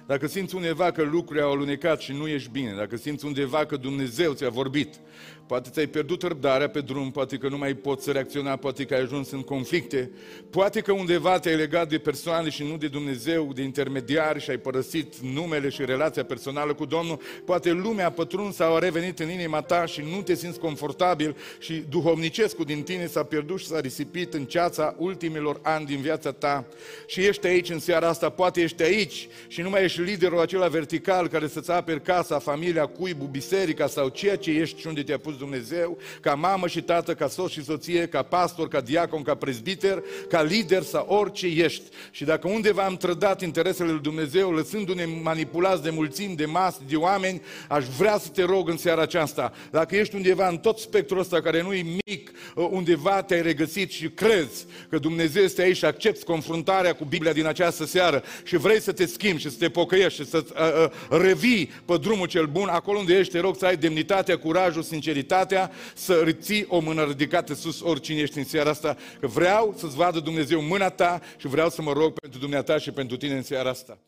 Dacă 0.06 0.26
simți 0.26 0.54
undeva 0.54 0.90
că 0.90 1.02
lucrurile 1.02 1.44
au 1.44 1.52
alunecat 1.52 2.00
și 2.00 2.12
nu 2.12 2.28
ești 2.28 2.50
bine, 2.50 2.74
dacă 2.76 2.96
simți 2.96 3.24
undeva 3.24 3.64
că 3.64 3.76
Dumnezeu 3.76 4.32
ți-a 4.32 4.48
vorbit, 4.48 5.00
poate 5.48 5.70
ți-ai 5.72 5.86
pierdut 5.86 6.22
răbdarea 6.22 6.68
pe 6.68 6.80
drum, 6.80 7.10
poate 7.10 7.36
că 7.36 7.48
nu 7.48 7.58
mai 7.58 7.74
poți 7.74 8.04
să 8.04 8.10
reacționa, 8.10 8.56
poate 8.56 8.84
că 8.84 8.94
ai 8.94 9.00
ajuns 9.00 9.30
în 9.30 9.42
conflicte, 9.42 10.10
poate 10.50 10.80
că 10.80 10.92
undeva 10.92 11.38
te-ai 11.38 11.56
legat 11.56 11.88
de 11.88 11.98
persoane 11.98 12.48
și 12.48 12.62
nu 12.62 12.76
de 12.76 12.88
Dumnezeu, 12.88 13.52
de 13.54 13.62
intermediari 13.62 14.40
și 14.40 14.50
ai 14.50 14.56
părăsit 14.56 15.16
numele 15.16 15.68
și 15.68 15.84
relația 15.84 16.24
personală 16.24 16.74
cu 16.74 16.84
Domnul, 16.84 17.20
poate 17.44 17.72
lumea 17.72 18.06
a 18.06 18.10
pătruns 18.10 18.54
sau 18.54 18.74
a 18.74 18.78
revenit 18.78 19.18
în 19.18 19.30
inima 19.30 19.60
ta 19.60 19.86
și 19.86 20.02
nu 20.14 20.22
te 20.22 20.34
simți 20.34 20.58
confortabil 20.58 21.36
și 21.58 21.84
duhovnicescul 21.88 22.64
din 22.64 22.82
tine 22.82 23.06
s-a 23.06 23.22
pierdut 23.22 23.58
și 23.58 23.66
s-a 23.66 23.80
risipit 23.80 24.34
în 24.34 24.44
ceața 24.44 24.94
ultimilor 24.98 25.60
ani 25.62 25.86
din 25.86 26.00
viața 26.00 26.32
ta. 26.32 26.66
Și 27.06 27.20
ești 27.20 27.46
aici 27.46 27.70
în 27.70 27.78
seara 27.78 28.08
asta, 28.08 28.28
poate 28.28 28.60
ești 28.60 28.82
aici 28.82 29.28
și 29.46 29.60
nu 29.60 29.70
mai 29.70 29.84
ești 29.84 30.00
liderul 30.00 30.40
acela 30.40 30.68
vertical 30.68 31.28
care 31.28 31.46
să-ți 31.46 31.70
aperi 31.70 32.02
casa, 32.02 32.38
familia, 32.38 32.86
cuibul, 32.86 33.26
biserica 33.26 33.86
sau 33.86 34.08
ceea 34.08 34.36
ce 34.36 34.50
ești 34.50 34.80
și 34.80 34.86
unde 34.86 35.02
te-a 35.02 35.18
pus 35.18 35.36
Dumnezeu, 35.38 35.98
ca 36.20 36.34
mamă 36.34 36.66
și 36.66 36.82
tată, 36.82 37.14
ca 37.14 37.28
soț 37.28 37.50
și 37.50 37.64
soție, 37.64 38.06
ca 38.06 38.22
pastor, 38.22 38.68
ca 38.68 38.80
diacon, 38.80 39.22
ca 39.22 39.34
prezbiter, 39.34 40.02
ca 40.28 40.42
lider 40.42 40.82
sau 40.82 41.06
orice 41.08 41.46
ești. 41.46 41.82
Și 42.10 42.24
dacă 42.24 42.48
undeva 42.48 42.82
am 42.82 42.96
trădat 42.96 43.42
interesele 43.42 43.90
lui 43.90 44.02
Dumnezeu, 44.02 44.50
lăsându-ne 44.50 45.04
manipulați 45.22 45.82
de 45.82 45.90
mulțimi, 45.90 46.36
de 46.36 46.44
masi, 46.44 46.80
de 46.88 46.96
oameni, 46.96 47.42
aș 47.68 47.84
vrea 47.84 48.18
să 48.18 48.28
te 48.28 48.42
rog 48.42 48.68
în 48.68 48.76
seara 48.76 49.02
aceasta, 49.02 49.52
dacă 49.70 49.96
ești 49.96 50.14
undeva 50.14 50.48
în 50.48 50.58
tot 50.58 50.78
spectrul 50.78 51.18
ăsta 51.18 51.40
care 51.40 51.62
nu 51.62 51.72
e 51.72 51.82
mic, 52.06 52.30
undeva 52.54 53.22
te-ai 53.22 53.42
regăsit 53.42 53.90
și 53.90 54.08
crezi 54.08 54.66
că 54.88 54.98
Dumnezeu 54.98 55.42
este 55.42 55.62
aici 55.62 55.76
și 55.76 55.84
accepti 55.84 56.24
confruntarea 56.24 56.94
cu 56.94 57.04
Biblia 57.04 57.32
din 57.32 57.46
această 57.46 57.84
seară 57.84 58.22
și 58.44 58.56
vrei 58.56 58.80
să 58.80 58.92
te 58.92 59.06
schimbi 59.06 59.40
și 59.40 59.50
să 59.50 59.56
te 59.58 59.68
pocăiești 59.68 60.22
și 60.22 60.28
să 60.28 60.44
uh, 60.46 60.90
uh, 61.10 61.18
revii 61.20 61.70
pe 61.84 61.96
drumul 61.96 62.26
cel 62.26 62.46
bun, 62.46 62.68
acolo 62.68 62.98
unde 62.98 63.18
ești, 63.18 63.32
te 63.32 63.40
rog 63.40 63.56
să 63.56 63.66
ai 63.66 63.76
demnitatea, 63.76 64.38
curajul, 64.38 64.82
sinceritatea, 64.82 65.27
să 65.94 66.32
ții 66.40 66.66
o 66.68 66.78
mână 66.78 67.04
ridicată 67.04 67.54
sus 67.54 67.80
oricine 67.80 68.20
ești 68.20 68.38
în 68.38 68.44
seara 68.44 68.70
asta, 68.70 68.96
că 69.20 69.26
vreau 69.26 69.74
să-ți 69.76 69.96
vadă 69.96 70.20
Dumnezeu 70.20 70.62
mâna 70.62 70.88
ta 70.88 71.20
și 71.36 71.46
vreau 71.46 71.70
să 71.70 71.82
mă 71.82 71.92
rog 71.92 72.12
pentru 72.12 72.38
dumneata 72.38 72.78
și 72.78 72.90
pentru 72.90 73.16
tine 73.16 73.34
în 73.34 73.42
seara 73.42 73.70
asta. 73.70 73.98